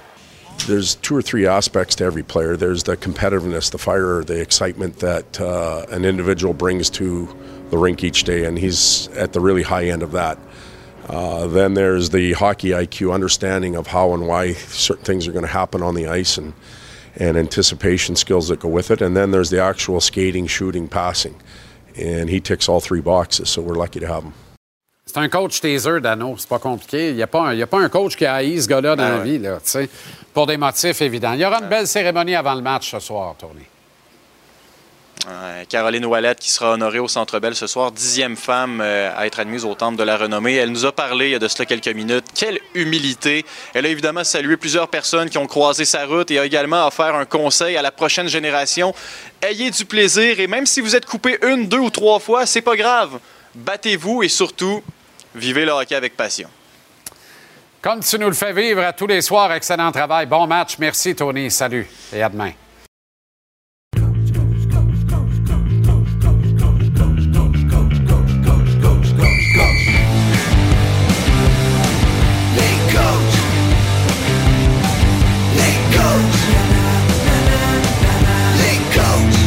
[0.66, 2.56] There's two or three aspects to every player.
[2.56, 7.28] There's the competitiveness, the fire, the excitement that uh, an individual brings to
[7.70, 10.38] the rink each day, and he's at the really high end of that.
[11.08, 15.44] Uh, then there's the hockey IQ understanding of how and why certain things are going
[15.44, 16.52] to happen on the ice and,
[17.16, 19.00] and anticipation skills that go with it.
[19.00, 21.40] And then there's the actual skating, shooting, passing.
[21.96, 24.34] And he ticks all three boxes, so we're lucky to have him.
[25.10, 26.34] C'est un coach taser, Dano.
[26.38, 27.08] C'est pas compliqué.
[27.08, 29.08] Il n'y a, pas un- a pas un coach qui haït ce gars-là dans Ah
[29.08, 29.24] la ouais.
[29.24, 29.58] vie, là,
[30.34, 31.32] pour des motifs évidents.
[31.32, 33.62] Il y aura une belle cérémonie avant le match ce soir, Tony.
[35.68, 39.40] Caroline Ouellette qui sera honorée au Centre Bell ce soir, dixième femme euh, à être
[39.40, 40.54] admise au Temple de la Renommée.
[40.54, 42.24] Elle nous a parlé il y a de cela quelques minutes.
[42.34, 43.44] Quelle humilité!
[43.74, 47.14] Elle a évidemment salué plusieurs personnes qui ont croisé sa route et a également offert
[47.16, 48.94] un conseil à la prochaine génération.
[49.42, 52.62] Ayez du plaisir et même si vous êtes coupé une, deux ou trois fois, c'est
[52.62, 53.18] pas grave.
[53.54, 54.82] Battez-vous et surtout,
[55.34, 56.48] vivez le hockey avec passion.
[57.80, 60.26] Comme tu nous le fais vivre à tous les soirs, excellent travail.
[60.26, 60.78] Bon match.
[60.78, 61.50] Merci, Tony.
[61.50, 62.52] Salut et à demain.
[72.54, 73.38] Les coachs.
[75.54, 76.32] Les coachs.
[78.56, 79.38] Les coachs.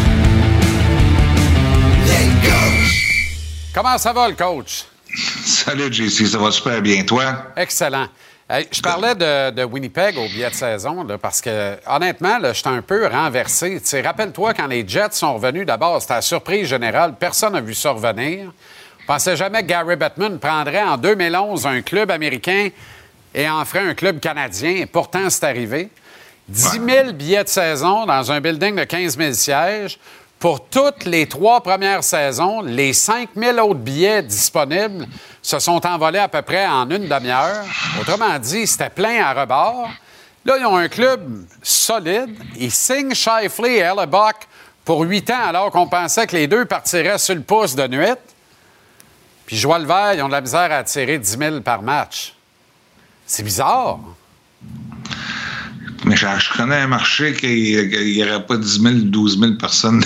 [2.08, 3.74] Les coachs.
[3.74, 4.86] Comment ça va, le coach?
[5.16, 7.04] Salut, JC, ça va super bien.
[7.04, 7.34] Toi?
[7.56, 8.08] Excellent.
[8.50, 12.68] Hey, je parlais de, de Winnipeg au billet de saison là, parce que, honnêtement, j'étais
[12.68, 13.82] un peu renversé.
[14.04, 17.16] Rappelle-toi, quand les Jets sont revenus d'abord, c'était la surprise générale.
[17.18, 18.52] Personne n'a vu ça revenir.
[19.00, 22.70] Je pensais jamais que Gary Bettman prendrait en 2011 un club américain
[23.34, 24.72] et en ferait un club canadien.
[24.72, 25.90] Et pourtant, c'est arrivé.
[26.50, 29.98] 10 000 billets de saison dans un building de 15 000 sièges.
[30.42, 35.06] Pour toutes les trois premières saisons, les 5 000 autres billets disponibles
[35.40, 37.64] se sont envolés à peu près en une demi-heure.
[38.00, 39.88] Autrement dit, c'était plein à rebord.
[40.44, 42.36] Là, ils ont un club solide.
[42.58, 44.48] Ils signent Shifley et Hellebuck
[44.84, 48.18] pour 8 ans, alors qu'on pensait que les deux partiraient sur le pouce de nuit.
[49.46, 52.34] Puis Joie le Vert, ils ont de la misère à attirer 10 000 par match.
[53.28, 54.00] C'est bizarre.
[56.06, 60.04] Mais je, je connais un marché qu'il n'y aurait pas 10 000, 12 000 personnes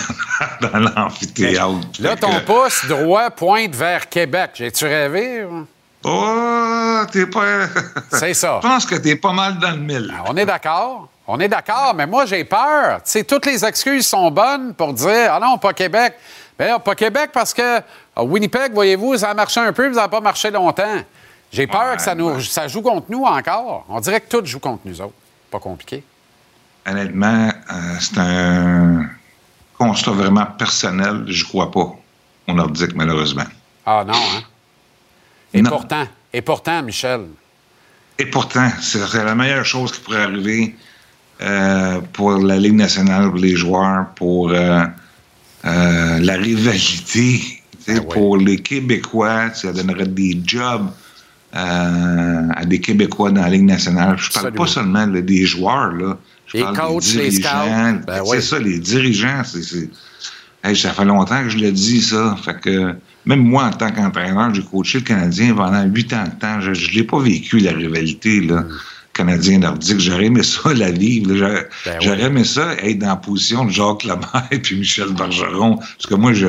[0.62, 1.74] dans, dans l'amphithéâtre.
[2.00, 4.52] Là, ton que- pouce droit pointe vers Québec.
[4.56, 5.46] J'ai-tu rêvé?
[5.46, 5.66] ou?
[6.04, 7.68] Oh, t'es pas.
[8.12, 8.60] C'est ça.
[8.62, 10.14] Je pense que t'es pas mal dans le mille.
[10.28, 11.08] On est d'accord.
[11.28, 12.98] On est d'accord, mais moi, j'ai peur.
[13.04, 16.14] Tu sais, toutes les excuses sont bonnes pour dire Ah non, pas Québec.
[16.60, 17.80] Bien là, pas Québec parce que
[18.16, 21.02] à Winnipeg, voyez-vous, ça a marché un peu, mais ça n'a pas marché longtemps.
[21.52, 23.86] J'ai peur que ça, nous, ça joue contre nous encore.
[23.90, 25.14] On dirait que tout joue contre nous autres.
[25.52, 26.04] Pas compliqué.
[26.88, 29.06] Honnêtement, euh, c'est un
[29.78, 31.26] constat vraiment personnel.
[31.28, 31.96] Je crois pas
[32.48, 33.46] au Nordique, malheureusement.
[33.86, 34.44] Ah non, hein?
[35.54, 35.70] Et Non.
[35.70, 37.22] pourtant, et pourtant, Michel,
[38.18, 40.76] Et pourtant, c'est la meilleure chose qui pourrait arriver
[41.42, 44.86] euh, pour la Ligue nationale, pour les joueurs, pour euh,
[45.66, 49.54] euh, la rivalité, sais, pour les Québécois.
[49.54, 50.90] Ça donnerait des jobs
[51.56, 54.18] à des Québécois dans la Ligue nationale.
[54.18, 56.18] Je parle pas seulement là, des joueurs, là.
[56.48, 57.50] Je Les parle coachs, des les dirigeants.
[57.50, 58.06] scouts.
[58.06, 58.42] Ben c'est oui.
[58.42, 59.42] ça, les dirigeants.
[59.44, 59.90] c'est
[60.64, 62.36] Hey, ça fait longtemps que je le dis, ça.
[62.44, 62.96] Fait que
[63.26, 66.60] même moi, en tant qu'entraîneur, j'ai coaché le Canadien pendant huit ans de temps.
[66.60, 68.64] Je ne l'ai pas vécu, la rivalité, là.
[69.14, 70.00] Canadien-nordique.
[70.00, 71.36] J'aurais aimé ça, la vivre.
[71.36, 75.78] J'aurais Ben aimé ça, être dans la position de Jacques Lemaire et puis Michel Bergeron.
[75.78, 76.48] Parce que moi, je.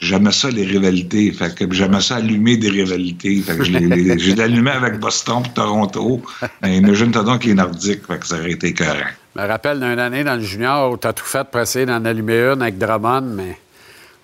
[0.00, 1.30] J'aimais ça, les rivalités.
[1.32, 3.40] Fait que j'aimais ça allumer des rivalités.
[3.42, 6.22] Fait que je l'ai- les- j'ai allumé avec Boston et Toronto.
[6.62, 8.06] Mais imagine-toi donc les Nordiques.
[8.06, 9.10] Fait que ça aurait été écœurant.
[9.36, 11.86] Je me rappelle d'une année dans le junior où tu as tout fait pour essayer
[11.86, 13.58] d'en allumer une avec Drummond, mais.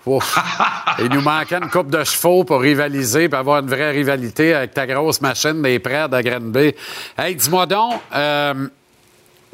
[0.99, 4.73] Il nous manquait une coupe de chevaux pour rivaliser, pour avoir une vraie rivalité avec
[4.73, 6.73] ta grosse machine des prêts de Granby.
[7.17, 8.67] Hey, dis-moi donc, euh,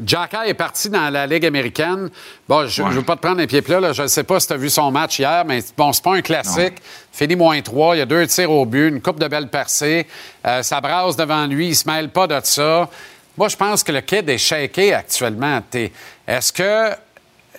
[0.03, 2.09] Jacka est parti dans la Ligue américaine.
[2.47, 3.93] Bon, je ne veux pas te prendre les pieds plats, là.
[3.93, 6.15] je ne sais pas si tu as vu son match hier, mais bon, c'est pas
[6.15, 6.75] un classique.
[7.11, 10.07] Fini moins 3, il y a deux tirs au but, une coupe de belles percées.
[10.45, 12.89] Euh, ça brasse devant lui, il se mêle pas de ça.
[13.37, 15.61] Moi, je pense que le kid est shaké actuellement.
[16.27, 16.91] Est-ce que,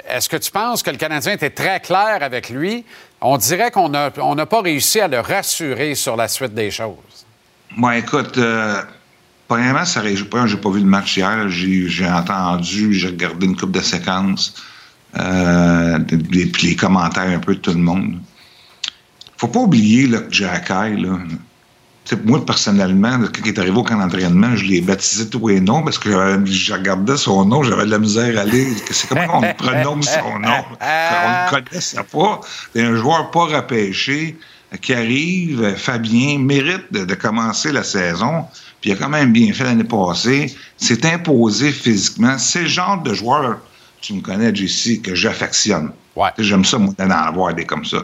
[0.08, 2.84] est que tu penses que le Canadien était très clair avec lui?
[3.20, 6.70] On dirait qu'on n'a on n'a pas réussi à le rassurer sur la suite des
[6.70, 7.26] choses.
[7.76, 8.82] Moi, écoute, euh,
[9.48, 10.46] premièrement, ça réagit pas.
[10.46, 11.48] J'ai pas vu le match hier.
[11.48, 14.54] J'ai entendu, j'ai regardé une coupe de séquences,
[15.18, 18.18] euh, des- puis les commentaires un peu de tout le monde.
[19.36, 21.18] Faut pas oublier là, que Jack Eye, là,
[22.24, 25.82] moi, personnellement, quand il est arrivé au camp d'entraînement, je l'ai baptisé tout et non
[25.82, 26.10] parce que
[26.44, 28.66] je regardais son nom, j'avais de la misère à lire.
[28.90, 30.64] C'est comment on prononce son nom?
[30.80, 32.40] On ne connaissait pas.
[32.74, 34.36] C'est un joueur pas repêché
[34.72, 35.62] euh, qui arrive.
[35.62, 38.44] euh, Fabien mérite de commencer la saison.
[38.84, 40.54] Puis il a quand même bien fait l'année passée.
[40.76, 42.36] C'est imposé physiquement.
[42.36, 43.60] C'est le genre de joueur,
[44.02, 45.90] tu me connais, JC, que j'affectionne.
[46.36, 48.02] Tu sais, J'aime ça, moi, d'en avoir des comme ça.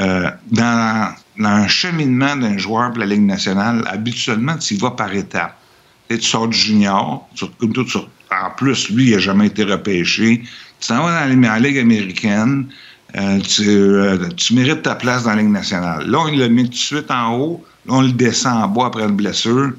[0.00, 4.90] Euh, dans, dans un cheminement d'un joueur pour la Ligue nationale, habituellement, tu y vas
[4.90, 5.56] par étapes.
[6.10, 7.98] Tu sors du junior, tu- tu-
[8.30, 10.42] en plus, lui, il n'a jamais été repêché.
[10.80, 12.66] Tu t'en vas dans la Ligue- américaine,
[13.16, 16.06] euh, tu, euh, tu mérites ta place dans la Ligue nationale.
[16.06, 19.04] Là, on le met tout de suite en haut, on le descend en bas après
[19.04, 19.72] une blessure.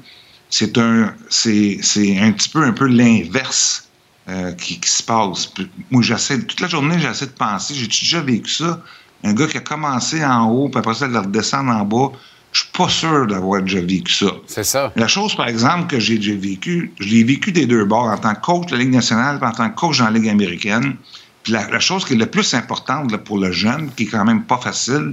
[0.48, 1.78] C'est un, c'est,
[2.20, 3.88] un petit peu, un peu l'inverse
[4.28, 5.52] euh, qui, qui se passe.
[5.90, 8.82] Moi, j'essaie, toute la journée, j'essaie de penser, j'ai déjà vécu ça?
[9.22, 12.12] Un gars qui a commencé en haut, puis après ça, de redescendre en bas.
[12.52, 14.32] Je suis pas sûr d'avoir déjà vécu ça.
[14.48, 14.92] C'est ça.
[14.96, 18.18] La chose, par exemple, que j'ai déjà vécu, je l'ai vécu des deux bords en
[18.18, 20.28] tant que coach de la Ligue nationale, puis en tant que coach dans la Ligue
[20.28, 20.96] américaine.
[21.44, 24.06] Puis la, la chose qui est la plus importante là, pour le jeune, qui est
[24.06, 25.12] quand même pas facile,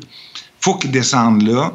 [0.61, 1.74] faut qu'il descende là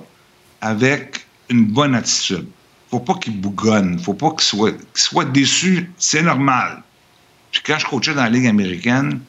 [0.63, 2.47] avec une bonne attitude.
[2.91, 3.99] Faut pas qu'il bougonne.
[3.99, 5.91] Faut pas qu'il soit, soit déçu.
[5.99, 6.83] C'est normal.
[7.51, 9.21] Puis quand je coachais dans la Ligue américaine,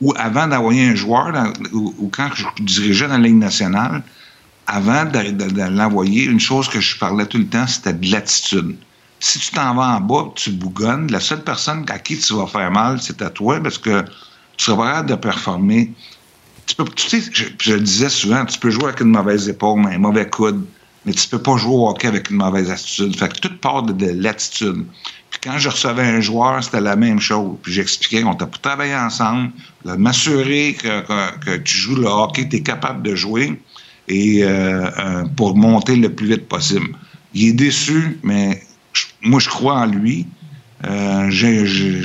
[0.00, 1.32] ou avant d'envoyer un joueur,
[1.72, 4.02] ou, quand je dirigeais dans la Ligue nationale,
[4.66, 8.76] avant de, l'envoyer, une chose que je parlais tout le temps, c'était de l'attitude.
[9.20, 12.46] Si tu t'en vas en bas, tu bougonnes, la seule personne à qui tu vas
[12.46, 14.02] faire mal, c'est à toi, parce que
[14.56, 15.92] tu seras pas capable de performer.
[16.66, 19.98] Tu sais, je, je le disais souvent, tu peux jouer avec une mauvaise épaule, un
[19.98, 20.64] mauvais coude,
[21.04, 23.16] mais tu peux pas jouer au hockey avec une mauvaise attitude.
[23.16, 24.84] Fait que tout part de, de l'attitude.
[25.30, 27.56] Puis quand je recevais un joueur, c'était la même chose.
[27.62, 29.50] Puis j'expliquais qu'on t'a pour travailler ensemble,
[29.84, 31.00] de m'assurer que,
[31.44, 33.60] que- tu joues le hockey, tu es capable de jouer
[34.08, 36.88] et euh, euh, pour monter le plus vite possible.
[37.34, 38.62] Il est déçu, mais
[39.22, 40.26] moi, je crois en lui.
[40.84, 42.02] Euh, j'ai- j'ai-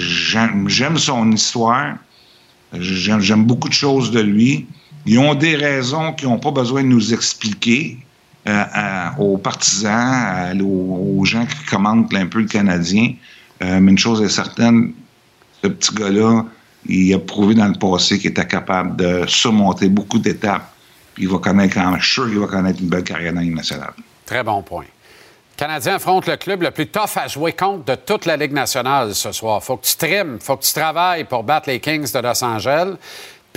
[0.67, 1.95] J'aime son histoire.
[2.73, 4.65] J'aime beaucoup de choses de lui.
[5.05, 7.97] Ils ont des raisons qu'ils n'ont pas besoin de nous expliquer
[8.47, 13.13] à- aux partisans, aux, gens qui commentent un peu le Canadien.
[13.61, 14.93] Euh, mais une chose est certaine,
[15.63, 16.45] ce petit gars-là,
[16.85, 20.71] il a prouvé dans le passé qu'il était capable de surmonter beaucoup d'étapes.
[21.13, 23.93] Puis il va connaître, je suis sûr qu'il va connaître une belle carrière dans nationale.
[24.25, 24.83] Très bon point.
[24.83, 28.53] Le Canadien affronte le club le plus tough à jouer contre de toute la Ligue
[28.53, 29.63] nationale ce soir.
[29.63, 32.93] Faut que tu trimes, faut que tu travailles pour battre les Kings de Los Angeles.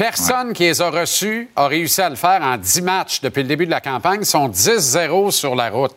[0.00, 3.48] Personne qui les a reçus a réussi à le faire en 10 matchs depuis le
[3.48, 4.20] début de la campagne.
[4.22, 5.94] Ils sont 10-0 sur la route.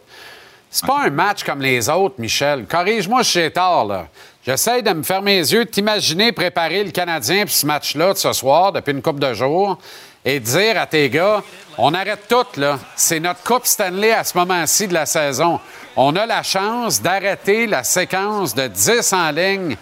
[0.70, 2.66] C'est pas un match comme les autres, Michel.
[2.66, 4.08] Corrige-moi si j'ai tort, là.
[4.46, 8.18] J'essaie de me fermer les yeux, de t'imaginer préparer le Canadien pour ce match-là de
[8.18, 9.78] ce soir, depuis une couple de jours,
[10.26, 11.42] et dire à tes gars,
[11.78, 12.80] on arrête tout, là.
[12.98, 15.62] C'est notre Coupe Stanley à ce moment-ci de la saison.
[15.96, 19.78] On a la chance d'arrêter la séquence de 10 en ligne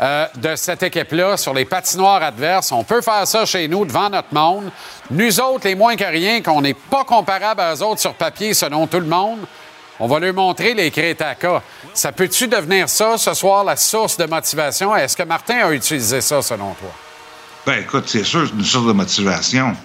[0.00, 2.72] euh, de cette équipe-là sur les patinoires adverses.
[2.72, 4.70] On peut faire ça chez nous devant notre monde.
[5.10, 8.54] Nous autres, les moins que rien, qu'on n'est pas comparables à eux autres sur papier
[8.54, 9.40] selon tout le monde,
[9.98, 11.60] on va leur montrer les Crétacas.
[11.92, 14.96] Ça peut-tu devenir ça ce soir, la source de motivation?
[14.96, 16.90] Est-ce que Martin a utilisé ça selon toi?
[17.66, 19.76] Ben, écoute, c'est sûr, c'est une source de motivation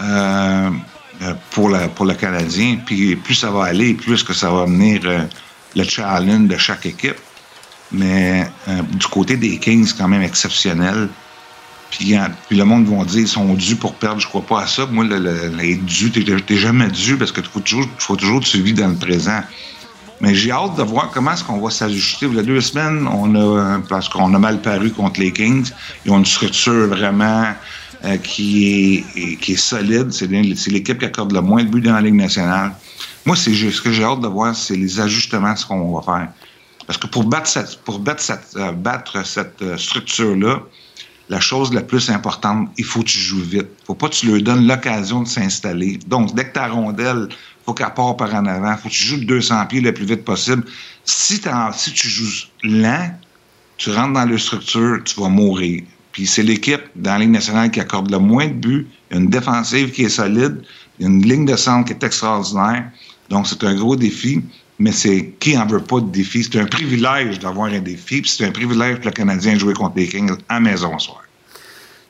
[0.00, 0.70] euh,
[1.22, 2.78] euh, pour, pour le Canadien.
[2.86, 5.00] Puis plus ça va aller, plus que ça va venir
[5.74, 7.16] le challenge de chaque équipe.
[7.92, 11.08] Mais euh, du côté des Kings, quand même exceptionnel.
[11.90, 14.20] Puis, euh, puis le monde va dire ils sont dus pour perdre.
[14.20, 14.86] Je crois pas à ça.
[14.86, 18.62] Moi, le, le, les dus, t'es jamais dû parce que faut toujours, faut toujours tu
[18.62, 19.40] vis dans le présent.
[20.20, 22.26] Mais j'ai hâte de voir comment est-ce qu'on va s'ajuster.
[22.26, 25.70] Il y a deux semaines, on a, parce qu'on a mal paru contre les Kings,
[26.04, 27.46] ils ont une structure vraiment
[28.04, 30.12] euh, qui, est, qui est solide.
[30.12, 32.72] C'est l'é- c'est l'équipe qui accorde le moins de buts dans la Ligue nationale.
[33.24, 36.28] Moi, c'est ce que j'ai hâte de voir, c'est les ajustements ce qu'on va faire.
[36.90, 40.60] Parce que pour battre cette, pour battre cette, euh, battre cette euh, structure-là,
[41.28, 43.68] la chose la plus importante, il faut que tu joues vite.
[43.86, 46.00] faut pas que tu leur donnes l'occasion de s'installer.
[46.08, 47.28] Donc, dès que ta rondelle,
[47.64, 48.76] faut qu'elle part par en avant.
[48.76, 50.64] faut que tu joues de 200 pieds le plus vite possible.
[51.04, 51.40] Si,
[51.74, 53.14] si tu joues lent,
[53.76, 55.84] tu rentres dans la structure, tu vas mourir.
[56.10, 58.88] Puis c'est l'équipe dans la Ligue nationale qui accorde le moins de buts.
[59.12, 60.60] Il y a une défensive qui est solide.
[60.98, 62.90] Il y a une ligne de centre qui est extraordinaire.
[63.28, 64.42] Donc, c'est un gros défi.
[64.80, 66.42] Mais c'est qui en veut pas de défi?
[66.42, 68.22] C'est un privilège d'avoir un défi.
[68.22, 71.06] Puis c'est un privilège pour le Canadien de jouer contre les Kings à maison ce
[71.06, 71.22] soir.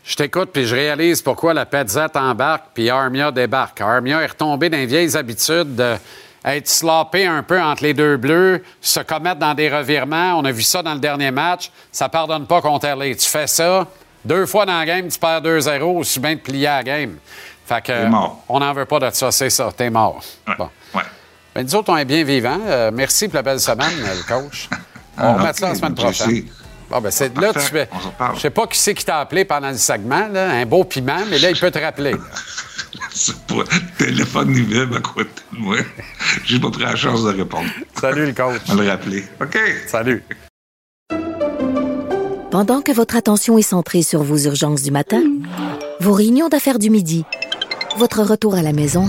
[0.04, 3.80] Je t'écoute, puis je réalise pourquoi la Petzette embarque, puis Armia débarque.
[3.80, 8.62] Armia est retombé dans les vieilles habitudes d'être sloppé un peu entre les deux bleus,
[8.80, 10.38] se commettre dans des revirements.
[10.38, 11.70] On a vu ça dans le dernier match.
[11.90, 13.14] Ça pardonne pas contre LA.
[13.16, 13.86] Tu fais ça,
[14.24, 17.16] deux fois dans la game, tu perds 2-0, aussi bien de plier la game.
[17.66, 18.42] Fait que, T'es mort.
[18.48, 20.22] on n'en veut pas de ça, c'est ça, t'es mort.
[20.58, 20.68] Bon.
[21.54, 22.60] Ben, nous autres, on est bien vivants.
[22.66, 24.68] Euh, merci pour la belle semaine, le coach.
[25.18, 26.44] On Ah, remet ok, ça la semaine prochaine.
[26.88, 28.34] Bon, ben, c'est là, tu on.
[28.34, 31.24] Je sais pas qui c'est qui t'a appelé pendant le segment, là, un beau piment,
[31.28, 32.14] mais là, il peut te rappeler.
[33.12, 35.76] C'est pas le téléphone il vibre à côté de moi.
[36.44, 37.68] J'ai pas pris la chance de répondre.
[38.00, 38.60] Salut, le coach.
[38.68, 39.24] On va le rappeler.
[39.40, 39.58] OK.
[39.86, 40.24] Salut.
[42.50, 45.22] Pendant que votre attention est centrée sur vos urgences du matin,
[46.00, 47.24] vos réunions d'affaires du midi,
[47.96, 49.08] votre retour à la maison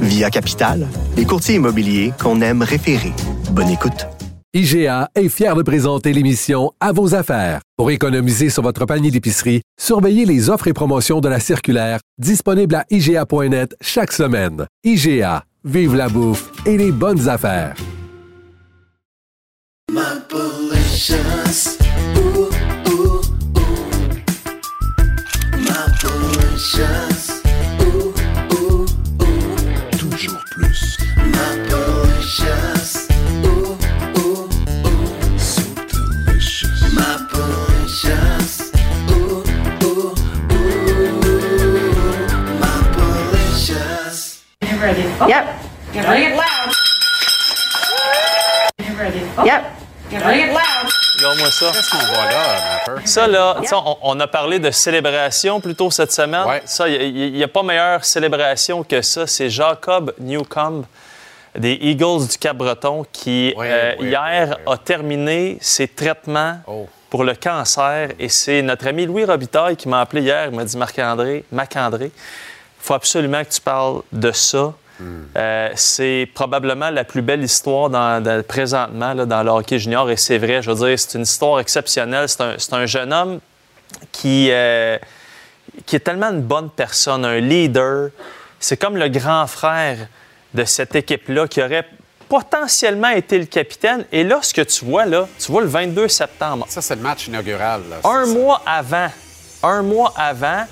[0.00, 3.12] Via Capital, les courtiers immobiliers qu'on aime référer.
[3.52, 4.06] Bonne écoute.
[4.52, 7.60] IGA est fier de présenter l'émission À vos affaires.
[7.76, 12.76] Pour économiser sur votre panier d'épicerie, surveillez les offres et promotions de la circulaire disponible
[12.76, 14.66] à IGA.net chaque semaine.
[14.84, 17.74] IGA, vive la bouffe et les bonnes affaires.
[44.84, 45.08] Get ready.
[45.28, 45.44] Yep.
[45.94, 46.22] Get ready.
[46.24, 46.72] Get loud.
[48.78, 49.18] Get ready.
[49.18, 49.64] Yep.
[50.10, 50.40] Get ready.
[50.40, 50.90] Get loud.
[51.16, 51.70] Regarde-moi ça.
[51.72, 53.06] Qu'est-ce qu'on voit là, Mapper?
[53.06, 56.44] Ça, là, sais, on, on a parlé de célébration plus tôt cette semaine.
[56.66, 59.26] Ça, il n'y a, pas meilleure célébration que ça.
[59.26, 60.84] C'est Jacob Newcomb
[61.56, 66.58] des Eagles du Cap-Breton qui, euh, hier, a terminé ses traitements
[67.08, 68.10] pour le cancer.
[68.18, 70.48] Et c'est notre ami Louis Robitaille qui m'a appelé hier.
[70.50, 72.12] Il m'a dit Marc-André, Mac-André,
[72.84, 74.72] faut absolument que tu parles de ça.
[75.36, 80.08] Euh, c'est probablement la plus belle histoire dans, dans- présentement là, dans le hockey junior
[80.08, 82.28] et c'est vrai, je veux dire, c'est une histoire exceptionnelle.
[82.28, 83.40] C'est un, c'est un jeune homme
[84.12, 84.96] qui, euh,
[85.84, 88.10] qui est tellement une bonne personne, un leader.
[88.60, 89.98] C'est comme le grand frère
[90.54, 91.86] de cette équipe-là qui aurait
[92.28, 94.04] potentiellement été le capitaine.
[94.12, 96.66] Et là, ce que tu vois, là, tu vois le 22 septembre.
[96.68, 97.82] Ça, c'est le match inaugural.
[97.90, 97.96] là.
[98.08, 99.08] Un mois avant,
[99.62, 100.64] un mois avant,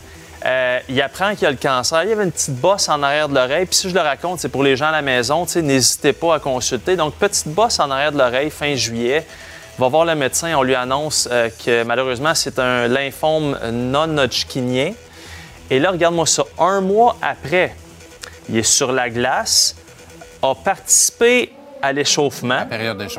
[0.44, 2.02] euh, il apprend qu'il a le cancer.
[2.04, 3.66] Il y avait une petite bosse en arrière de l'oreille.
[3.66, 6.38] Puis si je le raconte, c'est pour les gens à la maison, n'hésitez pas à
[6.38, 6.96] consulter.
[6.96, 9.26] Donc, petite bosse en arrière de l'oreille fin juillet.
[9.78, 14.92] Il va voir le médecin, on lui annonce euh, que malheureusement, c'est un lymphome non-hodgkinien.
[15.70, 16.44] Et là, regarde-moi ça.
[16.58, 17.74] Un mois après,
[18.48, 19.74] il est sur la glace,
[20.42, 22.66] a participé à l'échauffement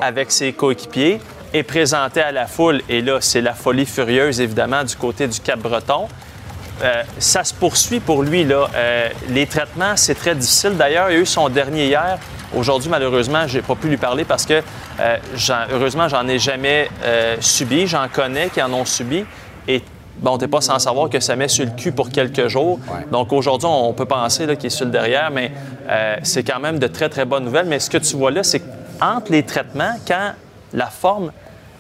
[0.02, 1.20] avec ses coéquipiers,
[1.54, 2.82] est présenté à la foule.
[2.90, 6.08] Et là, c'est la folie furieuse, évidemment, du côté du Cap-Breton.
[6.82, 8.44] Euh, ça se poursuit pour lui.
[8.44, 8.68] Là.
[8.76, 10.76] Euh, les traitements, c'est très difficile.
[10.76, 12.18] D'ailleurs, il a eu son dernier hier.
[12.56, 14.62] Aujourd'hui, malheureusement, je n'ai pas pu lui parler parce que,
[15.00, 15.18] euh,
[15.72, 17.88] heureusement, j'en ai jamais euh, subi.
[17.88, 19.24] J'en connais qui en ont subi.
[19.68, 19.82] Et
[20.18, 22.80] bon, tu n'es pas sans savoir que ça met sur le cul pour quelques jours.
[23.12, 25.52] Donc aujourd'hui, on peut penser qu'il est sur le derrière, mais
[26.24, 27.68] c'est quand même de très, très bonnes nouvelles.
[27.68, 28.62] Mais ce que tu vois là, c'est
[29.00, 30.34] qu'entre les traitements, quand
[30.74, 31.32] la forme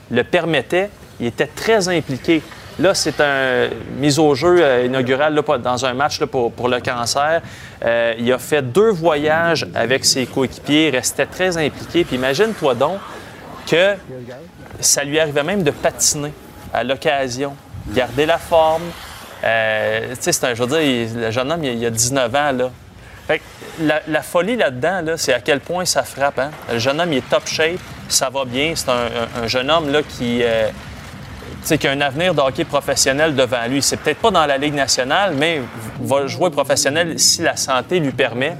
[0.09, 0.89] le permettait,
[1.19, 2.41] il était très impliqué.
[2.79, 6.79] Là, c'est un mise au jeu euh, inaugural là, dans un match là, pour, le
[6.79, 7.41] cancer.
[7.85, 12.03] Euh, il a fait deux voyages avec ses coéquipiers, restait très impliqué.
[12.03, 12.97] Puis imagine-toi donc
[13.67, 13.93] que
[14.79, 16.33] ça lui arrivait même de patiner
[16.73, 17.55] à l'occasion,
[17.89, 18.83] garder la forme.
[19.43, 22.35] Euh, tu sais, c'est un, je veux dire, le jeune homme, il, il a 19
[22.35, 22.71] ans, là.
[23.27, 23.43] Fait que
[23.81, 26.39] la, folie là-dedans, là, c'est à quel point ça frappe.
[26.39, 26.51] Hein?
[26.71, 27.79] Le jeune homme, il est top shape,
[28.09, 28.73] ça va bien.
[28.75, 30.69] C'est un jeune homme là, qui, euh,
[31.63, 33.81] tu sais, qui a un avenir de hockey professionnel devant lui.
[33.81, 35.61] C'est peut-être pas dans la Ligue nationale, mais
[36.01, 38.55] va jouer professionnel si la santé lui permet.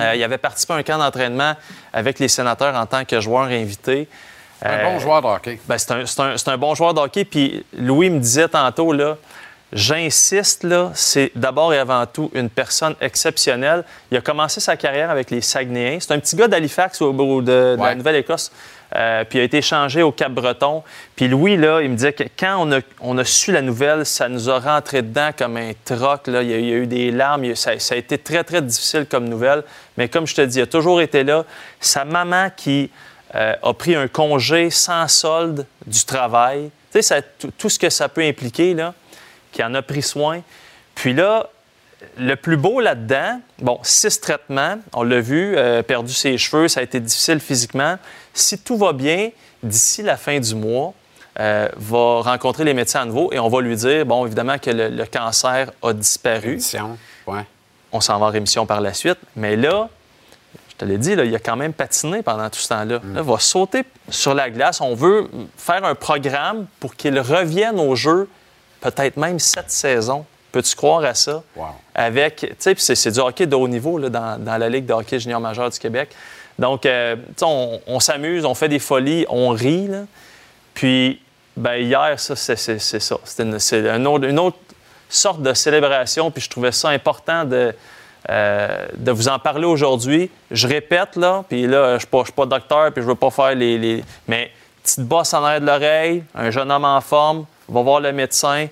[0.00, 1.54] Euh, il avait participé à un camp d'entraînement
[1.92, 4.08] avec les sénateurs en tant que joueur invité.
[4.64, 5.58] Un Euh, bon joueur de hockey.
[5.68, 7.24] ben, c'est un, c'est un- c'est un bon joueur de hockey.
[7.24, 9.16] Puis Louis me disait tantôt, là,
[9.72, 13.84] j'insiste, là, c'est d'abord et avant tout une personne exceptionnelle.
[14.10, 15.98] Il a commencé sa carrière avec les Saguenayens.
[16.00, 18.52] C'est un petit gars d'Halifax ou, ou de, de la Nouvelle-Écosse.
[18.94, 20.82] Euh, puis il a été échangé au Cap-Breton.
[21.16, 24.04] Puis Louis, là, il me disait que quand on a, on a su la nouvelle,
[24.04, 26.26] ça nous a rentré dedans comme un troc.
[26.26, 26.42] Là.
[26.42, 27.44] Il, y a, eu des larmes.
[27.44, 29.62] Il ça, ça a été très, très difficile comme nouvelle.
[29.96, 31.44] Mais comme je te dis, il a toujours été là.
[31.80, 32.90] Sa maman qui
[33.34, 36.70] euh, a pris un congé sans solde du travail.
[36.92, 37.24] Tu sais,
[37.56, 38.92] tout ce que ça peut impliquer, là,
[39.52, 40.42] qui en a pris soin.
[40.94, 41.48] Puis là,
[42.18, 46.80] le plus beau là-dedans, bon, six traitements, on l'a vu, euh, perdu ses cheveux, ça
[46.80, 47.96] a été difficile physiquement.
[48.34, 49.30] Si tout va bien,
[49.62, 50.94] d'ici la fin du mois,
[51.38, 54.70] euh, va rencontrer les médecins à nouveau et on va lui dire, bon, évidemment que
[54.70, 56.60] le, le cancer a disparu.
[57.92, 59.18] On s'en va en rémission par la suite.
[59.36, 59.88] Mais là,
[60.70, 62.94] je te l'ai dit, là, il a quand même patiné pendant tout ce temps-là.
[62.94, 64.80] Là, il va sauter sur la glace.
[64.80, 68.28] On veut faire un programme pour qu'il revienne au jeu,
[68.82, 70.26] peut-être même cette saison.
[70.50, 71.42] Peux-tu croire à ça?
[71.94, 74.84] Avec, tu sais, puis c'est, du hockey de haut niveau là, dans, dans la Ligue
[74.84, 76.10] de hockey junior majeur du Québec.
[76.58, 79.88] Donc, euh, tu sais, on, on s'amuse, on fait des folies, on rit.
[79.88, 80.00] là.
[80.74, 81.22] Puis,
[81.56, 83.16] ben, hier, ça, c'est ça.
[83.24, 84.58] C'était une, c'est une autre
[85.08, 86.30] sorte de célébration.
[86.30, 87.74] Puis, je trouvais ça important de,
[88.28, 90.30] euh, de vous en parler aujourd'hui.
[90.50, 93.54] Je répète, là, puis là, je ne suis pas, docteur, puis je veux pas faire
[93.54, 94.50] les, les- Mais,
[94.82, 98.68] petite bosse en arrière de l'oreille, un jeune homme en forme, va voir le médecin.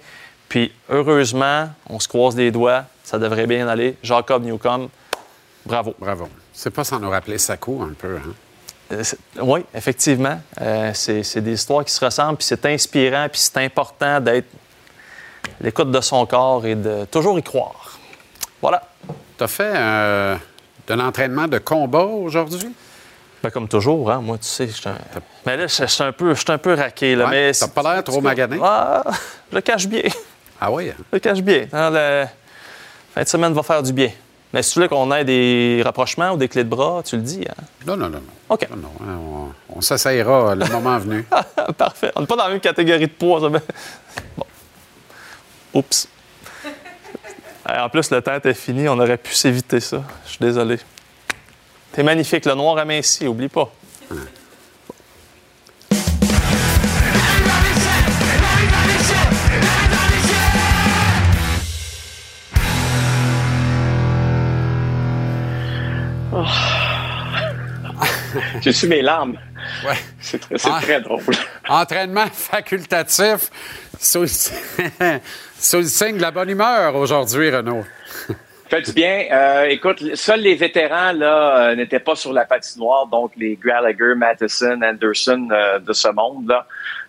[0.48, 2.84] Puis, heureusement, on se croise les doigts.
[3.04, 3.96] Ça devrait bien aller.
[4.02, 4.88] Jacob Newcomb,
[5.64, 5.94] bravo.
[5.98, 6.28] Bravo.
[6.52, 8.34] C'est pas sans nous rappeler Sakou un peu, hein?
[8.92, 9.02] Euh,
[9.40, 10.40] oui, effectivement.
[10.60, 14.48] Euh, c'est des histoires qui se ressemblent, puis c'est inspirant, puis c'est important d'être
[15.44, 17.98] à l'écoute de son corps et de toujours y croire.
[18.60, 18.82] Voilà.
[19.38, 20.36] Tu as fait euh,
[20.88, 22.74] de l'entraînement de combat aujourd'hui?
[23.42, 24.96] Ben, comme toujours, hein, moi, tu sais, je suis un...
[25.46, 27.14] Mais là, je suis un peu, un peu raqué.
[27.16, 28.58] Là, Ouais, mais t'as pas l'air trop magané?
[28.62, 29.02] Ah,
[29.50, 30.02] je le cache bien.
[30.60, 30.90] Ah oui?
[30.90, 30.94] hein?
[30.98, 31.66] Je le cache bien.
[31.72, 32.24] Hein, le-
[33.14, 34.10] Fin de semaine va faire du bien.
[34.52, 37.22] Mais si tu veux qu'on ait des rapprochements ou des clés de bras, tu le
[37.22, 37.44] dis.
[37.48, 37.54] Hein?
[37.86, 38.18] Non, non, non.
[38.18, 38.22] non.
[38.50, 38.68] OK.
[38.70, 39.18] Non, non, hein,
[39.70, 41.24] on on s'essayera le moment venu.
[41.78, 42.12] Parfait.
[42.16, 43.40] On n'est pas dans la même catégorie de poids.
[43.40, 43.60] ça, mais-
[44.36, 44.44] Bon.
[45.74, 46.08] Oups.
[47.68, 48.88] En plus, le temps était fini.
[48.88, 50.02] On aurait pu s'éviter ça.
[50.24, 50.78] Je suis désolé.
[51.92, 52.44] T'es magnifique.
[52.46, 53.72] Le noir aminci, oublie pas.
[68.60, 69.36] J'ai su mes larmes.
[69.86, 69.94] Ouais.
[70.20, 70.78] C'est très, c'est Ah.
[70.82, 71.20] très drôle.
[71.68, 73.50] Entraînement facultatif
[73.98, 74.26] sous,
[75.58, 77.84] sous le signe de la bonne humeur aujourd'hui, Renaud.
[78.70, 79.24] Fait du bien.
[79.32, 84.14] Euh, écoute, seuls les vétérans là euh, n'étaient pas sur la patinoire, donc les Gallagher,
[84.16, 86.66] Matheson, Anderson euh, de ce monde là.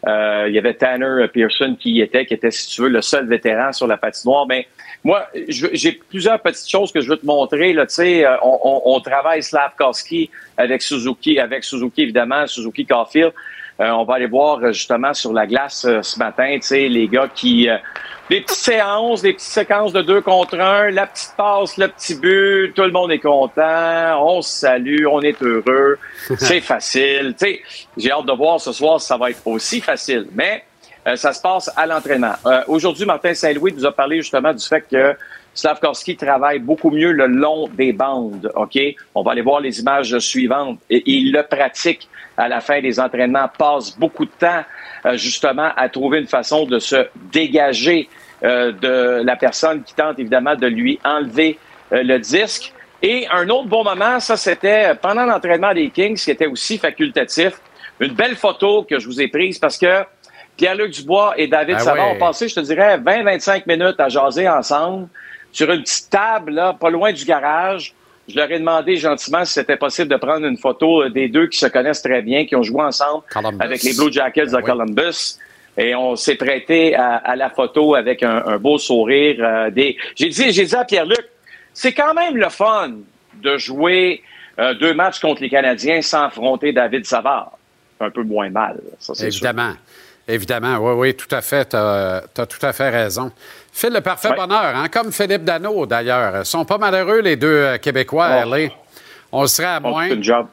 [0.07, 3.03] Euh, il y avait Tanner Pearson qui y était, qui était si tu veux le
[3.03, 4.47] seul vétéran sur la patinoire.
[4.47, 4.65] Mais
[5.03, 7.73] moi, je- j'ai plusieurs petites choses que je veux te montrer.
[7.73, 12.87] Là, tu sais, euh, on, on, on travaille Slavkowski avec Suzuki, avec Suzuki évidemment, Suzuki
[12.87, 13.33] Caulfield.
[13.79, 16.87] Euh, on va aller voir euh, justement sur la glace euh, ce matin, tu sais,
[16.89, 17.77] les gars qui euh,
[18.31, 22.15] des petites séances, des petites séquences de deux contre un, la petite passe, le petit
[22.15, 25.97] but, tout le monde est content, on se salue, on est heureux,
[26.37, 27.35] c'est facile.
[27.37, 27.61] Tu sais,
[27.97, 30.63] j'ai hâte de voir ce soir si ça va être aussi facile, mais
[31.07, 32.35] euh, ça se passe à l'entraînement.
[32.45, 35.13] Euh, Aujourd'hui, Martin Saint-Louis nous a parlé justement du fait que
[35.53, 38.49] Slavkovski travaille beaucoup mieux le long des bandes.
[38.55, 38.79] OK?
[39.13, 40.79] On va aller voir les images suivantes.
[40.89, 44.63] Et, il le pratique à la fin des entraînements, passe beaucoup de temps
[45.05, 48.09] euh, justement à trouver une façon de se dégager
[48.43, 51.57] euh, de la personne qui tente évidemment de lui enlever
[51.91, 52.73] euh, le disque.
[53.01, 57.53] Et un autre bon moment, ça c'était pendant l'entraînement des Kings, qui était aussi facultatif.
[57.99, 60.03] Une belle photo que je vous ai prise parce que
[60.57, 62.15] Pierre-Luc Dubois et David Ah Savard ouais.
[62.15, 65.07] ont passé, je te dirais, 20-25 minutes à jaser ensemble
[65.51, 67.93] sur une petite table, là, pas loin du garage.
[68.31, 71.47] Je leur ai demandé gentiment si c'était possible de prendre une photo euh, des deux
[71.47, 73.57] qui se connaissent très bien, qui ont joué ensemble Columbus.
[73.59, 74.63] avec les Blue Jackets de Ben oui.
[74.63, 75.37] Columbus.
[75.77, 79.37] Et on s'est prêté à, à la photo avec un, un beau sourire.
[79.39, 79.97] euh, des...
[80.15, 81.25] J'ai dit, j'ai dit à Pierre-Luc,
[81.73, 82.91] c'est quand même le fun
[83.41, 84.21] de jouer
[84.59, 87.51] euh, deux matchs contre les Canadiens sans affronter David Savard.
[87.99, 89.45] Un peu moins mal, ça c'est sûr.
[89.47, 89.73] Évidemment.
[90.27, 91.69] Évidemment, oui, oui, tout à fait.
[91.69, 93.31] Tu as, tout à fait raison.
[93.73, 94.35] Phil, le parfait Ouais.
[94.35, 96.39] bonheur, hein, comme Philippe Dano, d'ailleurs.
[96.39, 98.49] Ils sont pas malheureux, les deux euh, Québécois Oh.
[98.49, 98.67] LA.
[99.31, 100.07] On serait à On moins.
[100.07, 100.47] fait une job.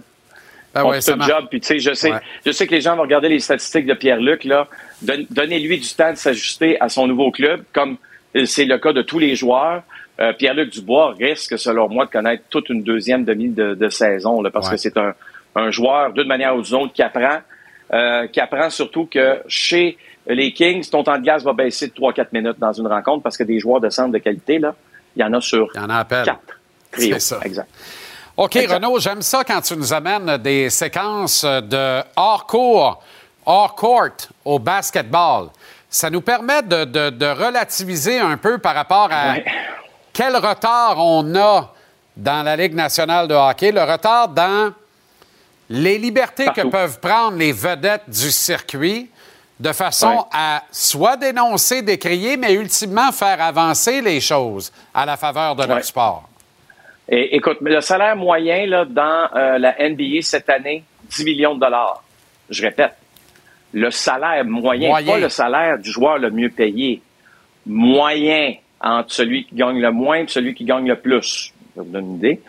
[0.74, 1.46] Ben on ouais, fait ça job.
[1.50, 2.20] Puis, tu sais, je sais, Ouais.
[2.46, 4.68] je sais que les gens vont regarder les statistiques de Pierre-Luc, là.
[5.02, 7.96] Don- Donnez-lui du temps de s'ajuster à son nouveau club, comme
[8.36, 9.82] euh, c'est le cas de tous les joueurs.
[10.20, 14.42] Euh, Pierre-Luc Dubois risque, selon moi, de connaître toute une deuxième demi de, de saison,
[14.42, 14.72] là, parce Ouais.
[14.74, 15.14] que c'est un,
[15.56, 17.38] un joueur, d'une manière ou d'une autre, qui apprend,
[17.92, 19.96] euh, qui apprend surtout que chez
[20.34, 23.36] les Kings, ton temps de gaz va baisser de 3-4 minutes dans une rencontre, parce
[23.36, 24.74] que des joueurs de centre de qualité, là,
[25.16, 26.24] il y en a sur Il y en a à peine.
[26.24, 26.38] 4.
[26.92, 27.14] Trio.
[27.14, 27.38] C'est ça.
[27.44, 27.68] Exact.
[28.36, 33.02] OK, Renaud, j'aime ça quand tu nous amènes des séquences de hors-court,
[33.44, 34.10] hors-court
[34.44, 35.48] au basketball.
[35.90, 39.44] Ça nous permet de, de- de relativiser un peu par rapport à Ouais.
[40.12, 41.72] quel retard on a
[42.16, 44.72] dans la Ligue nationale de hockey, le retard dans
[45.70, 49.10] les libertés que peuvent prendre les vedettes du circuit
[49.60, 50.22] de façon Ouais.
[50.32, 55.76] à soit dénoncer, décrier, mais ultimement faire avancer les choses à la faveur de leur
[55.78, 55.82] Ouais.
[55.82, 56.28] sport.
[57.08, 61.60] Et, écoute, le salaire moyen là, dans euh, la NBA cette année, 10 millions de
[61.60, 62.02] dollars.
[62.50, 62.92] Je répète,
[63.72, 65.12] le salaire moyen, Moyen.
[65.14, 67.00] pas le salaire du joueur le mieux payé.
[67.66, 71.52] Moyen entre celui qui gagne le moins et celui qui gagne le plus.
[71.74, 72.40] Ça vous donne une idée.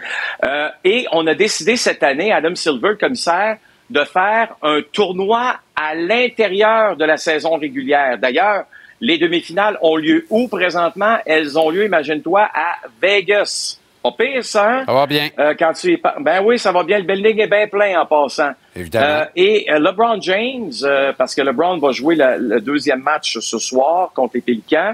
[0.45, 3.57] Euh, et on a décidé cette année, Adam Silver, le commissaire,
[3.89, 8.17] de faire un tournoi à l'intérieur de la saison régulière.
[8.17, 8.65] D'ailleurs,
[9.01, 11.17] les demi-finales ont lieu où présentement?
[11.25, 14.83] Elles ont lieu, imagine-toi, à Vegas Pas pire, ça, hein?
[14.85, 15.29] Ça va bien.
[15.39, 16.99] Euh, quand tu y Ben oui, ça va bien.
[16.99, 18.51] Le building est bien plein en passant.
[18.75, 19.05] Évidemment.
[19.05, 23.37] Euh, et euh, LeBron James, euh, parce que LeBron va jouer la- le deuxième match
[23.39, 24.93] ce soir contre les Pélicans,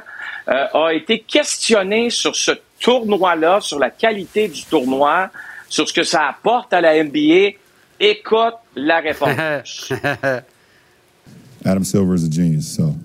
[0.50, 5.30] euh, a été questionné sur ce tournoi-là, sur la qualité du tournoi,
[5.70, 7.58] sur ce que ça apporte à la NBA.
[8.00, 9.92] Écoute la réponse.
[11.66, 12.96] Adam Silver is a genius, so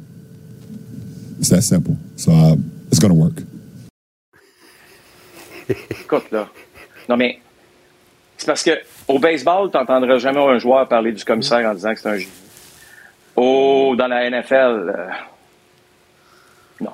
[1.38, 1.96] it's that simple.
[2.16, 2.56] So uh,
[2.88, 3.42] it's going to work.
[5.90, 6.48] Écoute, là.
[7.08, 7.40] Non, mais
[8.36, 8.72] c'est parce que
[9.08, 12.16] au baseball, tu n'entendras jamais un joueur parler du commissaire en disant que c'est un
[12.16, 12.30] génie.
[13.36, 15.06] Oh, dans la NFL, euh,
[16.80, 16.92] non.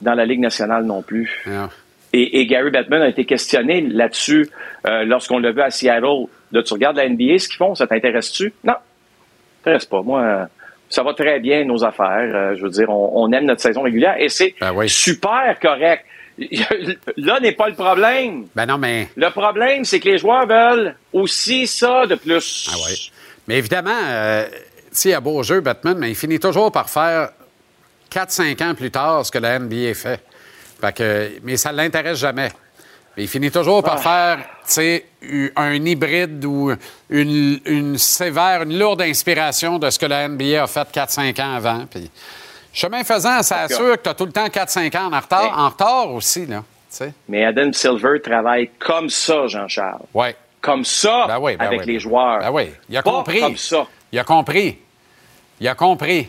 [0.00, 1.44] Dans la Ligue nationale non plus.
[2.12, 4.48] Et, et Gary Bettman a été questionné là-dessus
[4.86, 6.26] euh, lorsqu'on l'a vu à Seattle.
[6.54, 8.54] Là, tu regardes la NBA, ce qu'ils font, ça t'intéresse-tu?
[8.62, 8.78] Non, ça
[9.64, 10.02] t'intéresse pas.
[10.02, 10.48] Moi,
[10.88, 12.30] ça va très bien, nos affaires.
[12.32, 14.54] Euh, je veux dire, on, on aime notre saison régulière et c'est
[14.86, 16.04] super correct.
[17.16, 18.46] Là n'est pas le problème.
[18.54, 19.08] Ben non, mais.
[19.16, 22.70] Le problème, c'est que les joueurs veulent aussi ça de plus.
[22.72, 23.10] Ah oui.
[23.46, 24.46] Mais évidemment, euh,
[24.90, 27.30] s'il y a beau jeu, Batman, mais il finit toujours par faire
[28.12, 30.20] 4-5 ans plus tard ce que la NBA fait.
[30.80, 32.50] Fait que, mais ça ne l'intéresse jamais.
[33.16, 34.36] Mais il finit toujours par Ah.
[34.36, 36.72] faire, tu sais, u- un hybride ou
[37.10, 41.54] une, une sévère, une lourde inspiration de ce que la NBA a fait 4-5 ans
[41.54, 41.84] avant.
[41.90, 42.10] Puis,
[42.72, 45.68] chemin faisant, ça assure que tu as tout le temps 4-5 ans en retard, en
[45.68, 46.62] retard aussi, là.
[47.28, 50.02] Mais Adam Silver travaille comme ça, Jean-Charles.
[50.14, 50.28] Oui.
[50.60, 52.38] Comme ça, Ben oui, ben avec oui, les ben joueurs.
[52.40, 53.40] Ben oui, il a Pas compris.
[53.40, 53.86] comme ça.
[54.12, 54.78] Il a compris.
[55.60, 56.28] Il a compris.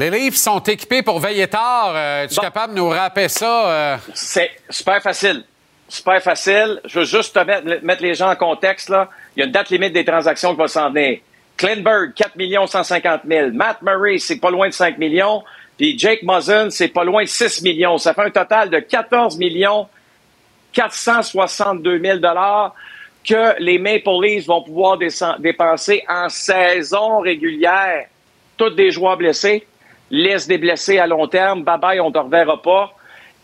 [0.00, 1.92] Les livres sont équipés pour veiller tard.
[1.94, 3.70] Euh, es-tu capable de nous rappeler ça?
[3.70, 3.96] euh?
[4.14, 5.44] C'est super facile.
[5.86, 6.80] Super facile.
[6.86, 8.88] Je veux juste te mettre, mettre les gens en contexte.
[8.88, 9.10] Là.
[9.36, 11.18] Il y a une date limite des transactions qui va s'en venir.
[11.54, 12.32] Klinberg, 4
[12.66, 13.50] 150 000.
[13.52, 15.44] Matt Murray, c'est pas loin de 5 millions.
[15.76, 17.98] Puis Jake Muzzin, c'est pas loin de 6 millions.
[17.98, 19.86] Ça fait un total de 14 millions
[20.72, 22.18] 462 000
[23.22, 28.06] que les Maple Leafs vont pouvoir dépenser en saison régulière.
[28.56, 29.66] Tous des joueurs blessés,
[30.10, 32.90] liste des blessés à long terme, bye bye, on ne te reverra pas.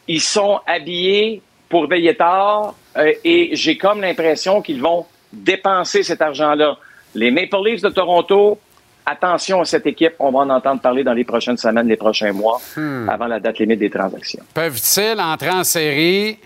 [0.09, 6.23] Ils sont habillés pour veiller tard euh, et j'ai comme l'impression qu'ils vont dépenser cet
[6.23, 6.77] argent-là.
[7.15, 8.59] Les Maple Leafs de Toronto,
[9.05, 12.33] attention à cette équipe, on va en entendre parler dans les prochaines semaines, les prochains
[12.33, 13.09] mois, Hmm.
[13.09, 14.43] avant la date limite des transactions.
[14.55, 16.39] Peuvent-ils entrer en série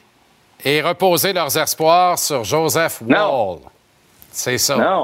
[0.65, 3.59] et reposer leurs espoirs sur Joseph Wall?
[4.31, 4.77] C'est ça.
[4.77, 5.03] Non.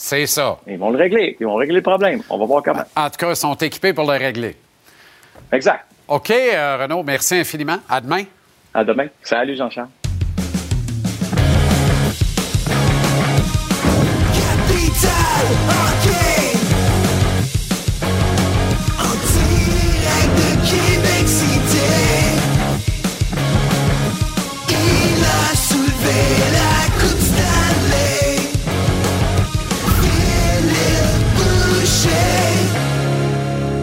[0.00, 0.60] C'est ça.
[0.68, 1.36] Ils vont le régler.
[1.40, 2.22] Ils vont régler le problème.
[2.30, 2.84] On va voir comment.
[2.94, 4.54] En tout cas, ils sont équipés pour le régler.
[5.50, 5.86] Exact.
[6.06, 7.78] OK, euh, Renaud, merci infiniment.
[7.88, 8.22] À demain.
[8.72, 9.08] À demain.
[9.24, 9.88] Salut, Jean-Charles.
[14.32, 15.97] Capital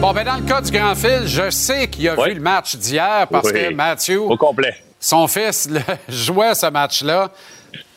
[0.06, 2.76] Bon, ben dans le cas du grand fil, je sais qu'il a vu le match
[2.76, 3.54] d'hier parce Oui.
[3.54, 4.76] que Mathieu, Au complet.
[5.00, 7.32] son fils, le- jouait ce match-là.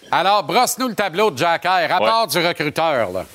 [0.10, 1.86] Alors, brosse-nous le tableau de Jack Eye.
[1.86, 3.26] Rapport du recruteur, là.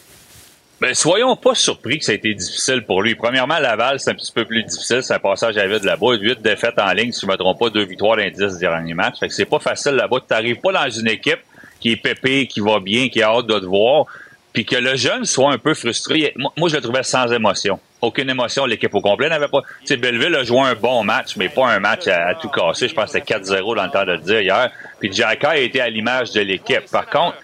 [0.80, 3.14] Ben, soyons pas surpris que ça a été difficile pour lui.
[3.14, 5.04] Premièrement, Laval, c'est un petit peu plus difficile.
[5.04, 6.14] C'est un passage à vide là-bas.
[6.20, 8.58] Huit défaites en ligne, si je ne me trompe pas, deux victoires dans les dix
[8.58, 9.20] derniers matchs.
[9.20, 10.16] Fait que c'est pas facile là-bas.
[10.18, 11.38] Tu n'arrives pas dans une équipe
[11.78, 14.06] qui est pépée, qui va bien, qui a hâte de te voir.
[14.54, 16.32] Puis que le jeune soit un peu frustré.
[16.56, 17.80] Moi, je le trouvais sans émotion.
[18.00, 18.66] Aucune émotion.
[18.66, 19.62] L'équipe au complet n'avait pas.
[19.80, 22.86] Tu sais, Belleville a joué un bon match, mais pas un match à, tout casser.
[22.86, 24.70] Je pense que c'était 4-0 dans le temps de le dire hier.
[25.00, 26.88] Puis Jack Eye a été à l'image de l'équipe.
[26.88, 27.36] Par contre,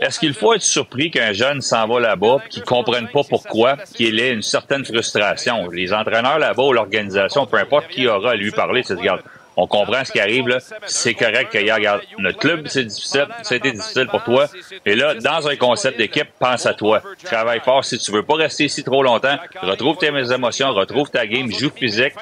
[0.00, 3.76] est-ce qu'il faut être surpris qu'un jeune s'en va là-bas qu'il ne comprenne pas pourquoi,
[3.94, 5.68] qu'il ait une certaine frustration?
[5.70, 9.22] Les entraîneurs là-bas ou l'organisation, peu importe qui aura à lui parler, c'est regarde,
[9.56, 13.72] on comprend ce qui arrive là, c'est correct que regarde, notre club, c'est difficile, c'était
[13.72, 14.46] difficile pour toi.
[14.84, 17.02] Et là, dans un concept d'équipe, pense à toi.
[17.24, 19.36] Travaille fort si tu veux pas rester ici trop longtemps.
[19.62, 22.12] Retrouve tes émotions, retrouve ta game, joue physique.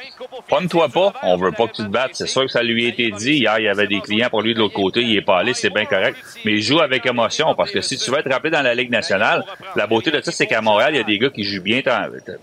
[0.48, 2.12] Pogne-toi pas, on veut pas que tu te battes.
[2.15, 3.39] C'est sûr que ça lui a été dit.
[3.39, 5.55] Hier, il y avait des clients pour lui de l'autre côté, il est pas allé,
[5.55, 6.16] c'est bien correct.
[6.44, 9.44] Mais joue avec émotion parce que si tu veux être rappelé dans la Ligue nationale,
[9.74, 11.81] la beauté de ça, c'est qu'à Montréal, il y a des gars qui jouent bien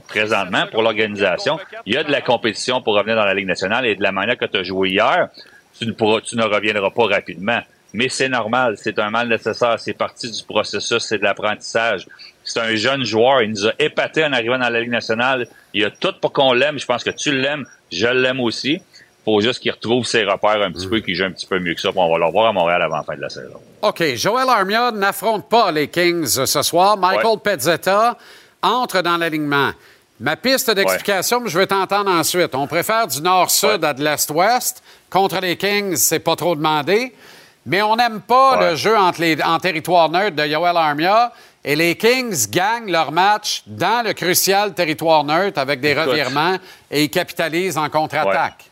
[0.07, 1.59] présentement pour l'organisation.
[1.85, 4.11] Il y a de la compétition pour revenir dans la Ligue nationale et de la
[4.11, 5.29] manière que tu as joué hier,
[5.77, 7.61] tu ne, pourras, tu ne reviendras pas rapidement.
[7.93, 12.07] Mais c'est normal, c'est un mal nécessaire, c'est partie du processus, c'est de l'apprentissage.
[12.43, 15.47] C'est un jeune joueur, il nous a épaté en arrivant dans la Ligue nationale.
[15.73, 18.81] Il a tout pour qu'on l'aime, je pense que tu l'aimes, je l'aime aussi.
[19.25, 21.75] Faut juste qu'il retrouve ses repères un petit peu, qu'il joue un petit peu mieux
[21.75, 23.59] que ça, puis on va le revoir à Montréal avant la fin de la saison.
[23.81, 26.97] OK, Joel Armia n'affronte pas les Kings ce soir.
[26.97, 28.17] Michael Pezzetta
[28.61, 29.71] entre dans l'alignement.
[30.21, 32.53] Ma piste d'explication, je veux t'entendre ensuite.
[32.53, 34.83] On préfère du nord-sud à de l'est-ouest.
[35.09, 37.11] contre les Kings, c'est pas trop demandé.
[37.65, 41.33] Mais on n'aime pas le jeu entre les, en territoire neutre de Yoel Armia.
[41.63, 46.05] Et les Kings gagnent leur match dans le crucial territoire neutre avec des Écoute.
[46.05, 46.57] revirements
[46.91, 48.70] et ils capitalisent en contre-attaque.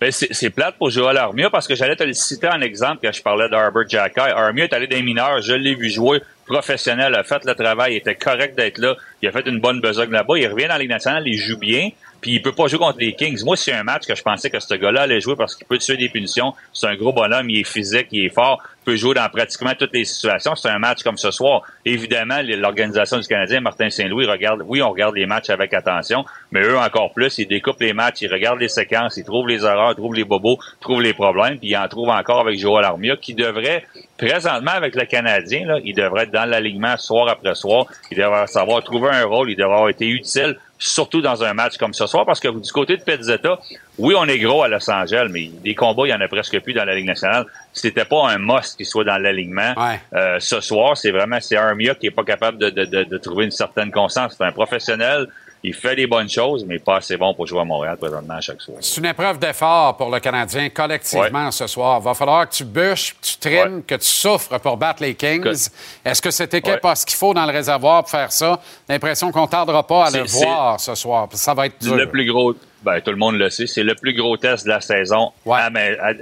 [0.00, 3.12] Ben, c'est plate pour Joel Armia parce que j'allais te le citer en exemple quand
[3.12, 4.20] je parlais d'Arbor Jacky.
[4.20, 7.96] Armia est allé des mineurs, je l'ai vu jouer professionnel, a fait le travail, il
[7.96, 10.78] était correct d'être là, il a fait une bonne besogne là-bas, il revient dans la
[10.78, 13.44] Ligue nationale, il joue bien, puis il peut pas jouer contre les Kings.
[13.44, 15.78] Moi, c'est un match que je pensais que ce gars-là allait jouer parce qu'il peut
[15.78, 16.52] tuer des punitions.
[16.72, 19.92] C'est un gros bonhomme, il est physique, il est fort, peut jouer dans pratiquement toutes
[19.92, 20.54] les situations.
[20.56, 21.62] C'est un match comme ce soir.
[21.84, 26.62] Évidemment, l'organisation du Canadien, Martin Saint-Louis, regarde, oui, on regarde les matchs avec attention, mais
[26.62, 29.94] eux encore plus, ils découpent les matchs, ils regardent les séquences, ils trouvent les erreurs,
[29.94, 33.34] trouvent les bobos, trouvent les problèmes, puis ils en trouvent encore avec Joel Armia, qui
[33.34, 33.84] devrait,
[34.16, 38.46] présentement avec le Canadien, là, il devrait être dans l'alignement soir après soir, il devrait
[38.46, 42.06] savoir trouver un rôle, il devrait avoir été utile, surtout dans un match comme ce
[42.06, 43.58] soir, parce que du côté de Pezzetta,
[43.98, 46.58] oui, on est gros à Los Angeles, mais des combats, il y en a presque
[46.60, 47.46] plus dans la Ligue nationale.
[47.72, 49.74] C'était pas un must qu'il soit dans l'alignement.
[50.14, 53.18] Euh, ce soir, c'est vraiment c'est Armia qui est pas capable de, de, de, de
[53.18, 54.36] trouver une certaine constance.
[54.38, 55.26] C'est un professionnel,
[55.64, 58.40] il fait des bonnes choses, mais pas assez bon pour jouer à Montréal présentement à
[58.40, 58.78] chaque soir.
[58.80, 62.00] C'est une épreuve d'effort pour le Canadien collectivement ce soir.
[62.00, 65.68] Va falloir que tu bûches, que tu trimes, que tu souffres pour battre les Kings.
[66.04, 68.60] Est-ce que cette équipe a ce qu'il faut dans le réservoir pour faire ça?
[68.88, 71.28] L'impression qu'on tardera pas à le voir ce soir.
[71.32, 71.96] Ça va être dur.
[71.96, 74.70] Le plus gros, ben, tout le monde le sait, c'est le plus gros test de
[74.70, 75.70] la saison à, à-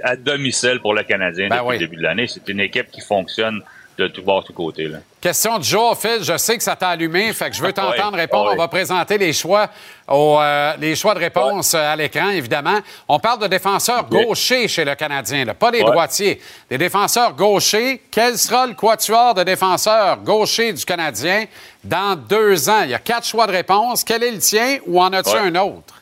[0.03, 1.73] à domicile pour le Canadien Ben depuis oui.
[1.75, 2.25] le début de l'année.
[2.27, 3.61] C'est une équipe qui fonctionne
[3.97, 4.87] de tout bord, tout côté.
[4.87, 4.99] Là.
[5.19, 6.19] Question du jour, Phil.
[6.21, 8.49] Je sais que ça t'a allumé, fait que je veux t'entendre Ouais, répondre.
[8.49, 8.53] ouais.
[8.53, 9.67] On va présenter les choix,
[10.09, 12.77] euh, les choix de réponse euh, à l'écran, évidemment.
[13.07, 16.39] On parle de défenseurs gauchers chez le Canadien, là, pas des droitiers.
[16.69, 18.03] Des défenseurs gauchers.
[18.11, 21.45] Quel sera le quatuor de défenseurs gauchers du Canadien
[21.83, 22.81] dans deux ans?
[22.83, 24.03] Il y a quatre choix de réponse.
[24.03, 25.95] Quel est le tien ou en as-tu un autre?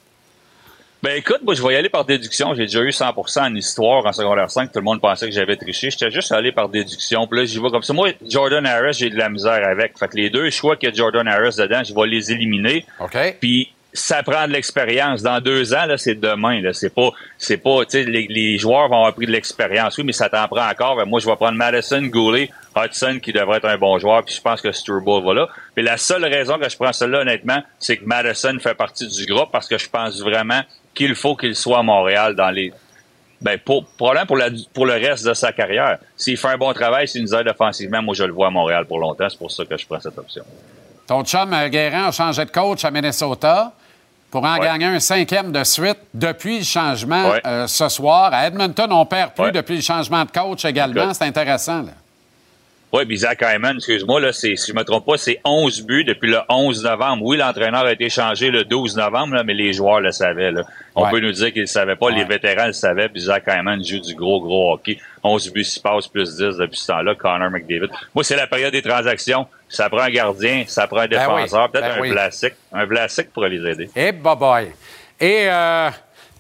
[1.04, 2.56] Ben écoute, moi je vais y aller par déduction.
[2.56, 4.72] J'ai déjà eu 100 en histoire en secondaire 5.
[4.72, 5.92] Tout le monde pensait que j'avais triché.
[5.92, 7.28] J'étais juste allé par déduction.
[7.28, 7.94] Puis là, j'y vais comme ça.
[7.94, 9.98] Moi, Jordan Harris, j'ai de la misère avec.
[10.00, 12.86] Fait que les deux choix qu'il y a Jordan Harris dedans, je vais les éliminer.
[13.00, 13.38] OK.
[13.40, 15.22] Puis ça prend de l'expérience.
[15.22, 16.62] Dans deux ans, là, c'est demain.
[16.62, 19.98] Là, c'est pas, c'est pas, tu sais, les, les joueurs vont avoir pris de l'expérience.
[19.98, 20.98] Oui, mais ça t'en prend encore.
[20.98, 24.24] Ben, moi, je vais prendre Madison, Goulet, Hudson, qui devrait être un bon joueur.
[24.24, 25.48] Puis je pense que Sturbo va là.
[25.78, 29.26] Mais la seule raison que je prends celle-là, honnêtement, c'est que Madison fait partie du
[29.26, 30.62] groupe parce que je pense vraiment
[30.96, 32.74] qu'il faut qu'il soit à Montréal dans les,
[33.42, 35.98] ben, pour, probablement pour, la, pour le reste de sa carrière.
[36.16, 38.86] S'il fait un bon travail, s'il nous aide offensivement, moi, je le vois à Montréal
[38.86, 39.28] pour longtemps.
[39.30, 40.44] C'est pour ça que je prends cette option.
[41.08, 43.74] Ton chum euh, Guérin a changé de coach à Minnesota
[44.32, 44.66] pour en Ouais.
[44.66, 47.42] gagner un cinquième de suite depuis le changement Ouais.
[47.46, 48.34] euh, ce soir.
[48.34, 49.52] À Edmonton, on perd plus Ouais.
[49.52, 51.14] depuis le changement de coach également.
[51.14, 51.84] C'est intéressant.
[51.84, 51.92] Là.
[52.94, 56.06] Oui, puis Zach Hyman, excuse-moi, là, c'est, si je me trompe pas, c'est 11 buts
[56.06, 57.24] depuis le 11 novembre.
[57.26, 60.52] Oui, l'entraîneur a été changé le 12 novembre, là, mais les joueurs le savaient.
[60.52, 60.64] Là.
[60.96, 61.12] On Ouais.
[61.12, 64.00] peut nous dire qu'ils ne savaient pas, les vétérans le savaient, puis Zach Hyman joue
[64.00, 64.98] du gros, gros hockey.
[65.24, 67.90] 11 buts, 6 passes, plus 10 depuis ce temps-là, Connor McDavid.
[68.14, 69.46] Moi, c'est la période des transactions.
[69.68, 72.10] Ça prend un gardien, ça prend un Ben oui, défenseur, peut-être ben un oui.
[72.72, 73.90] Un Vlasic pourrait les aider.
[73.96, 74.72] Et bye
[75.20, 75.90] Et euh,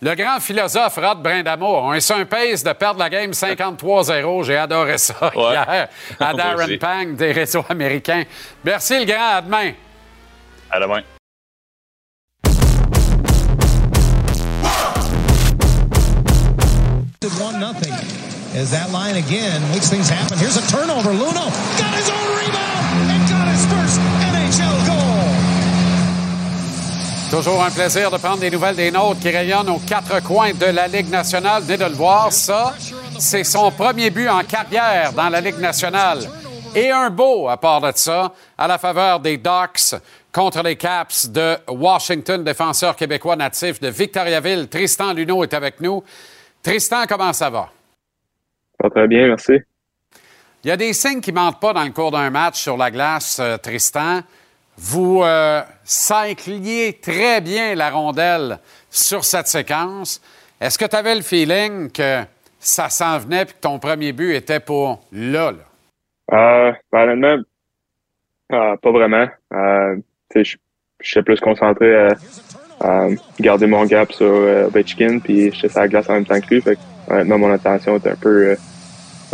[0.01, 4.43] le grand philosophe Rod Brindamour, on est sur un pace de perdre la game 53-0.
[4.43, 5.51] J'ai adoré ça Ouais.
[5.51, 5.88] hier
[6.19, 6.77] à Darren.
[6.80, 8.23] Pang des réseaux américains.
[8.63, 9.72] Merci le grand, à demain.
[10.72, 11.01] À demain.
[17.41, 17.91] One nothing.
[18.55, 19.59] As that line again?
[19.72, 20.38] Makes things happen.
[20.38, 21.09] Here's a turnover.
[21.11, 22.24] Luno got his own
[27.36, 30.68] Toujours un plaisir de prendre des nouvelles des nôtres qui rayonnent aux quatre coins de
[30.68, 31.64] la Ligue nationale.
[31.64, 32.74] Venez de le voir, ça,
[33.20, 36.20] c'est son premier but en carrière dans la Ligue nationale.
[36.74, 39.95] Et un beau, à part de ça, à la faveur des Ducks
[40.32, 44.70] contre les Caps de Washington, défenseur québécois natif de Victoriaville.
[44.70, 46.06] Tristan Luneau est avec nous.
[46.64, 47.68] Tristan, comment ça va?
[48.82, 49.60] Va très bien, merci.
[50.64, 52.78] Il y a des signes qui ne mentent pas dans le cours d'un match sur
[52.78, 54.22] la glace, euh, Tristan.
[54.77, 60.22] Vous euh, cycliez très bien la rondelle sur cette séquence.
[60.60, 62.22] Est-ce que tu avais le feeling que
[62.60, 65.53] ça s'en venait et que ton premier but était pour là?
[66.34, 67.43] Euh, ben, honnêtement,
[68.49, 69.27] pas vraiment.
[69.53, 69.97] Euh,
[70.35, 70.57] je
[71.02, 72.10] suis plus concentré
[72.81, 73.07] à,
[73.39, 76.53] garder mon gap sur euh, Ovechkin, puis j'étais sur la glace en même temps que
[76.53, 76.61] lui.
[76.61, 78.56] Fait que, honnêtement, mon attention était un peu, euh,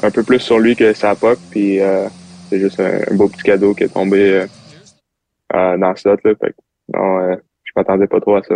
[0.04, 1.80] un peu plus sur lui que sa puck, puis
[2.50, 4.46] c'est juste un beau petit cadeau qui est tombé
[5.54, 6.18] euh, dans ce slot.
[6.24, 8.56] Là, fait que, non, euh, je m'attendais pas trop à ça.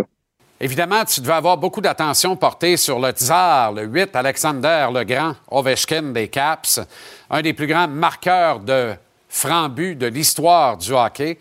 [0.58, 5.34] Évidemment, tu devais avoir beaucoup d'attention portée sur le tsar, le 8, Alexander le Grand,
[5.50, 6.80] Ovechkin des Caps,
[7.28, 8.92] un des plus grands marqueurs de
[9.28, 11.36] francs-buts de l'histoire du hockey.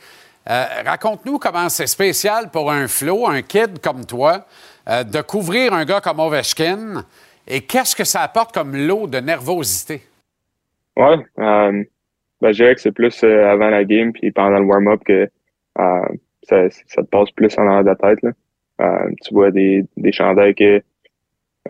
[0.49, 4.45] Euh, Raconte-nous comment c'est spécial pour un Flo, un kid comme toi,
[4.89, 7.05] euh, de couvrir un gars comme Ovechkin
[7.47, 10.01] Et qu'est-ce que ça apporte comme lot de nervosité?
[10.99, 11.85] Euh, ben,
[12.41, 15.29] je dirais que c'est plus avant la game puis pendant le warm-up que
[15.75, 18.21] ça, ça te passe plus en arrière de la tête.
[18.21, 18.31] Là.
[18.81, 20.81] Euh, tu vois des, des chandails que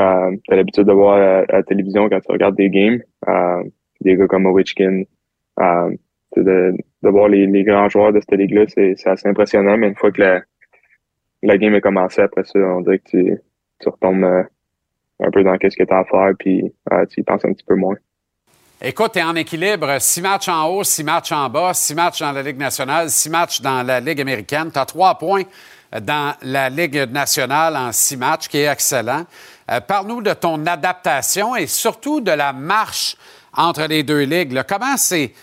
[0.02, 3.02] euh, tu as l'habitude de voir à, à la télévision quand tu regardes des games.
[3.28, 3.64] Euh,
[4.02, 5.04] des gars comme Ovechkin.
[5.60, 5.96] Euh,
[6.36, 9.88] de, de voir les, les grands joueurs de cette ligue-là, c'est c'est assez impressionnant, mais
[9.88, 10.42] une fois que la,
[11.44, 13.38] la game est commencée, après ça, on dirait que tu,
[13.80, 14.44] tu retombes euh,
[15.22, 17.54] un peu dans qu'est-ce que tu as à faire, puis euh, tu y penses un
[17.54, 17.96] petit peu moins.
[18.82, 20.00] Écoute, tu es en équilibre.
[20.00, 23.30] Six matchs en haut, six matchs en bas, six matchs dans la Ligue nationale, six
[23.30, 24.70] matchs dans la Ligue américaine.
[24.72, 25.44] Tu as trois points
[26.02, 29.26] dans la Ligue nationale en six matchs, qui est excellent.
[29.72, 33.16] Euh, Parle-nous de ton adaptation et surtout de la marche
[33.54, 34.62] entre les deux ligues.
[34.68, 35.34] Comment c'est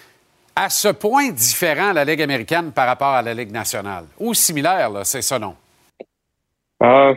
[0.55, 4.05] à ce point différent la Ligue américaine par rapport à la Ligue nationale?
[4.19, 5.57] Ou similaire, c'est ça, non?
[6.81, 7.13] Ah,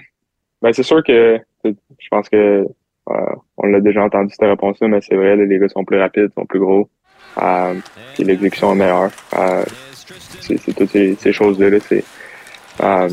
[0.61, 2.65] ben c'est sûr que je pense que
[3.09, 6.29] euh, on l'a déjà entendu cette réponse-là, mais c'est vrai, les gars sont plus rapides,
[6.33, 6.89] sont plus gros,
[7.41, 7.73] euh,
[8.13, 9.11] puis l'exécution est meilleure.
[9.37, 9.63] Euh,
[10.41, 11.69] c'est toutes ces, ces choses-là.
[11.69, 12.03] là, c'est
[12.81, 13.09] euh,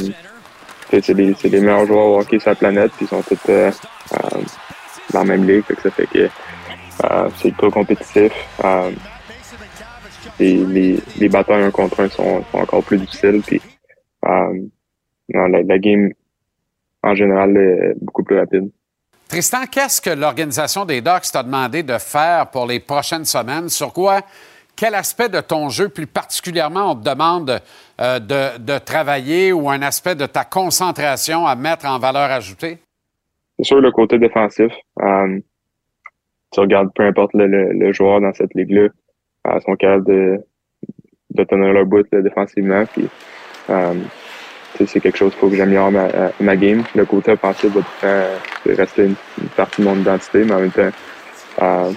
[0.93, 3.71] les, meilleurs joueurs au hockey sur la planète, puis ils sont tous euh,
[4.15, 4.41] euh,
[5.13, 6.29] dans la même ligue, fait que ça fait que
[7.05, 8.33] euh, c'est ultra compétitif.
[8.65, 8.91] Euh,
[10.41, 13.61] et les, les batailles un contre un sont, sont encore plus difficiles, puis
[14.27, 14.61] euh,
[15.35, 16.13] non, la, la game
[17.03, 18.71] en général est beaucoup plus rapide.
[19.33, 23.71] Tristan, qu'est-ce que l'organisation des Ducks t'a demandé de faire pour les prochaines semaines?
[23.71, 24.21] Sur quoi,
[24.77, 27.59] quel aspect de ton jeu plus particulièrement on te demande
[28.03, 32.77] euh, de, travailler ou un aspect de ta concentration à mettre en valeur ajoutée?
[33.59, 34.71] C'est sûr le côté défensif.
[35.01, 35.41] Euh,
[36.53, 38.89] tu regardes peu importe le, joueur dans cette ligue-là,
[39.47, 40.45] euh, sont capables de,
[41.31, 42.85] de tenir leur bout défensivement.
[42.85, 43.09] Puis,
[43.71, 43.95] euh,
[44.79, 46.83] c'est quelque chose faut que j'améliore ma, euh, ma game.
[46.95, 49.15] Le côté offensif va tout le temps rester une,
[49.57, 50.91] partie de mon identité, mais en même temps,
[51.63, 51.93] euh,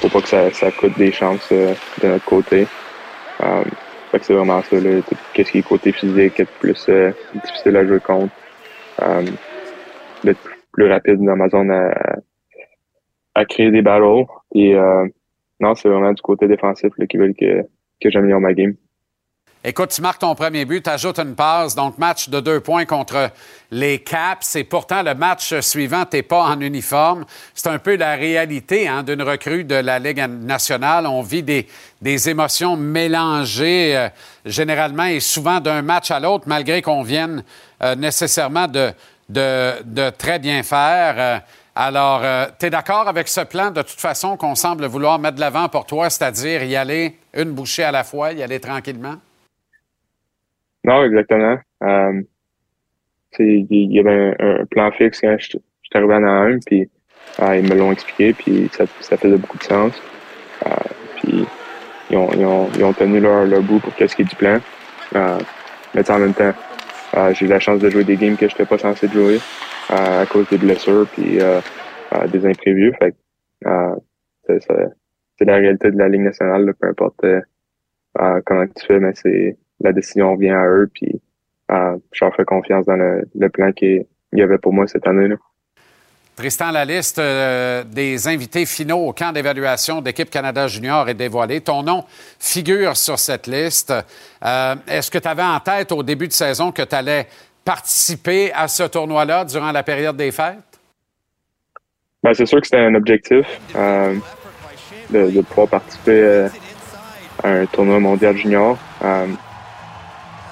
[0.00, 2.66] faut pas que ça, ça coûte des chances euh, de notre côté.
[3.42, 3.64] Euh,
[4.10, 7.10] fait que c'est vraiment ça, là, tout ce qui est côté physique, être plus euh,
[7.44, 8.32] difficile à jouer contre.
[9.02, 9.22] Euh,
[10.72, 11.94] plus rapide dans ma zone à,
[13.34, 14.24] à créer des battles.
[14.54, 15.06] Et euh,
[15.60, 17.62] non, c'est vraiment du côté défensif là, qui veulent que,
[18.00, 18.74] que j'améliore ma game.
[19.66, 22.84] Écoute, tu marques ton premier but, tu ajoutes une passe, donc match de deux points
[22.84, 23.30] contre
[23.70, 24.56] les Caps.
[24.56, 27.24] Et pourtant, le match suivant, tu pas en uniforme.
[27.54, 31.06] C'est un peu la réalité hein, d'une recrue de la Ligue nationale.
[31.06, 31.66] On vit des,
[32.02, 34.08] des émotions mélangées euh,
[34.44, 37.42] généralement et souvent d'un match à l'autre, malgré qu'on vienne
[37.82, 38.92] euh, nécessairement de,
[39.30, 41.14] de, de très bien faire.
[41.16, 41.38] Euh,
[41.74, 42.20] alors,
[42.58, 43.70] tu es d'accord avec ce plan?
[43.70, 47.52] De toute façon qu'on semble vouloir mettre de l'avant pour toi, c'est-à-dire y aller une
[47.52, 49.16] bouchée à la fois, y aller tranquillement?
[50.84, 51.58] Non, exactement.
[51.82, 52.22] Euh,
[53.38, 55.60] il y avait un, plan fixe quand je suis
[55.94, 56.88] arrivé en un, puis
[57.40, 60.00] euh, ils me l'ont expliqué, puis ça, ça faisait beaucoup de sens.
[60.66, 60.70] Euh,
[61.16, 61.46] puis
[62.10, 64.60] ils ont, ils, ont, ils ont tenu leur, leur bout pour qu'est-ce qui du plan.
[65.16, 65.38] Euh,
[65.94, 66.52] mais en même temps,
[67.32, 69.38] j'ai eu la chance de jouer des games que je n'étais pas censé jouer
[69.88, 71.38] à cause des blessures puis
[72.32, 72.92] des imprévus.
[72.98, 73.14] Fait
[74.46, 77.24] c'est, la réalité de la Ligue nationale, là, peu importe
[78.44, 81.20] comment tu fais, mais c'est la décision revient à eux, puis
[81.70, 85.06] euh, je leur fais confiance dans le, le plan qu'il y avait pour moi cette
[85.06, 85.28] année.
[85.28, 85.36] Là.
[86.36, 91.60] Tristan, la liste euh, des invités finaux au camp d'évaluation d'équipe Canada Junior est dévoilée.
[91.60, 92.04] Ton nom
[92.40, 93.92] figure sur cette liste.
[94.44, 97.28] Euh, Est-ce que tu avais en tête au début de saison que tu allais
[97.64, 100.58] participer à ce tournoi-là durant la période des fêtes?
[102.22, 103.46] Ben, c'est sûr que c'était un objectif
[103.76, 104.16] euh,
[105.10, 106.48] de, de pouvoir participer
[107.44, 108.76] à un tournoi mondial junior.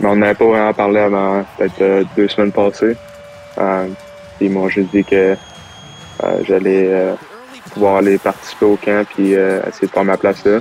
[0.00, 2.96] Mais on n'avait pas vraiment parlé avant peut-être euh, deux semaines passées.
[3.58, 3.88] Euh,
[4.40, 5.36] ils m'ont juste dit que
[6.24, 7.14] euh, j'allais
[7.72, 10.60] pouvoir aller participer au camp puis essayer de faire ma place là.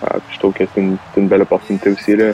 [0.00, 2.32] Puis je trouve que c'est une, une belle opportunité aussi là,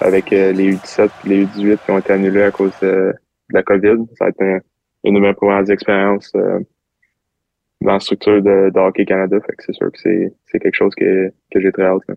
[0.00, 3.14] avec les U17 et les U18 qui ont été annulés à cause de,
[3.52, 4.06] la COVID.
[4.18, 4.60] Ça être un-
[5.04, 6.60] une de mes premières expériences euh,
[7.80, 9.38] dans la structure de, Hockey Canada.
[9.44, 12.02] Fait que c'est sûr que c'est, c'est quelque chose que, que j'ai très hâte.
[12.08, 12.14] là.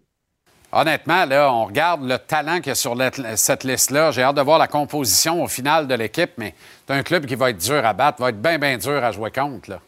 [0.78, 2.98] Honnêtement, là, on regarde le talent qu'il y a sur
[3.38, 4.12] cette liste-là.
[4.12, 6.54] J'ai hâte de voir la composition au final de l'équipe, mais
[6.86, 9.12] c'est un club qui va être dur à battre, va être bien, bien dur à
[9.12, 9.80] jouer contre.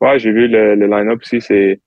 [0.00, 1.78] Ouais, j'ai vu le, line-up aussi, c'est,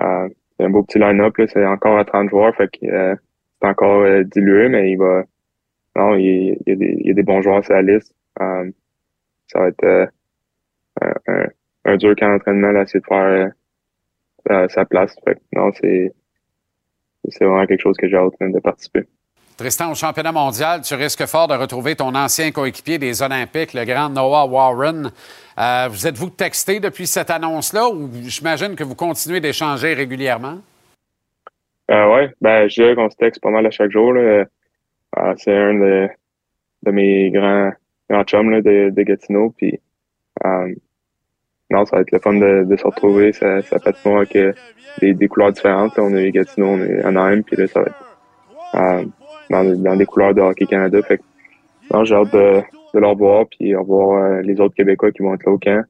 [0.00, 1.34] euh, c'est un beau petit line-up.
[1.52, 3.14] C'est encore à 30 joueurs, fait que euh,
[3.60, 5.24] c'est encore euh, dilué, mais il va.
[5.96, 8.14] Non, il, y a des, bons joueurs sur la liste.
[8.38, 10.10] Ça va être
[11.84, 15.14] un, dur camp d'entraînement, là, c'est de faire sa place.
[15.26, 16.14] Fait que non, c'est
[17.28, 19.04] c'est vraiment quelque chose que j'ai hâte de participer.
[19.56, 23.84] Tristan, au championnat mondial, tu risques fort de retrouver ton ancien coéquipier des Olympiques, le
[23.84, 25.12] grand Noah Warren.
[25.58, 30.58] Euh, vous êtes-vous texté depuis cette annonce-là ou j'imagine que vous continuez d'échanger régulièrement?
[31.90, 34.12] Euh, oui, ben, je dirais qu'on se texte pas mal à chaque jour.
[34.14, 34.20] là.
[34.20, 36.08] Euh, c'est un de,
[36.84, 37.70] de mes grands,
[38.08, 39.54] grands chums là, de, de Gatineau.
[39.56, 39.78] Puis,
[41.72, 43.32] non, ça va être le fun de, de se retrouver.
[43.32, 44.54] Ça, ça fait de moi que
[45.00, 45.96] des, des couleurs différentes.
[45.96, 46.04] là.
[46.04, 47.96] On est Gatineau, on est Anaheim, puis là, ça va être
[48.74, 49.04] euh,
[49.48, 51.00] dans, dans des couleurs de Hockey Canada.
[51.02, 51.22] Fait que,
[51.90, 52.60] non, j'ai hâte de,
[52.94, 55.82] de leur voir, puis revoir euh, les autres Québécois qui vont être là au camp.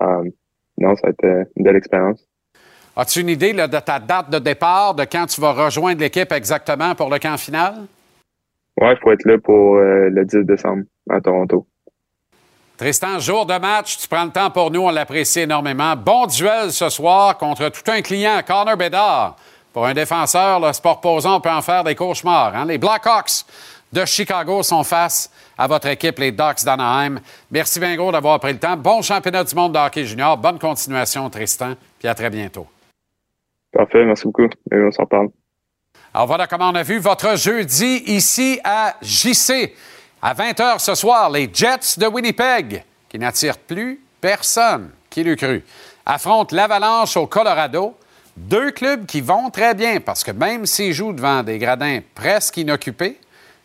[0.00, 0.30] Euh,
[0.78, 2.26] non, ça va être une belle expérience.
[2.96, 6.32] As-tu une idée là, de ta date de départ, de quand tu vas rejoindre l'équipe
[6.32, 7.74] exactement pour le camp final?
[8.80, 11.66] Ouais, il faut être là pour le 10 décembre à Toronto.
[12.76, 15.96] Tristan, jour de match, tu prends le temps pour nous, on l'apprécie énormément.
[15.96, 19.36] Bon duel ce soir contre tout un client, Connor Bedard.
[19.72, 22.54] Pour un défenseur, le sport posant, on peut en faire des cauchemars.
[22.54, 22.66] hein.
[22.66, 23.44] Les Blackhawks
[23.90, 27.18] de Chicago sont face à votre équipe, les Ducks d'Anaheim.
[27.50, 28.76] Merci bien gros d'avoir pris le temps.
[28.76, 30.36] Bon championnat du monde de hockey junior.
[30.36, 31.74] Bonne continuation, Tristan.
[31.98, 32.66] Puis à très bientôt.
[33.72, 34.44] Parfait, merci beaucoup.
[34.70, 35.28] Et on s'en parle.
[36.12, 39.74] Alors voilà comment on a vu votre jeudi ici à JC.
[40.22, 45.62] À 20h ce soir, les Jets de Winnipeg, qui n'attirent plus personne, qui l'eût cru,
[46.06, 47.94] affrontent l'Avalanche au Colorado.
[48.36, 52.56] Deux clubs qui vont très bien parce que même s'ils jouent devant des gradins presque
[52.56, 53.18] inoccupés,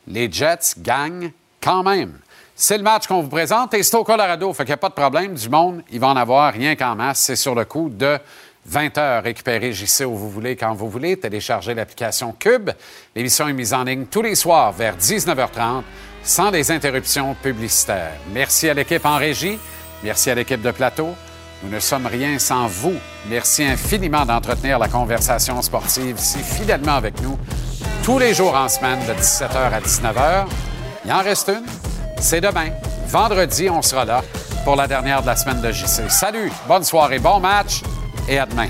[0.08, 2.20] les Jets gagnent quand même.
[2.54, 4.90] C'est le match qu'on vous présente et c'est au Colorado, fait qu'il n'y a pas
[4.90, 5.36] de problème.
[5.36, 7.20] Du monde, il va en avoir rien qu'en masse.
[7.20, 8.20] C'est sur le coup de
[8.66, 9.24] 20 heures.
[9.24, 11.18] Récupérez JC où vous voulez, quand vous voulez.
[11.18, 12.70] Téléchargez l'application Cube.
[13.16, 15.84] L'émission est mise en ligne tous les soirs vers 19h30
[16.24, 18.14] sans des interruptions publicitaires.
[18.34, 19.60] Merci à l'équipe en régie.
[20.04, 21.16] Merci à l'équipe de plateau.
[21.64, 22.96] Nous ne sommes rien sans vous.
[23.28, 27.38] Merci infiniment d'entretenir la conversation sportive si fidèlement avec nous
[28.04, 30.48] tous les jours en semaine de 17h à 19h.
[31.06, 31.66] Il en reste une.
[32.20, 32.70] C'est demain.
[33.08, 34.24] Vendredi, on sera là
[34.64, 36.10] pour la dernière de la semaine de JC.
[36.10, 37.82] Salut, bonne soirée, bon match
[38.28, 38.70] et à demain.